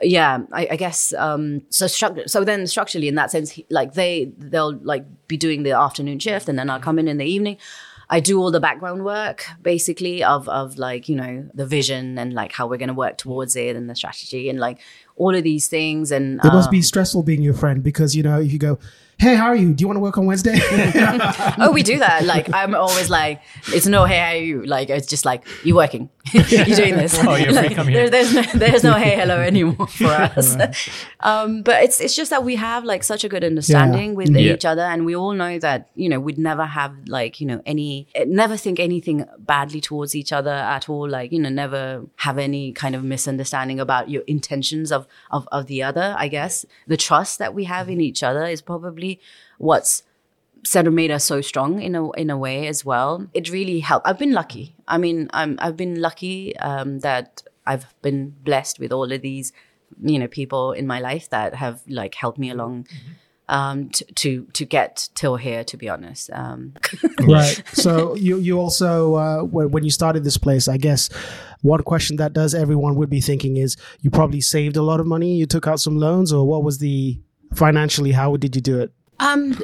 yeah, 0.01 0.39
I, 0.51 0.67
I 0.71 0.75
guess 0.77 1.13
um, 1.13 1.61
so. 1.69 1.85
Structure, 1.85 2.27
so 2.27 2.43
then 2.43 2.65
structurally, 2.65 3.07
in 3.07 3.13
that 3.15 3.29
sense, 3.29 3.51
he- 3.51 3.67
like 3.69 3.93
they 3.93 4.31
they'll 4.37 4.75
like 4.81 5.05
be 5.27 5.37
doing 5.37 5.61
the 5.61 5.73
afternoon 5.73 6.17
shift 6.17 6.49
and 6.49 6.57
then 6.57 6.71
I'll 6.71 6.79
come 6.79 6.97
in 6.97 7.07
in 7.07 7.17
the 7.19 7.25
evening. 7.25 7.57
I 8.09 8.19
do 8.19 8.39
all 8.39 8.49
the 8.49 8.59
background 8.59 9.05
work 9.05 9.45
basically 9.61 10.23
of 10.23 10.49
of 10.49 10.77
like 10.77 11.07
you 11.09 11.15
know 11.15 11.49
the 11.53 11.65
vision 11.65 12.17
and 12.17 12.33
like 12.33 12.51
how 12.51 12.67
we're 12.67 12.77
going 12.77 12.87
to 12.87 12.93
work 12.93 13.17
towards 13.17 13.55
it 13.55 13.75
and 13.75 13.89
the 13.89 13.95
strategy 13.95 14.49
and 14.49 14.59
like 14.59 14.79
all 15.15 15.35
of 15.35 15.43
these 15.43 15.67
things 15.67 16.11
and 16.11 16.39
It 16.43 16.53
must 16.53 16.71
be 16.71 16.77
um, 16.77 16.83
stressful 16.83 17.23
being 17.23 17.41
your 17.41 17.53
friend 17.53 17.83
because 17.83 18.15
you 18.15 18.23
know 18.23 18.39
if 18.39 18.51
you 18.51 18.59
go, 18.59 18.79
"Hey, 19.19 19.35
how 19.35 19.47
are 19.47 19.55
you? 19.55 19.73
Do 19.73 19.81
you 19.81 19.87
want 19.87 19.97
to 19.97 20.01
work 20.01 20.17
on 20.17 20.25
Wednesday?" 20.25 20.55
oh, 21.59 21.71
we 21.73 21.83
do 21.83 21.99
that. 21.99 22.23
Like, 22.25 22.53
I'm 22.53 22.73
always 22.75 23.09
like, 23.09 23.41
it's 23.67 23.85
no, 23.87 24.05
hey, 24.05 24.19
how 24.19 24.27
are 24.29 24.35
you? 24.35 24.63
Like, 24.65 24.89
it's 24.89 25.07
just 25.07 25.25
like, 25.25 25.45
you're 25.63 25.75
working? 25.75 26.09
you're 26.33 26.43
doing 26.65 26.95
this? 26.95 27.17
Oh, 27.19 27.35
you're 27.35 27.53
free, 27.53 27.73
come 27.73 27.87
here. 27.87 28.09
There, 28.09 28.23
there's 28.23 28.33
no, 28.33 28.41
there's 28.59 28.83
no 28.83 28.93
hey, 28.93 29.15
hello 29.15 29.39
anymore 29.41 29.87
for 29.87 30.05
us. 30.07 30.55
um, 31.21 31.63
but 31.63 31.83
it's 31.83 31.99
it's 31.99 32.15
just 32.15 32.29
that 32.29 32.43
we 32.43 32.55
have 32.55 32.83
like 32.83 33.03
such 33.03 33.23
a 33.23 33.29
good 33.29 33.43
understanding 33.43 34.13
with 34.13 34.29
Yeah. 34.29 34.53
each 34.53 34.63
other, 34.63 34.83
and 34.83 35.05
we 35.05 35.15
all 35.15 35.33
know 35.33 35.57
that 35.59 35.89
you 35.95 36.07
know 36.07 36.19
we'd 36.19 36.37
never 36.37 36.65
have 36.65 36.93
like 37.07 37.41
you 37.41 37.47
know 37.47 37.61
any, 37.65 38.07
never 38.27 38.57
think 38.57 38.79
anything 38.79 39.25
badly 39.39 39.81
towards 39.81 40.13
each 40.15 40.31
other 40.31 40.51
at 40.51 40.87
all. 40.87 41.09
Like 41.09 41.31
you 41.31 41.39
know, 41.39 41.49
never 41.49 42.05
have 42.17 42.37
any 42.37 42.73
kind 42.73 42.93
of 42.95 43.03
misunderstanding 43.03 43.79
about 43.79 44.09
your 44.11 44.21
intentions 44.27 44.91
of 44.91 45.07
of 45.31 45.47
of 45.51 45.65
the 45.65 45.81
other. 45.81 46.13
I 46.15 46.27
guess 46.27 46.63
the 46.85 46.97
trust 46.97 47.39
that 47.39 47.55
we 47.55 47.63
have 47.63 47.89
in 47.89 47.99
each 48.01 48.21
other 48.21 48.45
is 48.45 48.61
probably 48.61 49.08
what's 49.57 50.03
sort 50.63 50.87
of 50.87 50.93
made 50.93 51.11
us 51.11 51.23
so 51.23 51.41
strong 51.41 51.81
in 51.81 51.95
a 51.95 52.11
in 52.11 52.29
a 52.29 52.37
way 52.37 52.67
as 52.67 52.83
well. 52.83 53.27
It 53.33 53.49
really 53.49 53.79
helped. 53.79 54.07
I've 54.07 54.19
been 54.19 54.33
lucky. 54.33 54.75
I 54.87 54.97
mean, 54.97 55.29
I'm 55.33 55.57
I've 55.61 55.77
been 55.77 56.01
lucky 56.01 56.57
um, 56.57 56.99
that 56.99 57.43
I've 57.65 57.93
been 58.01 58.35
blessed 58.43 58.79
with 58.79 58.91
all 58.91 59.11
of 59.11 59.21
these, 59.21 59.51
you 60.01 60.19
know, 60.19 60.27
people 60.27 60.71
in 60.71 60.87
my 60.87 60.99
life 60.99 61.29
that 61.29 61.55
have 61.55 61.81
like 61.87 62.15
helped 62.15 62.39
me 62.39 62.49
along. 62.49 62.87
Um, 63.47 63.89
to, 63.89 64.05
to 64.05 64.45
to 64.53 64.63
get 64.63 65.09
till 65.15 65.35
here, 65.35 65.63
to 65.63 65.75
be 65.75 65.89
honest. 65.89 66.29
Um, 66.31 66.73
right. 67.21 67.63
So 67.73 68.15
you 68.15 68.37
you 68.37 68.59
also 68.59 69.15
uh, 69.15 69.41
when 69.41 69.71
when 69.71 69.83
you 69.83 69.89
started 69.89 70.23
this 70.23 70.37
place, 70.37 70.67
I 70.67 70.77
guess 70.77 71.09
one 71.61 71.81
question 71.81 72.17
that 72.17 72.33
does 72.33 72.53
everyone 72.53 72.93
would 72.95 73.09
be 73.09 73.21
thinking 73.21 73.57
is 73.57 73.75
you 74.01 74.11
probably 74.11 74.39
saved 74.39 74.77
a 74.77 74.83
lot 74.83 74.99
of 74.99 75.07
money. 75.07 75.35
You 75.35 75.47
took 75.47 75.65
out 75.65 75.79
some 75.79 75.97
loans, 75.97 76.31
or 76.31 76.45
what 76.45 76.63
was 76.63 76.77
the 76.77 77.19
financially? 77.55 78.11
How 78.11 78.37
did 78.37 78.55
you 78.55 78.61
do 78.61 78.81
it? 78.81 78.93
Um, 79.19 79.57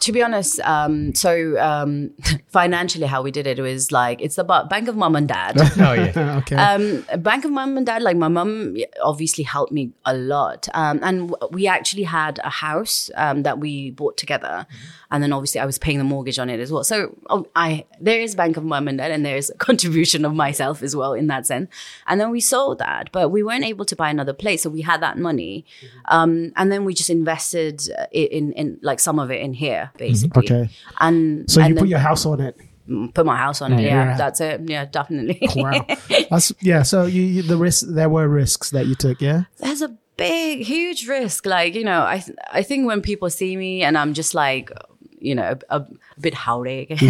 to 0.00 0.12
be 0.12 0.22
honest, 0.22 0.60
um, 0.60 1.14
so 1.14 1.58
um, 1.60 2.10
financially, 2.48 3.06
how 3.06 3.22
we 3.22 3.30
did 3.30 3.46
it 3.46 3.58
was 3.58 3.90
like 3.90 4.20
it's 4.20 4.38
about 4.38 4.70
Bank 4.70 4.88
of 4.88 4.96
Mom 4.96 5.16
and 5.16 5.28
Dad. 5.28 5.56
Oh 5.80 5.92
yeah. 5.94 6.36
okay. 6.38 6.56
Um, 6.56 7.22
Bank 7.22 7.44
of 7.44 7.50
Mom 7.50 7.76
and 7.76 7.86
Dad, 7.86 8.02
like 8.02 8.16
my 8.16 8.28
mom, 8.28 8.76
obviously 9.02 9.44
helped 9.44 9.72
me 9.72 9.92
a 10.04 10.14
lot. 10.14 10.68
Um, 10.74 11.00
and 11.02 11.30
w- 11.30 11.50
we 11.52 11.66
actually 11.66 12.02
had 12.02 12.38
a 12.44 12.50
house 12.50 13.10
um, 13.16 13.42
that 13.44 13.58
we 13.58 13.90
bought 13.92 14.16
together. 14.16 14.66
And 15.10 15.22
then 15.22 15.32
obviously 15.32 15.60
I 15.60 15.66
was 15.66 15.78
paying 15.78 15.98
the 15.98 16.04
mortgage 16.04 16.38
on 16.38 16.48
it 16.50 16.60
as 16.60 16.70
well. 16.70 16.84
So 16.84 17.16
oh, 17.30 17.46
I 17.56 17.86
there 18.00 18.20
is 18.20 18.34
Bank 18.34 18.56
of 18.56 18.64
Mom 18.64 18.86
and 18.88 18.98
Dad 18.98 19.10
and 19.10 19.24
there's 19.24 19.50
a 19.50 19.54
contribution 19.54 20.24
of 20.24 20.34
myself 20.34 20.82
as 20.82 20.94
well 20.94 21.14
in 21.14 21.26
that 21.28 21.46
sense. 21.46 21.68
And 22.06 22.20
then 22.20 22.30
we 22.30 22.40
sold 22.40 22.78
that, 22.78 23.10
but 23.10 23.30
we 23.30 23.42
weren't 23.42 23.64
able 23.64 23.84
to 23.86 23.96
buy 23.96 24.10
another 24.10 24.32
place. 24.32 24.62
So 24.62 24.70
we 24.70 24.82
had 24.82 25.00
that 25.02 25.18
money. 25.18 25.64
Um, 26.06 26.52
and 26.56 26.70
then 26.70 26.84
we 26.84 26.94
just 26.94 27.10
invested 27.10 27.82
uh, 27.98 28.06
in, 28.12 28.52
in 28.52 28.78
like 28.82 28.99
some 29.00 29.18
of 29.18 29.30
it 29.30 29.40
in 29.40 29.52
here, 29.52 29.90
mm-hmm. 29.94 29.98
basically. 29.98 30.44
Okay. 30.44 30.70
And 31.00 31.50
So 31.50 31.60
and 31.60 31.70
you 31.70 31.80
put 31.80 31.88
your 31.88 31.98
house 31.98 32.26
on 32.26 32.40
it. 32.40 32.56
Mm, 32.88 33.14
put 33.14 33.26
my 33.26 33.36
house 33.36 33.62
on 33.62 33.72
it. 33.72 33.76
Mm. 33.76 33.82
Yeah. 33.82 33.88
Yeah, 33.88 34.16
that's 34.16 34.40
it. 34.40 34.60
Yeah, 34.66 34.84
definitely. 34.84 35.40
Wow. 35.54 35.86
That's 36.30 36.52
yeah. 36.60 36.82
So 36.82 37.06
you, 37.06 37.22
you 37.22 37.42
the 37.42 37.56
risk 37.56 37.86
there 37.86 38.08
were 38.08 38.26
risks 38.26 38.70
that 38.70 38.86
you 38.86 38.96
took. 38.96 39.20
Yeah. 39.20 39.44
there's 39.58 39.82
a 39.82 39.96
big, 40.20 40.66
huge 40.66 41.08
risk. 41.08 41.46
Like, 41.46 41.74
you 41.74 41.84
know, 41.84 42.04
I 42.04 42.18
th- 42.18 42.36
I 42.52 42.62
think 42.62 42.86
when 42.86 43.00
people 43.00 43.30
see 43.30 43.56
me 43.56 43.82
and 43.82 43.96
I'm 43.96 44.12
just 44.12 44.34
like, 44.34 44.70
you 45.18 45.34
know, 45.34 45.56
a, 45.68 45.80
a 45.80 45.86
bit 46.18 46.34
howdy, 46.34 46.86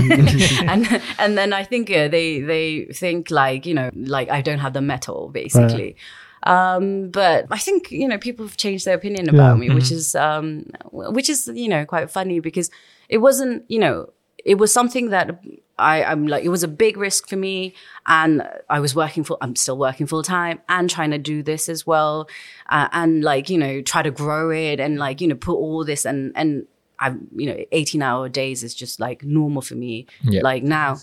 and 0.67 1.03
and 1.19 1.39
then 1.39 1.53
I 1.53 1.65
think 1.65 1.91
uh, 1.91 2.09
they 2.09 2.41
they 2.41 2.87
think 2.93 3.31
like, 3.31 3.67
you 3.67 3.75
know, 3.75 3.91
like 3.95 4.31
I 4.31 4.41
don't 4.43 4.59
have 4.59 4.73
the 4.73 4.81
mettle 4.83 5.29
basically. 5.29 5.97
Um, 6.45 7.11
but 7.11 7.47
I 7.51 7.59
think 7.59 7.91
you 7.91 8.09
know 8.09 8.19
people 8.19 8.47
have 8.47 8.57
changed 8.57 8.85
their 8.87 8.95
opinion 8.97 9.29
about 9.29 9.55
Yeah. 9.55 9.61
me, 9.69 9.75
which 9.75 9.91
is 9.91 10.15
um, 10.15 10.67
which 10.91 11.29
is 11.29 11.49
you 11.53 11.69
know 11.69 11.85
quite 11.85 12.11
funny 12.11 12.41
because 12.41 12.71
it 13.09 13.19
wasn't 13.19 13.65
you 13.69 13.79
know 13.79 14.13
it 14.45 14.55
was 14.57 14.73
something 14.73 15.11
that 15.11 15.39
I, 15.79 16.03
I'm 16.05 16.27
like, 16.27 16.45
it 16.45 16.49
was 16.49 16.63
a 16.63 16.69
big 16.69 16.97
risk 16.97 17.29
for 17.29 17.37
me. 17.37 17.75
And 18.07 18.43
I 18.71 18.81
was 18.81 18.95
working 18.95 19.23
full, 19.23 19.37
I'm 19.43 19.55
still 19.55 19.77
working 19.77 20.07
full 20.07 20.23
time 20.23 20.61
and 20.69 20.89
trying 20.89 21.11
to 21.11 21.19
do 21.19 21.43
this 21.43 21.69
as 21.69 21.87
well. 21.87 22.27
Uh, 22.71 22.89
and 22.93 23.23
like, 23.23 23.51
you 23.51 23.59
know, 23.59 23.83
try 23.83 24.03
to 24.03 24.11
grow 24.11 24.51
it 24.51 24.81
and 24.81 24.99
like, 24.99 25.21
you 25.21 25.29
know, 25.29 25.35
put 25.35 25.55
all 25.57 25.85
this 25.85 26.07
and, 26.07 26.33
and 26.37 26.67
I, 26.99 27.15
you 27.37 27.47
know, 27.47 27.57
18 27.73 28.01
hour 28.03 28.31
days 28.31 28.63
is 28.63 28.75
just 28.75 28.99
like 28.99 29.23
normal 29.25 29.61
for 29.63 29.75
me. 29.75 30.07
Yeah. 30.23 30.41
Like 30.43 30.63
now. 30.63 30.97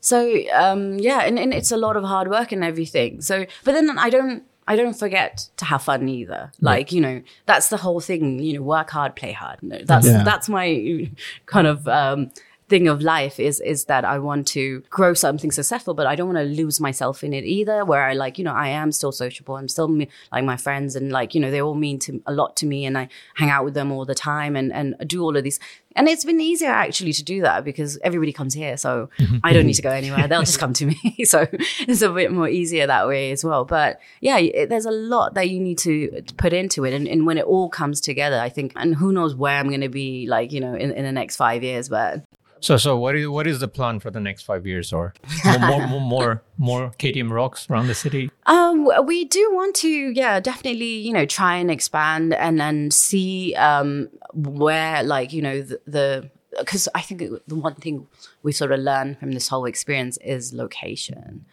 So, 0.00 0.32
um, 0.54 0.98
yeah, 0.98 1.20
and, 1.20 1.38
and 1.38 1.52
it's 1.52 1.70
a 1.72 1.76
lot 1.76 1.96
of 1.96 2.02
hard 2.04 2.28
work 2.28 2.50
and 2.52 2.64
everything. 2.64 3.20
So, 3.20 3.46
but 3.64 3.72
then 3.72 3.96
I 3.98 4.10
don't, 4.10 4.42
I 4.68 4.74
don't 4.76 4.94
forget 4.98 5.48
to 5.58 5.64
have 5.64 5.82
fun 5.82 6.08
either. 6.08 6.50
Like, 6.60 6.90
you 6.92 7.00
know, 7.00 7.22
that's 7.46 7.68
the 7.68 7.76
whole 7.76 8.00
thing, 8.00 8.38
you 8.40 8.54
know, 8.54 8.62
work 8.62 8.90
hard, 8.90 9.14
play 9.14 9.32
hard. 9.32 9.62
No, 9.62 9.78
That's, 9.84 10.06
Yeah. 10.06 10.22
that's 10.24 10.48
my 10.48 11.08
kind 11.46 11.66
of, 11.66 11.86
um, 11.86 12.30
thing 12.68 12.88
of 12.88 13.00
life 13.00 13.38
is 13.38 13.60
is 13.60 13.84
that 13.84 14.04
I 14.04 14.18
want 14.18 14.46
to 14.48 14.82
grow 14.90 15.14
something 15.14 15.52
successful, 15.52 15.94
but 15.94 16.06
I 16.06 16.16
don't 16.16 16.32
want 16.32 16.38
to 16.38 16.62
lose 16.62 16.80
myself 16.80 17.22
in 17.22 17.32
it 17.32 17.44
either. 17.44 17.84
Where 17.84 18.02
I 18.02 18.14
like, 18.14 18.38
you 18.38 18.44
know, 18.44 18.52
I 18.52 18.68
am 18.68 18.92
still 18.92 19.12
sociable. 19.12 19.56
I'm 19.56 19.68
still 19.68 19.88
me- 19.88 20.08
like 20.32 20.44
my 20.44 20.56
friends, 20.56 20.96
and 20.96 21.12
like, 21.12 21.34
you 21.34 21.40
know, 21.40 21.50
they 21.50 21.62
all 21.62 21.74
mean 21.74 21.98
to 22.00 22.22
a 22.26 22.32
lot 22.32 22.56
to 22.56 22.66
me, 22.66 22.84
and 22.84 22.98
I 22.98 23.08
hang 23.34 23.50
out 23.50 23.64
with 23.64 23.74
them 23.74 23.92
all 23.92 24.04
the 24.04 24.14
time, 24.14 24.56
and 24.56 24.72
and 24.72 24.96
do 25.06 25.22
all 25.22 25.36
of 25.36 25.44
these. 25.44 25.60
And 25.94 26.08
it's 26.08 26.26
been 26.26 26.40
easier 26.40 26.68
actually 26.68 27.14
to 27.14 27.24
do 27.24 27.40
that 27.40 27.64
because 27.64 27.98
everybody 28.02 28.32
comes 28.32 28.52
here, 28.52 28.76
so 28.76 29.08
I 29.44 29.52
don't 29.52 29.66
need 29.66 29.74
to 29.74 29.82
go 29.82 29.90
anywhere. 29.90 30.26
They'll 30.26 30.40
just 30.42 30.58
come 30.58 30.72
to 30.74 30.86
me. 30.86 31.16
so 31.24 31.46
it's 31.52 32.02
a 32.02 32.10
bit 32.10 32.32
more 32.32 32.48
easier 32.48 32.86
that 32.86 33.06
way 33.06 33.30
as 33.30 33.44
well. 33.44 33.64
But 33.64 34.00
yeah, 34.20 34.38
it, 34.38 34.68
there's 34.68 34.86
a 34.86 34.90
lot 34.90 35.34
that 35.34 35.48
you 35.48 35.60
need 35.60 35.78
to 35.78 36.22
put 36.36 36.52
into 36.52 36.84
it, 36.84 36.92
and, 36.92 37.06
and 37.06 37.26
when 37.26 37.38
it 37.38 37.44
all 37.44 37.68
comes 37.68 38.00
together, 38.00 38.40
I 38.40 38.48
think, 38.48 38.72
and 38.74 38.96
who 38.96 39.12
knows 39.12 39.36
where 39.36 39.56
I'm 39.56 39.68
going 39.68 39.82
to 39.82 39.88
be, 39.88 40.26
like 40.26 40.50
you 40.50 40.60
know, 40.60 40.74
in, 40.74 40.90
in 40.90 41.04
the 41.04 41.12
next 41.12 41.36
five 41.36 41.62
years, 41.62 41.88
but 41.88 42.24
So, 42.60 42.76
so 42.76 42.96
what 42.96 43.14
is 43.16 43.28
what 43.28 43.46
is 43.46 43.60
the 43.60 43.68
plan 43.68 44.00
for 44.00 44.10
the 44.10 44.20
next 44.20 44.42
five 44.42 44.66
years, 44.66 44.92
or 44.92 45.14
more 45.44 45.58
more 45.58 45.86
more, 45.86 46.00
more, 46.00 46.42
more 46.58 46.90
KTM 46.98 47.30
rocks 47.30 47.68
around 47.68 47.86
the 47.88 47.94
city? 47.94 48.30
Um, 48.46 48.88
we 49.04 49.24
do 49.24 49.50
want 49.52 49.76
to, 49.76 49.88
yeah, 49.88 50.40
definitely, 50.40 50.96
you 50.96 51.12
know, 51.12 51.26
try 51.26 51.56
and 51.56 51.70
expand 51.70 52.34
and 52.34 52.58
then 52.58 52.90
see 52.90 53.54
um 53.56 54.08
where, 54.32 55.02
like, 55.02 55.32
you 55.32 55.42
know, 55.42 55.62
the 55.62 56.30
because 56.58 56.88
I 56.94 57.02
think 57.02 57.22
the 57.46 57.54
one 57.54 57.74
thing 57.74 58.06
we 58.42 58.52
sort 58.52 58.72
of 58.72 58.80
learn 58.80 59.16
from 59.16 59.32
this 59.32 59.48
whole 59.48 59.66
experience 59.66 60.16
is 60.18 60.52
location. 60.54 61.44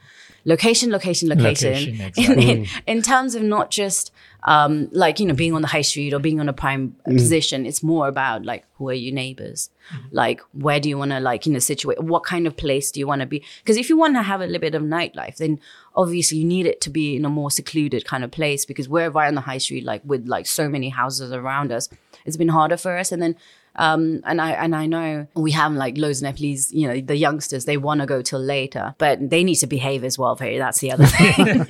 Location, 0.45 0.91
location, 0.91 1.29
location. 1.29 1.71
Location, 1.71 1.95
in, 1.95 2.01
exactly. 2.01 2.51
in, 2.51 2.65
mm. 2.65 2.81
in 2.85 3.01
terms 3.01 3.33
of 3.35 3.43
not 3.43 3.71
just 3.71 4.11
um, 4.43 4.89
like, 4.91 5.19
you 5.19 5.25
know, 5.25 5.33
being 5.33 5.53
on 5.53 5.61
the 5.61 5.69
high 5.69 5.81
street 5.81 6.13
or 6.13 6.19
being 6.19 6.39
on 6.41 6.49
a 6.49 6.53
prime 6.53 6.95
mm. 7.07 7.13
position, 7.13 7.65
it's 7.65 7.81
more 7.81 8.09
about 8.09 8.43
like, 8.43 8.65
who 8.73 8.89
are 8.89 8.93
your 8.93 9.13
neighbors? 9.13 9.69
Mm-hmm. 9.93 10.07
Like, 10.11 10.41
where 10.51 10.81
do 10.81 10.89
you 10.89 10.97
want 10.97 11.11
to, 11.11 11.21
like, 11.21 11.45
you 11.45 11.53
know, 11.53 11.59
situate? 11.59 12.03
What 12.03 12.25
kind 12.25 12.45
of 12.45 12.57
place 12.57 12.91
do 12.91 12.99
you 12.99 13.07
want 13.07 13.21
to 13.21 13.25
be? 13.25 13.41
Because 13.63 13.77
if 13.77 13.87
you 13.87 13.97
want 13.97 14.15
to 14.15 14.21
have 14.21 14.41
a 14.41 14.45
little 14.45 14.59
bit 14.59 14.75
of 14.75 14.83
nightlife, 14.83 15.37
then 15.37 15.59
obviously 15.95 16.39
you 16.39 16.45
need 16.45 16.65
it 16.65 16.81
to 16.81 16.89
be 16.89 17.15
in 17.15 17.23
a 17.23 17.29
more 17.29 17.49
secluded 17.49 18.03
kind 18.03 18.23
of 18.25 18.31
place 18.31 18.65
because 18.65 18.89
we're 18.89 19.09
right 19.09 19.27
on 19.27 19.35
the 19.35 19.41
high 19.41 19.59
street, 19.59 19.85
like, 19.85 20.01
with 20.03 20.27
like 20.27 20.45
so 20.45 20.67
many 20.67 20.89
houses 20.89 21.31
around 21.31 21.71
us, 21.71 21.87
it's 22.25 22.37
been 22.37 22.49
harder 22.49 22.75
for 22.75 22.97
us. 22.97 23.13
And 23.13 23.21
then 23.21 23.37
um, 23.75 24.21
and 24.25 24.39
I 24.39 24.51
and 24.51 24.75
I 24.75 24.85
know 24.85 25.27
we 25.33 25.51
have 25.51 25.73
like 25.73 25.97
loads 25.97 26.19
of 26.19 26.23
Nepalese, 26.23 26.71
you 26.71 26.87
know, 26.87 27.01
the 27.01 27.15
youngsters 27.15 27.65
they 27.65 27.77
want 27.77 28.01
to 28.01 28.05
go 28.05 28.21
till 28.21 28.39
later, 28.39 28.93
but 28.97 29.29
they 29.29 29.43
need 29.43 29.55
to 29.55 29.67
behave 29.67 30.03
as 30.03 30.17
well. 30.17 30.35
Very, 30.35 30.57
that's 30.57 30.79
the 30.79 30.91
other 30.91 31.05
thing. 31.05 31.65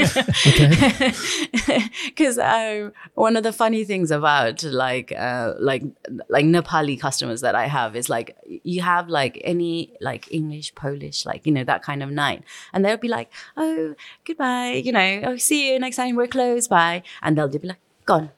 Because 2.08 2.38
um, 2.38 2.92
one 3.16 3.36
of 3.36 3.44
the 3.44 3.54
funny 3.54 3.84
things 3.86 4.12
about 4.12 4.64
like 4.64 5.14
uh, 5.14 5.54
like 5.60 5.84
like 6.30 6.46
Nepali 6.46 7.00
customers 7.00 7.42
that 7.42 7.56
I 7.56 7.68
have 7.68 7.96
is 7.96 8.10
like 8.10 8.36
you 8.46 8.82
have 8.82 9.08
like 9.10 9.40
any 9.44 9.94
like 10.02 10.32
English, 10.32 10.76
Polish, 10.76 11.26
like 11.26 11.46
you 11.46 11.52
know 11.54 11.64
that 11.64 11.84
kind 11.84 12.04
of 12.04 12.12
night, 12.12 12.44
and 12.74 12.84
they'll 12.84 12.98
be 12.98 13.08
like, 13.08 13.32
oh 13.56 13.96
goodbye, 14.26 14.82
you 14.84 14.92
know, 14.92 15.22
oh 15.26 15.38
see 15.38 15.72
you 15.72 15.80
next 15.80 15.96
time 15.96 16.16
we're 16.16 16.28
closed, 16.28 16.70
bye, 16.70 17.04
and 17.22 17.38
they'll 17.38 17.48
be 17.48 17.60
like 17.60 17.78
gone 18.06 18.32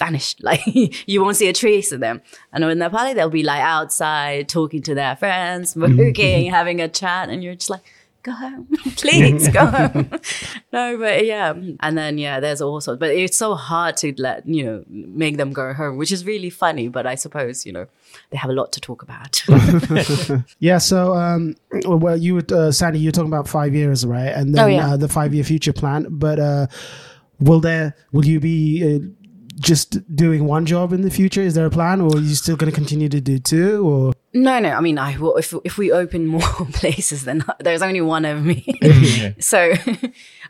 vanished. 0.00 0.40
Like 0.50 0.62
you 1.06 1.22
won't 1.22 1.36
see 1.36 1.48
a 1.48 1.52
trace 1.52 1.92
of 1.92 2.00
them. 2.00 2.20
And 2.52 2.64
I 2.64 2.66
know 2.66 2.72
in 2.72 2.78
Nepali, 2.78 3.14
they'll 3.14 3.30
be 3.30 3.44
like 3.44 3.62
outside 3.62 4.48
talking 4.48 4.82
to 4.82 4.94
their 4.96 5.14
friends, 5.14 5.70
smoking, 5.74 6.50
having 6.50 6.80
a 6.80 6.88
chat, 6.88 7.28
and 7.28 7.44
you're 7.44 7.54
just 7.54 7.70
like, 7.70 7.84
go 8.22 8.32
home, 8.32 8.66
please 8.96 9.48
go 9.48 9.64
home. 9.66 10.10
no, 10.74 10.98
but 10.98 11.24
yeah. 11.24 11.54
And 11.80 11.96
then 11.96 12.18
yeah, 12.18 12.40
there's 12.40 12.60
all 12.60 12.80
sorts. 12.80 12.98
But 12.98 13.10
it's 13.10 13.36
so 13.36 13.54
hard 13.54 13.96
to 13.98 14.12
let 14.18 14.46
you 14.46 14.64
know 14.64 14.84
make 14.88 15.36
them 15.36 15.52
go 15.52 15.72
home, 15.72 15.96
which 15.96 16.10
is 16.12 16.24
really 16.26 16.50
funny. 16.50 16.88
But 16.88 17.06
I 17.06 17.14
suppose 17.14 17.64
you 17.64 17.72
know 17.72 17.86
they 18.30 18.36
have 18.38 18.50
a 18.50 18.54
lot 18.60 18.72
to 18.72 18.80
talk 18.80 19.02
about. 19.02 19.40
Yeah. 20.58 20.78
So, 20.78 21.14
um, 21.14 21.54
well, 21.86 22.16
you 22.16 22.34
would, 22.34 22.50
uh, 22.52 22.72
Sandy, 22.72 22.98
you're 22.98 23.12
talking 23.12 23.30
about 23.32 23.48
five 23.48 23.74
years, 23.74 24.04
right? 24.04 24.28
And 24.38 24.54
then 24.54 24.64
Oh, 24.64 24.66
yeah. 24.66 24.90
uh, 24.92 24.96
the 24.96 25.08
five 25.08 25.32
year 25.34 25.44
future 25.44 25.72
plan. 25.72 26.06
But 26.10 26.38
uh, 26.38 26.66
will 27.38 27.60
there, 27.60 27.94
will 28.12 28.24
you 28.26 28.40
be 28.40 28.82
uh, 28.96 28.98
just 29.60 30.14
doing 30.16 30.44
one 30.46 30.66
job 30.66 30.92
in 30.92 31.02
the 31.02 31.10
future? 31.10 31.42
Is 31.42 31.54
there 31.54 31.66
a 31.66 31.70
plan, 31.70 32.00
or 32.00 32.16
are 32.16 32.20
you 32.20 32.34
still 32.34 32.56
going 32.56 32.70
to 32.70 32.74
continue 32.74 33.08
to 33.08 33.20
do 33.20 33.38
two? 33.38 33.86
Or 33.88 34.12
No, 34.32 34.58
no. 34.58 34.70
I 34.70 34.80
mean, 34.80 34.98
I 34.98 35.16
will, 35.18 35.36
if 35.36 35.54
if 35.64 35.78
we 35.78 35.92
open 35.92 36.26
more 36.26 36.40
places, 36.72 37.24
then 37.24 37.44
there's 37.60 37.82
only 37.82 38.00
one 38.00 38.24
of 38.24 38.44
me. 38.44 38.64
so, 39.38 39.72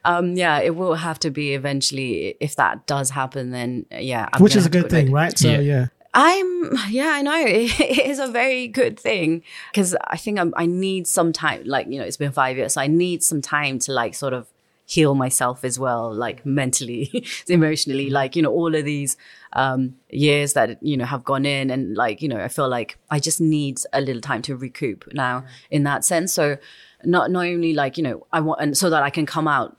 um, 0.04 0.34
yeah, 0.36 0.58
it 0.60 0.76
will 0.76 0.94
have 0.94 1.18
to 1.20 1.30
be 1.30 1.54
eventually. 1.54 2.36
If 2.40 2.56
that 2.56 2.86
does 2.86 3.10
happen, 3.10 3.50
then 3.50 3.86
yeah, 3.90 4.28
I'm 4.32 4.42
which 4.42 4.56
is 4.56 4.66
a 4.66 4.70
good 4.70 4.88
thing, 4.90 5.06
like- 5.10 5.14
right? 5.30 5.38
So 5.38 5.48
Yeah. 5.50 5.60
yeah. 5.60 5.86
I'm, 6.12 6.72
yeah, 6.88 7.10
I 7.10 7.22
know. 7.22 7.44
It 7.46 7.80
is 8.10 8.18
a 8.18 8.26
very 8.26 8.66
good 8.66 8.98
thing 8.98 9.44
because 9.70 9.94
I 10.08 10.16
think 10.16 10.40
I'm, 10.40 10.52
I 10.56 10.66
need 10.66 11.06
some 11.06 11.32
time. 11.32 11.62
Like 11.66 11.86
you 11.88 11.98
know, 12.00 12.04
it's 12.04 12.16
been 12.16 12.32
five 12.32 12.56
years, 12.56 12.74
so 12.74 12.80
I 12.80 12.88
need 12.88 13.22
some 13.22 13.40
time 13.40 13.78
to 13.80 13.92
like 13.92 14.14
sort 14.16 14.32
of 14.32 14.48
heal 14.90 15.14
myself 15.14 15.62
as 15.64 15.78
well, 15.78 16.12
like 16.12 16.44
mentally, 16.44 17.24
emotionally. 17.48 18.10
Like 18.10 18.34
you 18.36 18.42
know, 18.42 18.50
all 18.50 18.74
of 18.74 18.84
these 18.84 19.16
um, 19.52 19.94
years 20.10 20.54
that 20.54 20.82
you 20.82 20.96
know 20.96 21.04
have 21.04 21.24
gone 21.24 21.46
in, 21.46 21.70
and 21.70 21.96
like 21.96 22.22
you 22.22 22.28
know, 22.28 22.40
I 22.40 22.48
feel 22.48 22.68
like 22.68 22.98
I 23.10 23.20
just 23.20 23.40
need 23.40 23.78
a 23.92 24.00
little 24.00 24.20
time 24.22 24.42
to 24.42 24.56
recoup 24.56 25.04
now 25.12 25.44
in 25.70 25.84
that 25.84 26.04
sense. 26.04 26.32
So 26.32 26.56
not 27.04 27.30
not 27.30 27.46
only 27.46 27.72
like 27.72 27.96
you 27.96 28.02
know, 28.02 28.26
I 28.32 28.40
want 28.40 28.60
and 28.60 28.76
so 28.76 28.90
that 28.90 29.02
I 29.02 29.10
can 29.10 29.26
come 29.26 29.46
out 29.46 29.76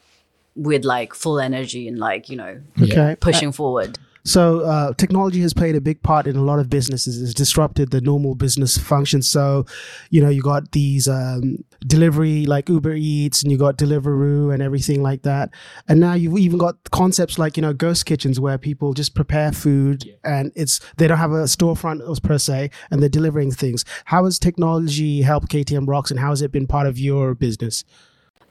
with 0.56 0.86
like 0.86 1.14
full 1.14 1.40
energy 1.40 1.88
and 1.88 1.98
like 1.98 2.30
you 2.30 2.38
know 2.38 2.62
Okay. 2.82 3.16
pushing 3.20 3.52
forward. 3.52 3.98
So 4.24 4.60
uh, 4.62 4.94
technology 4.94 5.42
has 5.42 5.52
played 5.54 5.76
a 5.76 5.82
big 5.82 6.04
part 6.04 6.28
in 6.28 6.36
a 6.36 6.44
lot 6.44 6.60
of 6.60 6.70
businesses. 6.70 7.20
It's 7.22 7.34
disrupted 7.34 7.90
the 7.90 8.02
normal 8.02 8.36
business 8.36 8.78
functions. 8.78 9.28
So, 9.28 9.66
you 10.12 10.22
know, 10.22 10.30
you 10.30 10.44
got 10.44 10.74
these 10.74 11.08
um, 11.08 11.64
delivery 11.86 12.46
like 12.46 12.70
Uber 12.70 12.94
Eats, 12.94 13.42
and 13.42 13.52
you 13.52 13.58
got 13.58 13.78
Deliveroo 13.78 14.54
and 14.54 14.62
everything 14.62 15.02
like 15.02 15.24
that. 15.24 15.50
And 15.88 16.00
now 16.00 16.14
you've 16.14 16.38
even 16.38 16.58
got 16.58 16.78
concepts 16.92 17.38
like 17.40 17.58
you 17.58 17.62
know 17.62 17.74
ghost 17.74 18.06
kitchens 18.06 18.40
where 18.40 18.58
people 18.58 18.94
just 18.94 19.16
prepare 19.16 19.52
food 19.52 20.10
and 20.24 20.52
it's 20.56 20.80
they 20.98 21.08
don't 21.08 21.18
have 21.18 21.32
a 21.32 21.44
storefront 21.44 22.22
per 22.24 22.38
se, 22.38 22.70
and 22.90 23.02
they're 23.02 23.10
delivering 23.10 23.52
things. 23.52 23.86
How 24.06 24.26
has 24.26 24.40
technology 24.40 25.22
helped 25.22 25.50
KTM 25.50 25.88
Rocks, 25.88 26.12
and 26.12 26.20
how 26.20 26.30
has 26.30 26.42
it 26.42 26.52
been 26.52 26.68
part 26.68 26.88
of 26.88 27.00
your 27.00 27.34
business? 27.36 27.84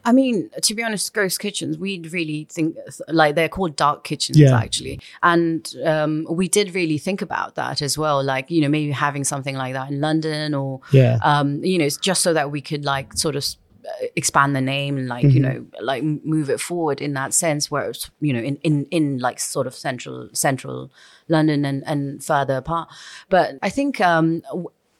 I 0.03 0.11
mean, 0.11 0.49
to 0.61 0.73
be 0.73 0.83
honest, 0.83 1.13
ghost 1.13 1.39
kitchens, 1.39 1.77
we 1.77 1.99
really 2.11 2.47
think 2.49 2.75
like 3.07 3.35
they're 3.35 3.49
called 3.49 3.75
dark 3.75 4.03
kitchens 4.03 4.39
Yeah. 4.39 4.57
actually. 4.57 4.99
And 5.21 5.71
um, 5.85 6.25
we 6.29 6.47
did 6.47 6.73
really 6.73 6.97
think 6.97 7.21
about 7.21 7.55
that 7.55 7.81
as 7.81 7.97
well. 7.97 8.23
Like, 8.23 8.49
you 8.49 8.61
know, 8.61 8.69
maybe 8.69 8.91
having 8.91 9.23
something 9.23 9.55
like 9.55 9.73
that 9.73 9.89
in 9.91 10.01
London 10.01 10.53
or, 10.53 10.81
Yeah. 10.91 11.19
um, 11.23 11.63
you 11.63 11.77
know, 11.77 11.85
it's 11.85 11.97
just 11.97 12.21
so 12.21 12.33
that 12.33 12.51
we 12.51 12.61
could 12.61 12.83
like 12.85 13.13
sort 13.17 13.35
of 13.35 13.45
uh, 13.85 14.05
expand 14.15 14.55
the 14.55 14.61
name 14.61 14.97
and 14.97 15.07
like, 15.07 15.23
you 15.25 15.39
know, 15.39 15.65
like 15.81 16.03
move 16.03 16.49
it 16.49 16.59
forward 16.59 17.01
in 17.01 17.13
that 17.13 17.33
sense 17.33 17.69
where 17.71 17.89
it's, 17.89 18.09
you 18.19 18.33
know, 18.33 18.39
in, 18.39 18.57
in, 18.57 18.85
in 18.91 19.17
like 19.19 19.39
sort 19.39 19.67
of 19.67 19.75
central, 19.75 20.29
central 20.33 20.91
London 21.27 21.65
and, 21.65 21.83
and 21.85 22.23
further 22.23 22.57
apart. 22.57 22.89
But 23.29 23.57
I 23.61 23.69
think, 23.69 23.99
um, 24.01 24.41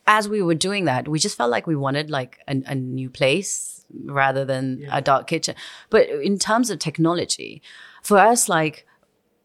as 0.08 0.28
we 0.28 0.42
were 0.42 0.56
doing 0.56 0.86
that, 0.86 1.08
we 1.08 1.20
just 1.20 1.38
felt 1.38 1.52
like 1.52 1.68
we 1.68 1.76
wanted 1.76 2.10
like 2.10 2.40
a, 2.48 2.62
a 2.66 2.76
new 2.76 3.10
place 3.10 3.81
rather 4.06 4.46
than 4.46 4.88
a 4.92 5.02
dark 5.02 5.28
kitchen. 5.28 5.56
But 5.90 6.10
in 6.10 6.38
terms 6.38 6.70
of 6.70 6.80
technology, 6.80 7.62
for 8.04 8.18
us, 8.18 8.50
like 8.50 8.86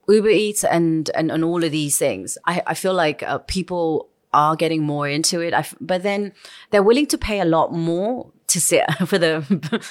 Uber 0.08 0.28
Eats 0.28 0.64
and 0.64 1.10
and, 1.14 1.30
and 1.30 1.44
all 1.44 1.64
of 1.64 1.72
these 1.72 1.98
things, 1.98 2.38
I, 2.46 2.62
I 2.66 2.74
feel 2.74 2.94
like 2.94 3.22
uh, 3.22 3.38
people 3.38 4.08
are 4.32 4.56
getting 4.56 4.82
more 4.82 5.08
into 5.08 5.40
it. 5.40 5.54
I 5.54 5.60
f 5.60 5.74
but 5.80 6.02
then 6.02 6.32
they're 6.70 6.82
willing 6.82 7.06
to 7.06 7.18
pay 7.18 7.40
a 7.40 7.44
lot 7.44 7.72
more 7.72 8.30
to 8.48 8.60
sit 8.60 8.84
for 9.06 9.18
the 9.18 9.42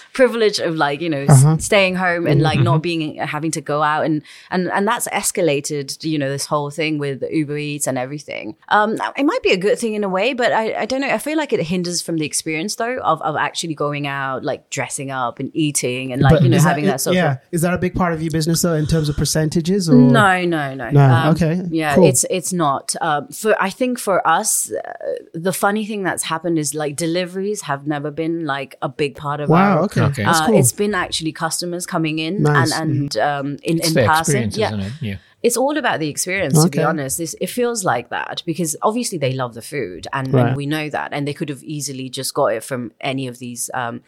privilege 0.13 0.59
of 0.59 0.75
like 0.75 1.01
you 1.01 1.09
know 1.09 1.25
s- 1.27 1.63
staying 1.63 1.95
home 1.95 2.25
and 2.27 2.41
like 2.41 2.59
not 2.59 2.81
being 2.81 3.15
having 3.17 3.51
to 3.51 3.61
go 3.61 3.83
out 3.83 4.05
and 4.05 4.21
and 4.51 4.69
and 4.71 4.87
that's 4.87 5.07
escalated 5.09 6.03
you 6.03 6.17
know 6.17 6.29
this 6.29 6.45
whole 6.45 6.69
thing 6.69 6.97
with 6.97 7.23
Uber 7.29 7.57
Eats 7.57 7.87
and 7.87 7.97
everything. 7.97 8.55
Um, 8.69 8.97
it 9.17 9.23
might 9.23 9.43
be 9.43 9.51
a 9.51 9.57
good 9.57 9.77
thing 9.79 9.93
in 9.93 10.03
a 10.03 10.09
way, 10.09 10.33
but 10.33 10.51
I 10.53 10.81
I 10.81 10.85
don't 10.85 11.01
know. 11.01 11.09
I 11.09 11.17
feel 11.17 11.37
like 11.37 11.51
it 11.53 11.61
hinders 11.61 12.01
from 12.01 12.17
the 12.17 12.25
experience 12.25 12.75
though 12.75 12.97
of 12.99 13.21
of 13.21 13.35
actually 13.35 13.75
going 13.75 14.07
out 14.07 14.43
like 14.43 14.69
dressing 14.69 15.11
up 15.11 15.39
and 15.39 15.51
eating 15.53 16.11
and 16.13 16.21
like 16.21 16.31
But 16.33 16.43
you 16.43 16.49
know 16.49 16.59
having 16.59 16.85
that, 16.85 17.01
sort 17.01 17.15
yeah. 17.15 17.31
of. 17.33 17.37
Yeah. 17.37 17.47
Is 17.51 17.61
that 17.61 17.73
a 17.73 17.77
big 17.77 17.93
part 17.95 18.13
of 18.13 18.21
your 18.21 18.31
business 18.31 18.61
though, 18.61 18.73
in 18.73 18.85
terms 18.85 19.09
of 19.09 19.15
percentages? 19.17 19.89
Or 19.89 19.95
No, 19.95 20.45
no, 20.45 20.73
no. 20.73 20.89
No, 20.89 21.31
okay, 21.31 21.61
Yeah, 21.69 21.95
cool. 21.95 22.05
it's 22.07 22.25
it's 22.29 22.53
not. 22.53 22.95
Um, 23.01 23.27
for 23.29 23.55
I 23.61 23.69
think 23.69 23.99
for 23.99 24.25
us, 24.27 24.71
uh, 24.71 24.93
the 25.33 25.53
funny 25.53 25.85
thing 25.85 26.03
that's 26.03 26.23
happened 26.23 26.57
is 26.59 26.73
like 26.73 26.95
deliveries 26.95 27.61
have 27.61 27.85
never 27.87 28.11
been 28.11 28.44
like 28.45 28.75
a 28.81 28.89
big 28.89 29.15
part 29.15 29.39
of 29.41 29.49
Wow. 29.49 29.77
our. 29.77 29.83
Okay. 29.85 30.01
Okay. 30.01 30.23
That's 30.23 30.39
Uh, 30.41 30.45
cool. 30.47 30.57
It's 30.59 30.71
been 30.71 30.93
actually 30.95 31.31
customers 31.31 31.85
coming 31.85 32.19
in 32.19 32.43
Nice. 32.43 32.71
and 32.73 32.91
and 32.91 33.17
um, 33.17 33.47
in 33.63 33.77
It's 33.79 33.87
in 33.89 33.93
the 33.95 34.07
person. 34.07 34.49
Yeah, 34.53 34.67
isn't 34.67 34.79
it? 34.81 34.93
Yeah. 35.01 35.17
it's 35.43 35.57
all 35.57 35.77
about 35.77 35.99
the 35.99 36.09
experience 36.09 36.55
to 36.63 36.69
be 36.69 36.81
honest 36.81 37.17
this, 37.19 37.35
it 37.39 37.49
feels 37.59 37.83
like 37.83 38.09
that 38.09 38.41
because 38.45 38.75
obviously 38.81 39.17
they 39.19 39.33
love 39.33 39.53
the 39.53 39.61
food 39.61 40.07
and, 40.11 40.33
Right. 40.33 40.47
and 40.47 40.55
we 40.57 40.65
know 40.65 40.89
that 40.89 41.09
and 41.13 41.27
they 41.27 41.33
could 41.39 41.49
have 41.49 41.63
easily 41.63 42.09
just 42.09 42.33
got 42.33 42.47
it 42.57 42.63
from 42.63 42.91
any 42.99 43.27
of 43.31 43.37
these 43.37 43.69
um, 43.81 44.01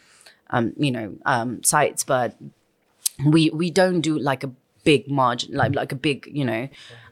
um, 0.56 0.74
you 0.86 0.92
know 0.92 1.08
um, 1.34 1.50
sites 1.64 2.04
but 2.04 2.30
we 3.34 3.50
we 3.62 3.70
don't 3.72 4.02
do 4.02 4.18
like 4.32 4.44
a 4.44 4.52
big 4.90 5.02
margin 5.20 5.50
like 5.62 5.74
like 5.82 5.92
a 5.98 6.00
big 6.08 6.18
you 6.40 6.46
know 6.52 6.64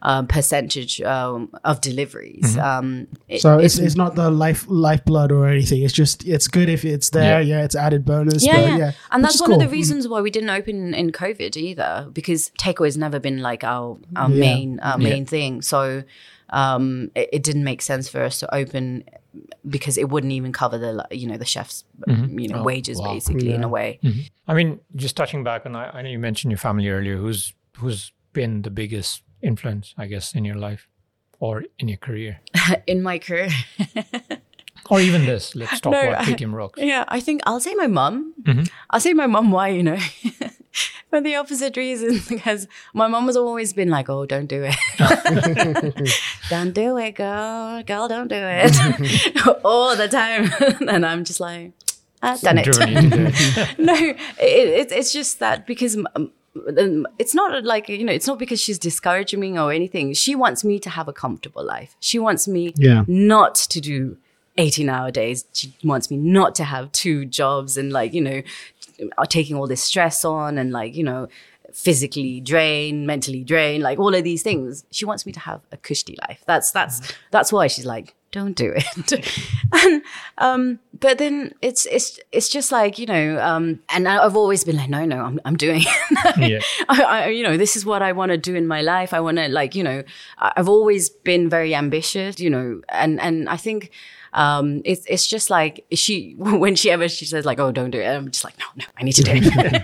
um, 0.10 0.28
percentage 0.28 0.94
um, 1.16 1.50
of 1.64 1.76
deliveries 1.82 2.58
um, 2.70 3.08
it- 3.28 3.42
So 3.42 3.58
it's, 3.66 3.78
it's 3.86 3.96
not 4.04 4.12
the 4.22 4.30
life 4.46 4.62
lifeblood 4.88 5.32
or 5.38 5.48
anything. 5.56 5.82
It's 5.86 5.98
just 6.02 6.18
it's 6.34 6.48
good 6.58 6.70
if 6.70 6.82
it's 6.86 7.10
there. 7.10 7.42
Yeah, 7.42 7.58
Yeah. 7.58 7.66
it's 7.66 7.76
added 7.86 8.02
bonus. 8.06 8.46
yeah, 8.46 8.56
but 8.62 8.68
yeah. 8.70 8.78
yeah. 8.84 8.92
And 9.12 9.24
that's 9.24 9.36
is 9.36 9.42
one 9.42 9.54
of 9.58 9.60
the 9.66 9.72
reasons 9.80 10.08
why 10.12 10.20
we 10.22 10.30
didn't 10.38 10.52
open 10.60 10.94
in 11.02 11.08
COVID 11.12 11.58
either, 11.58 11.92
because 12.20 12.42
takeaway 12.66 12.86
has 12.92 12.98
never 12.98 13.20
been 13.28 13.40
like 13.50 13.64
our 13.74 13.98
our 14.16 14.30
Yeah. 14.30 14.40
main 14.46 14.70
our 14.90 14.98
main 15.10 15.26
thing. 15.26 15.62
So 15.64 16.04
um, 16.62 17.10
it, 17.16 17.28
it 17.38 17.44
didn't 17.48 17.64
make 17.72 17.82
sense 17.82 18.06
for 18.14 18.22
us 18.28 18.36
to 18.42 18.46
open 18.62 19.04
because 19.68 19.98
it 19.98 20.08
wouldn't 20.12 20.34
even 20.40 20.52
cover 20.62 20.78
the 20.78 20.92
you 21.22 21.28
know 21.28 21.38
the 21.44 21.50
chefs 21.54 21.84
you 22.08 22.48
know 22.52 22.60
Oh, 22.62 22.64
wages 22.64 22.98
wow. 23.00 23.14
basically 23.14 23.52
in 23.58 23.64
a 23.64 23.72
way. 23.78 24.00
I 24.48 24.54
mean, 24.54 24.80
just 24.96 25.16
touching 25.18 25.44
back 25.44 25.66
on, 25.66 25.76
I, 25.76 25.84
I 25.98 26.02
know 26.04 26.10
you 26.10 26.20
mentioned 26.20 26.52
your 26.54 26.60
family 26.68 26.88
earlier. 26.90 27.18
Who's 27.18 27.54
who's 27.78 28.12
been 28.34 28.62
the 28.64 28.70
biggest 28.70 29.24
influence, 29.42 29.94
I 29.98 30.08
guess, 30.08 30.34
in 30.36 30.46
your 30.46 30.56
life 30.56 30.88
or 31.40 31.64
in 31.80 31.88
your 31.88 31.98
career? 31.98 32.42
in 32.88 33.02
my 33.02 33.20
career. 33.20 33.50
Or 34.90 35.00
even 35.00 35.26
this. 35.26 35.56
Let's 35.56 35.80
talk 35.80 35.94
No, 35.94 36.10
about 36.10 36.26
KTM 36.26 36.54
Rocks. 36.54 36.80
Yeah, 36.80 37.06
I 37.08 37.20
think 37.20 37.42
I'll 37.46 37.60
say 37.60 37.74
my 37.74 37.88
mum. 37.88 38.34
Mm-hmm. 38.44 38.64
I'll 38.92 39.00
say 39.00 39.14
my 39.14 39.26
mum 39.26 39.50
why, 39.52 39.70
you 39.70 39.82
know, 39.82 39.98
for 41.10 41.22
the 41.22 41.36
opposite 41.36 41.76
reason, 41.76 42.22
because 42.30 42.68
my 42.94 43.08
mum 43.08 43.26
has 43.26 43.36
always 43.36 43.74
been 43.74 43.90
like, 43.90 44.10
oh, 44.10 44.28
don't 44.28 44.46
do 44.46 44.64
it. 44.64 46.12
don't 46.52 46.74
do 46.74 46.98
it, 46.98 47.16
girl. 47.16 47.82
Girl, 47.82 48.08
don't 48.08 48.28
do 48.28 48.36
it. 48.38 49.58
All 49.66 49.96
the 49.96 50.08
time. 50.08 50.52
and 50.88 51.04
I'm 51.04 51.24
just 51.24 51.40
like, 51.40 51.72
I've 52.22 52.42
done 52.42 52.60
it. 52.60 52.66
Driven 52.66 52.90
you 52.90 53.10
to 53.10 53.10
do 53.10 53.26
it. 53.28 53.80
no, 53.80 53.94
it, 53.96 54.18
it, 54.40 54.92
it's 54.92 55.12
just 55.14 55.40
that 55.40 55.66
because 55.66 55.98
um, 56.16 56.32
it's 57.20 57.34
not 57.36 57.64
like, 57.64 57.90
you 57.90 58.04
know, 58.04 58.14
it's 58.14 58.28
not 58.28 58.40
because 58.40 58.62
she's 58.62 58.80
discouraging 58.80 59.40
me 59.40 59.58
or 59.60 59.72
anything. 59.72 60.14
She 60.14 60.36
wants 60.36 60.64
me 60.64 60.80
to 60.80 60.90
have 60.90 61.08
a 61.08 61.14
comfortable 61.14 61.64
life. 61.64 61.96
She 62.00 62.20
wants 62.20 62.48
me 62.48 62.74
Yeah. 62.78 63.04
not 63.08 63.56
to 63.56 63.82
do 63.82 64.18
18 64.58 64.90
hour 64.90 65.12
days. 65.12 65.46
She 65.54 65.76
wants 65.84 66.10
me 66.10 66.18
not 66.18 66.56
to 66.56 66.64
have 66.64 66.92
two 66.92 67.26
jobs 67.26 67.78
and 67.78 67.92
like, 67.92 68.14
you 68.14 68.22
know, 68.22 68.42
are 69.18 69.26
taking 69.26 69.56
all 69.58 69.68
this 69.68 69.84
stress 69.84 70.24
on 70.24 70.58
and 70.58 70.72
like, 70.72 70.96
you 70.96 71.04
know, 71.04 71.28
physically 71.74 72.40
drained, 72.40 73.06
mentally 73.06 73.44
drained, 73.44 73.84
like 73.84 74.00
all 74.00 74.16
of 74.16 74.24
these 74.24 74.42
things. 74.42 74.86
She 74.92 75.04
wants 75.04 75.26
me 75.26 75.34
to 75.34 75.40
have 75.42 75.60
a 75.74 75.78
cushy 75.78 76.16
life. 76.30 76.42
That's 76.48 76.72
that's 76.72 77.02
that's 77.32 77.52
why 77.52 77.68
she's 77.68 77.86
like, 77.86 78.16
don't 78.32 78.56
do 78.56 78.74
it. 78.76 79.30
and 79.74 80.02
um, 80.38 80.80
but 81.00 81.18
then 81.18 81.54
it's 81.62 81.86
it's 81.86 82.20
it's 82.32 82.50
just 82.50 82.72
like 82.72 82.98
you 83.00 83.06
know, 83.06 83.40
um, 83.40 83.80
and 83.90 84.08
I've 84.08 84.36
always 84.36 84.64
been 84.64 84.78
like, 84.78 84.90
no, 84.90 85.06
no, 85.06 85.22
I'm 85.22 85.40
I'm 85.46 85.56
doing. 85.58 85.82
it. 85.84 86.38
Yeah. 86.38 86.60
I, 86.90 87.04
I, 87.04 87.28
you 87.28 87.44
know, 87.44 87.58
this 87.58 87.76
is 87.76 87.86
what 87.86 88.02
I 88.02 88.12
want 88.12 88.32
to 88.32 88.38
do 88.38 88.56
in 88.56 88.68
my 88.68 88.82
life. 88.82 89.14
I 89.14 89.20
want 89.20 89.38
to, 89.38 89.48
like, 89.48 89.76
you 89.76 89.84
know, 89.84 90.04
I've 90.38 90.70
always 90.70 91.10
been 91.10 91.50
very 91.50 91.74
ambitious, 91.76 92.40
you 92.40 92.50
know, 92.50 92.82
and 92.90 93.20
and 93.22 93.50
I 93.50 93.58
think 93.58 93.92
um, 94.34 94.82
it's 94.86 95.06
it's 95.08 95.28
just 95.28 95.50
like 95.50 95.86
she 95.94 96.36
when 96.38 96.76
she 96.76 96.92
ever 96.92 97.08
she 97.10 97.26
says 97.26 97.46
like, 97.46 97.60
oh, 97.60 97.72
don't 97.72 97.92
do 97.92 98.00
it. 98.00 98.08
I'm 98.08 98.30
just 98.32 98.44
like, 98.44 98.58
no, 98.60 98.66
no, 98.76 98.86
I 98.98 99.04
need 99.04 99.14
to 99.14 99.24
do 99.24 99.32
it. 99.34 99.84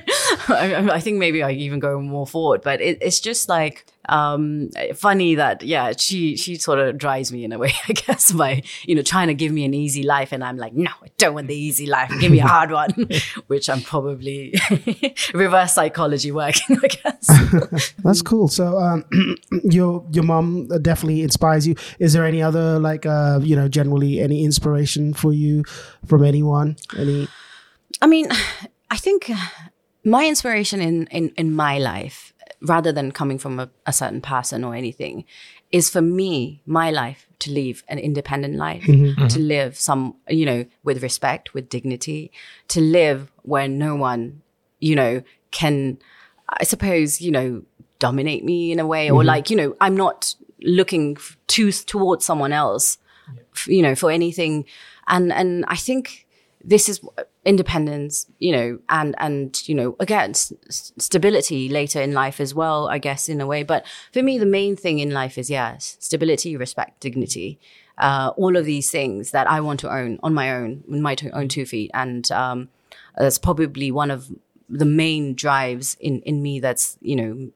I, 0.50 0.74
I- 0.76 0.96
I 0.96 1.00
think 1.00 1.18
maybe 1.18 1.42
I 1.44 1.52
even 1.52 1.80
go 1.80 2.00
more 2.02 2.28
forward, 2.28 2.62
but 2.62 2.82
it, 2.82 2.98
it's 3.02 3.20
just 3.20 3.48
like 3.50 3.86
um 4.10 4.70
funny 4.96 5.36
that 5.36 5.62
yeah 5.62 5.94
she 5.96 6.36
she 6.36 6.56
sort 6.56 6.80
of 6.80 6.98
drives 6.98 7.32
me 7.32 7.44
in 7.46 7.54
a 7.54 7.60
way 7.60 7.72
i 7.88 7.94
guess 7.94 8.32
by 8.32 8.64
you 8.84 8.96
know 8.96 9.04
trying 9.04 9.28
to 9.28 9.36
give 9.36 9.52
me 9.52 9.64
an 9.64 9.76
easy 9.76 10.02
life 10.02 10.32
and 10.32 10.44
i'm 10.44 10.58
like 10.58 10.74
no 10.74 10.90
i 11.04 11.08
don't 11.18 11.34
want 11.34 11.48
the 11.48 11.56
easy 11.56 11.86
life 11.86 12.12
give 12.20 12.32
me 12.32 12.40
a 12.40 12.48
hard 12.48 12.72
one 12.72 12.90
which 13.48 13.70
i'm 13.70 13.82
probably 13.82 14.54
reverse 15.34 15.74
psychology 15.74 16.32
working 16.32 16.78
i 16.84 16.88
guess 16.88 17.92
That's 18.04 18.22
cool. 18.22 18.48
So, 18.48 18.78
um, 18.78 19.06
your 19.64 20.06
your 20.12 20.24
mom 20.24 20.68
definitely 20.82 21.22
inspires 21.22 21.68
you. 21.68 21.76
Is 22.00 22.14
there 22.14 22.26
any 22.26 22.42
other 22.42 22.80
like 22.80 23.06
uh, 23.06 23.40
you 23.42 23.56
know 23.56 23.68
generally 23.68 24.20
any 24.20 24.44
inspiration 24.44 25.14
for 25.14 25.34
you 25.34 25.64
from 26.06 26.24
anyone? 26.24 26.78
Any? 26.98 27.28
I 28.02 28.08
mean, 28.08 28.28
I 28.90 28.98
think 28.98 29.30
uh, 29.30 29.36
my 30.04 30.28
inspiration 30.28 30.82
in, 30.82 31.08
in, 31.08 31.30
in 31.38 31.56
my 31.56 31.78
life, 31.78 32.34
rather 32.62 32.92
than 32.92 33.12
coming 33.12 33.38
from 33.38 33.60
a, 33.60 33.70
a 33.86 33.94
certain 33.94 34.22
person 34.22 34.64
or 34.64 34.76
anything, 34.76 35.26
is 35.72 35.90
for 35.90 36.02
me, 36.02 36.62
my 36.66 36.92
life, 36.92 37.28
to 37.40 37.52
live 37.52 37.84
an 37.88 37.98
independent 37.98 38.56
life, 38.56 38.84
mm-hmm. 38.84 39.28
to 39.28 39.34
mm-hmm. 39.34 39.48
live 39.48 39.80
some, 39.80 40.16
you 40.28 40.46
know, 40.46 40.66
with 40.84 41.02
respect, 41.02 41.54
with 41.54 41.70
dignity, 41.70 42.32
to 42.68 42.82
live 42.82 43.32
where 43.44 43.68
no 43.68 43.96
one, 43.96 44.42
you 44.80 44.96
know, 44.96 45.24
can, 45.52 45.98
I 46.50 46.64
suppose, 46.64 47.22
you 47.22 47.32
know, 47.32 47.64
dominate 48.00 48.44
me 48.44 48.72
in 48.72 48.80
a 48.80 48.88
way, 48.88 49.10
or 49.10 49.22
mm-hmm. 49.22 49.28
like, 49.28 49.50
you 49.50 49.56
know, 49.56 49.76
I'm 49.80 49.96
not 49.96 50.36
looking 50.62 51.16
f- 51.18 51.38
to 51.48 51.72
towards 51.72 52.26
someone 52.26 52.52
else, 52.52 52.98
f- 53.54 53.68
you 53.68 53.82
know, 53.82 53.96
for 53.96 54.12
anything. 54.12 54.66
And 55.08 55.32
and 55.32 55.66
I 55.68 55.76
think 55.76 56.28
this 56.64 56.90
is 56.90 57.02
independence, 57.46 58.28
you 58.40 58.52
know, 58.52 58.80
and 58.90 59.16
and 59.18 59.68
you 59.68 59.76
know, 59.76 59.96
again, 60.00 60.32
s- 60.32 60.54
stability 60.98 61.70
later 61.70 62.02
in 62.02 62.14
life 62.14 62.40
as 62.40 62.54
well, 62.54 62.88
I 62.88 62.98
guess, 63.00 63.28
in 63.30 63.42
a 63.42 63.48
way. 63.48 63.64
But 63.64 63.86
for 64.14 64.22
me, 64.24 64.38
the 64.38 64.46
main 64.46 64.76
thing 64.76 65.00
in 65.00 65.12
life 65.12 65.38
is 65.38 65.50
yes, 65.50 65.98
stability, 66.00 66.56
respect, 66.58 67.00
dignity. 67.00 67.60
Uh, 67.98 68.32
all 68.38 68.56
of 68.56 68.66
these 68.66 68.90
things 68.90 69.32
that 69.32 69.50
I 69.50 69.60
want 69.62 69.80
to 69.82 69.92
own 69.92 70.20
on 70.24 70.34
my 70.34 70.52
own, 70.56 70.84
in 70.88 71.02
my 71.02 71.16
to- 71.16 71.30
own 71.32 71.48
two 71.50 71.66
feet, 71.66 71.92
and 71.94 72.32
um, 72.32 72.70
that's 73.18 73.38
probably 73.38 73.92
one 73.92 74.10
of 74.12 74.32
the 74.70 74.86
main 74.86 75.34
drives 75.36 75.98
in 76.00 76.22
in 76.22 76.42
me. 76.42 76.60
That's 76.60 76.98
you 77.02 77.16
know 77.16 77.52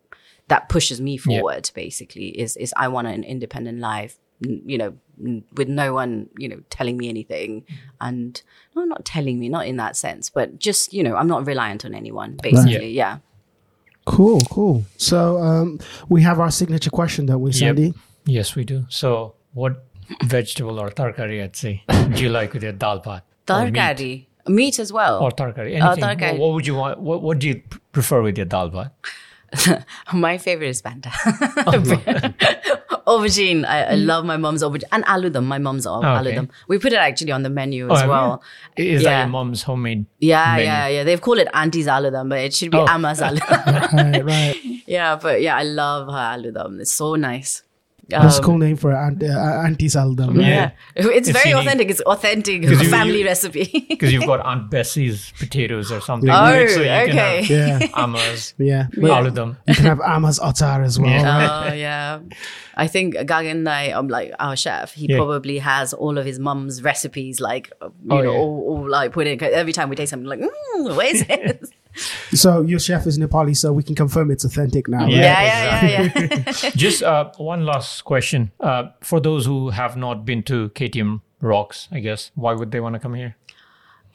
that 0.47 0.69
pushes 0.69 0.99
me 1.01 1.17
forward. 1.17 1.71
Basically, 1.73 2.27
is 2.39 2.57
is 2.57 2.73
I 2.75 2.87
want 2.87 3.07
an 3.07 3.23
independent 3.23 3.79
life. 3.79 4.19
You 4.41 4.77
know, 4.77 4.97
with 5.17 5.67
no 5.67 5.93
one, 5.93 6.29
you 6.37 6.47
know, 6.47 6.61
telling 6.69 6.97
me 6.97 7.09
anything, 7.09 7.65
and 8.01 8.41
no, 8.75 8.83
not 8.83 9.05
telling 9.05 9.39
me, 9.39 9.49
not 9.49 9.67
in 9.67 9.77
that 9.77 9.95
sense, 9.95 10.29
but 10.29 10.59
just 10.59 10.93
you 10.93 11.03
know, 11.03 11.15
I'm 11.15 11.27
not 11.27 11.45
reliant 11.45 11.85
on 11.85 11.93
anyone. 11.93 12.37
Basically, 12.41 12.91
yeah. 12.91 13.19
Cool, 14.05 14.41
cool. 14.51 14.85
So 14.97 15.37
um, 15.41 15.79
we 16.09 16.21
have 16.21 16.39
our 16.39 16.51
signature 16.51 16.91
question, 16.91 17.25
don't 17.25 17.41
we, 17.41 17.51
Sandy? 17.51 17.93
Yes, 18.25 18.55
we 18.55 18.63
do. 18.63 18.85
So, 18.89 19.35
what 19.53 19.85
vegetable 20.23 20.79
or 20.79 20.89
tarkari, 20.89 21.43
I'd 21.43 21.55
say, 21.55 21.83
do 22.13 22.21
you 22.21 22.29
like 22.29 22.53
with 22.53 22.63
your 22.63 22.71
dal 22.71 23.01
bhat? 23.01 23.21
Or 23.49 23.65
meat? 23.65 23.73
Tarkari, 23.73 24.25
meat 24.47 24.79
as 24.79 24.93
well. 24.93 25.23
Or 25.23 25.31
tarkari. 25.31 25.75
Anything. 25.75 26.03
tarkari. 26.03 26.31
What, 26.33 26.39
what 26.39 26.53
would 26.53 26.67
you 26.67 26.75
want? 26.75 26.99
What, 26.99 27.21
what 27.21 27.39
do 27.39 27.47
you 27.47 27.61
prefer 27.91 28.21
with 28.21 28.37
your 28.37 28.45
dal 28.45 28.69
bhat? 28.69 28.91
My 30.13 30.37
favorite 30.37 30.69
is 30.69 30.81
bhanta. 30.81 31.11
aubergine. 33.07 33.65
I, 33.65 33.85
I 33.85 33.95
mm. 33.95 34.05
love 34.05 34.25
my 34.25 34.37
mom's 34.37 34.63
aubergine 34.63 34.89
and 34.91 35.05
aludam. 35.05 35.45
My 35.45 35.57
mom's 35.57 35.85
Oh, 35.87 35.97
okay. 35.97 36.07
aludam. 36.07 36.49
We 36.67 36.79
put 36.79 36.93
it 36.93 36.97
actually 36.97 37.31
on 37.31 37.43
the 37.43 37.49
menu 37.49 37.87
Oh, 37.89 37.93
as 37.95 38.01
you? 38.03 38.09
well. 38.09 38.43
Is 38.77 39.03
that 39.03 39.19
your 39.21 39.27
mom's 39.29 39.63
homemade? 39.63 40.05
Yeah, 40.19 40.53
menu? 40.55 40.65
yeah, 40.65 40.87
yeah. 40.87 41.03
They've 41.03 41.21
called 41.21 41.39
it 41.39 41.47
auntie's 41.53 41.87
aludam, 41.87 42.29
but 42.29 42.39
it 42.39 42.53
should 42.53 42.71
be 42.71 42.77
Oh. 42.77 42.87
Amma's 42.87 43.19
aludam. 43.27 43.93
Right, 43.93 44.25
right. 44.25 44.81
yeah, 44.87 45.15
but 45.21 45.41
yeah, 45.41 45.57
I 45.57 45.63
love 45.63 46.07
her 46.07 46.13
aludam. 46.37 46.79
It's 46.79 46.91
so 46.93 47.15
nice. 47.15 47.61
That's 48.09 48.35
a 48.35 48.39
Um, 48.39 48.43
cool 48.45 48.57
name 48.59 48.75
for 48.77 48.91
an 48.91 49.19
uh, 49.23 49.63
auntie's 49.65 49.95
aludam. 49.95 50.35
Yeah. 50.39 50.45
Yeah, 50.45 50.71
it's, 50.95 51.07
It's 51.07 51.29
very 51.29 51.49
unique. 51.49 51.65
authentic. 51.65 51.89
It's 51.89 52.01
authentic 52.01 52.61
you- 52.63 52.77
family 52.89 53.19
you- 53.21 53.25
recipe. 53.25 53.85
Because 53.89 54.13
you've 54.13 54.25
got 54.27 54.45
Aunt 54.45 54.69
Bessie's 54.69 55.33
potatoes 55.39 55.91
or 55.91 56.01
something. 56.01 56.29
Oh, 56.29 56.33
right? 56.33 56.69
So 56.69 56.79
you 56.81 56.85
can 56.85 57.09
okay. 57.09 57.43
have 57.43 57.81
Yeah, 57.81 57.87
Amma's, 58.03 58.53
yeah. 58.57 58.87
all 59.11 59.25
of 59.25 59.33
them. 59.35 59.57
You 59.67 59.73
can 59.75 59.85
have 59.85 60.01
Amma's 60.01 60.39
Otar 60.39 60.83
as 60.83 60.99
well. 60.99 61.09
Yeah. 61.09 61.63
Oh 61.69 61.73
yeah, 61.73 62.19
I 62.75 62.87
think 62.87 63.15
Gagan 63.15 63.63
Nai, 63.63 63.91
um, 63.91 64.07
like 64.07 64.33
our 64.39 64.55
chef, 64.55 64.93
he 64.93 65.07
Yeah. 65.09 65.17
probably 65.17 65.57
has 65.59 65.93
all 65.93 66.17
of 66.17 66.25
his 66.25 66.37
mum's 66.39 66.83
recipes, 66.83 67.39
like 67.39 67.71
uh, 67.81 67.85
you 68.03 68.11
Oh, 68.11 68.17
know, 68.21 68.31
yeah. 68.31 68.37
all, 68.37 68.63
all 68.69 68.89
like 68.89 69.13
put 69.13 69.25
in. 69.27 69.39
'cause 69.39 69.51
Every 69.53 69.73
time 69.73 69.89
we 69.89 69.95
taste 69.95 70.11
something, 70.11 70.27
like, 70.29 70.41
mm, 70.41 70.95
where 70.95 71.07
is 71.15 71.21
it? 71.29 71.63
So 72.33 72.61
your 72.61 72.79
chef 72.79 73.07
is 73.07 73.17
Nepali, 73.17 73.55
so 73.55 73.71
we 73.71 73.83
can 73.83 73.95
confirm 73.95 74.31
it's 74.31 74.43
authentic 74.43 74.87
now. 74.87 75.07
Yeah. 75.07 75.33
right? 75.33 75.45
yeah, 75.45 75.85
yeah, 75.85 76.11
yeah, 76.15 76.43
yeah. 76.45 76.69
Just 76.75 77.03
uh, 77.03 77.31
one 77.37 77.65
last 77.65 78.03
question. 78.03 78.51
Uh, 78.59 78.89
for 79.01 79.19
those 79.19 79.45
who 79.45 79.69
have 79.69 79.95
not 79.95 80.25
been 80.25 80.43
to 80.43 80.69
KTM 80.69 81.21
Rocks, 81.41 81.87
I 81.91 81.99
guess, 81.99 82.31
why 82.35 82.53
would 82.53 82.71
they 82.71 82.79
want 82.79 82.93
to 82.93 82.99
come 82.99 83.13
here? 83.13 83.35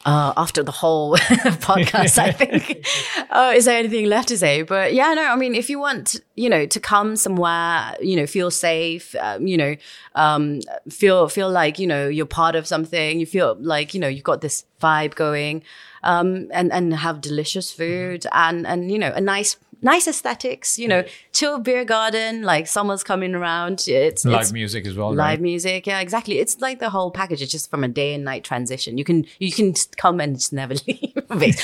uh, 0.05 0.33
after 0.37 0.63
the 0.63 0.71
whole 0.71 1.15
podcast, 1.17 2.17
I 2.17 2.31
think. 2.31 2.85
Oh, 3.31 3.51
is 3.55 3.65
there 3.65 3.77
anything 3.77 4.05
left 4.05 4.29
to 4.29 4.37
say? 4.37 4.63
But 4.63 4.93
yeah, 4.93 5.13
no, 5.13 5.23
I 5.23 5.35
mean, 5.35 5.55
if 5.55 5.69
you 5.69 5.79
want, 5.79 6.19
you 6.35 6.49
know, 6.49 6.65
to 6.65 6.79
come 6.79 7.15
somewhere, 7.15 7.95
you 8.01 8.15
know, 8.15 8.25
feel 8.25 8.51
safe, 8.51 9.15
um, 9.15 9.45
you 9.47 9.57
know, 9.57 9.75
um, 10.15 10.61
feel 10.89 11.27
feel 11.29 11.49
like 11.49 11.79
you 11.79 11.87
know 11.87 12.07
you're 12.07 12.25
part 12.25 12.55
of 12.55 12.67
something. 12.67 13.19
You 13.19 13.25
feel 13.25 13.57
like 13.59 13.93
you 13.93 13.99
know 13.99 14.07
you've 14.07 14.23
got 14.23 14.41
this 14.41 14.65
vibe 14.81 15.15
going, 15.15 15.63
um, 16.03 16.49
and 16.51 16.71
and 16.71 16.93
have 16.93 17.21
delicious 17.21 17.71
food 17.71 18.25
and 18.31 18.65
and 18.65 18.91
you 18.91 18.99
know 18.99 19.11
a 19.13 19.21
nice 19.21 19.57
nice 19.81 20.07
aesthetics. 20.07 20.77
You 20.79 20.87
know, 20.87 21.03
chill 21.33 21.59
beer 21.59 21.85
garden, 21.85 22.43
like 22.43 22.67
summer's 22.67 23.03
coming 23.03 23.35
around. 23.35 23.83
It's 23.87 24.25
Live 24.25 24.41
it's, 24.41 24.51
music 24.53 24.85
as 24.85 24.95
well, 24.95 25.09
live 25.09 25.17
right? 25.17 25.41
music 25.41 25.87
yeah 25.87 25.99
exactly 25.99 26.39
it's 26.39 26.59
like 26.61 26.79
the 26.79 26.89
whole 26.89 27.11
package 27.11 27.41
it's 27.41 27.51
just 27.51 27.69
from 27.69 27.83
a 27.83 27.87
day 27.87 28.13
and 28.13 28.23
night 28.23 28.43
transition 28.43 28.97
you 28.97 29.03
can 29.03 29.25
you 29.39 29.51
can 29.51 29.73
come 29.97 30.19
and 30.19 30.35
just 30.35 30.53
never 30.53 30.73
leave 30.87 31.13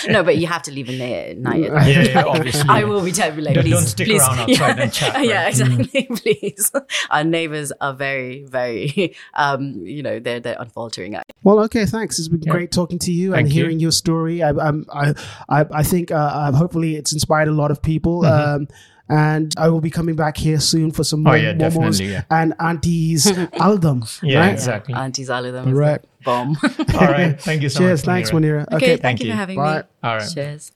no 0.09 0.23
but 0.23 0.37
you 0.37 0.47
have 0.47 0.61
to 0.63 0.71
leave 0.71 0.89
in 0.89 0.97
the 0.99 1.35
night 1.41 1.61
Yeah, 1.61 1.85
yeah, 2.03 2.23
obviously. 2.25 2.69
I 2.69 2.83
will 2.83 3.03
be 3.03 3.11
terribly 3.11 3.43
like, 3.43 3.55
Don't- 3.55 3.63
please, 3.65 3.73
don't 3.73 3.85
stick 3.85 4.07
please. 4.07 4.21
around 4.21 4.39
outside 4.49 4.77
yeah. 4.77 4.83
and 4.83 4.93
chat, 4.93 5.25
Yeah, 5.25 5.43
right? 5.43 5.47
exactly. 5.49 6.03
please, 6.15 6.71
our 7.11 7.23
neighbors 7.23 7.71
are 7.81 7.93
very, 7.93 8.43
very, 8.45 9.15
um, 9.33 9.61
you 9.85 10.01
know, 10.03 10.19
they're 10.19 10.39
they're 10.39 10.57
unfaltering. 10.59 11.15
Well, 11.43 11.59
okay, 11.65 11.85
thanks. 11.85 12.17
It's 12.19 12.27
been 12.27 12.41
great 12.41 12.71
talking 12.71 12.99
to 12.99 13.11
you 13.11 13.33
and 13.33 13.45
Thank 13.45 13.55
you. 13.55 13.61
hearing 13.63 13.79
your 13.79 13.91
story. 13.91 14.41
I, 14.43 14.49
I'm, 14.49 14.85
I, 14.91 15.13
I, 15.49 15.65
I 15.71 15.83
think 15.83 16.11
uh, 16.11 16.15
uh, 16.15 16.51
hopefully 16.53 16.95
it's 16.95 17.11
inspired 17.13 17.47
a 17.47 17.51
lot 17.63 17.71
of 17.71 17.81
people. 17.81 18.06
Um, 18.25 18.67
and 19.09 19.53
I 19.57 19.69
will 19.69 19.79
be 19.79 19.89
coming 19.89 20.15
back 20.17 20.35
here 20.35 20.59
soon 20.59 20.91
for 20.91 21.03
some 21.05 21.19
Mm-hmm. 21.23 21.27
Oh, 21.27 21.31
more 21.31 21.37
yeah, 21.37 21.53
momos 21.53 21.59
definitely, 21.59 22.11
yeah. 22.11 22.23
and 22.29 22.53
Auntie's 22.59 23.25
album. 23.53 24.03
Yeah, 24.21 24.39
right? 24.41 24.51
exactly. 24.53 24.93
Auntie 24.93 25.23
's 25.23 25.29
aludam 25.29 25.67
is 25.67 25.73
Right. 25.73 26.01
the 26.01 26.07
bomb. 26.25 26.57
All 26.99 27.07
right. 27.07 27.39
Thank 27.39 27.61
you 27.61 27.69
so 27.69 27.79
Cheers. 27.79 28.01
much. 28.01 28.13
Thanks, 28.13 28.31
Munira. 28.31 28.63
Okay. 28.67 28.75
okay, 28.75 28.87
thank, 28.87 29.01
Thank 29.01 29.19
you 29.21 29.27
you. 29.27 29.31
for 29.31 29.37
having 29.37 29.55
Bye. 29.57 29.77
me. 29.77 29.83
All 30.03 30.15
right. 30.17 30.29
Cheers. 30.33 30.71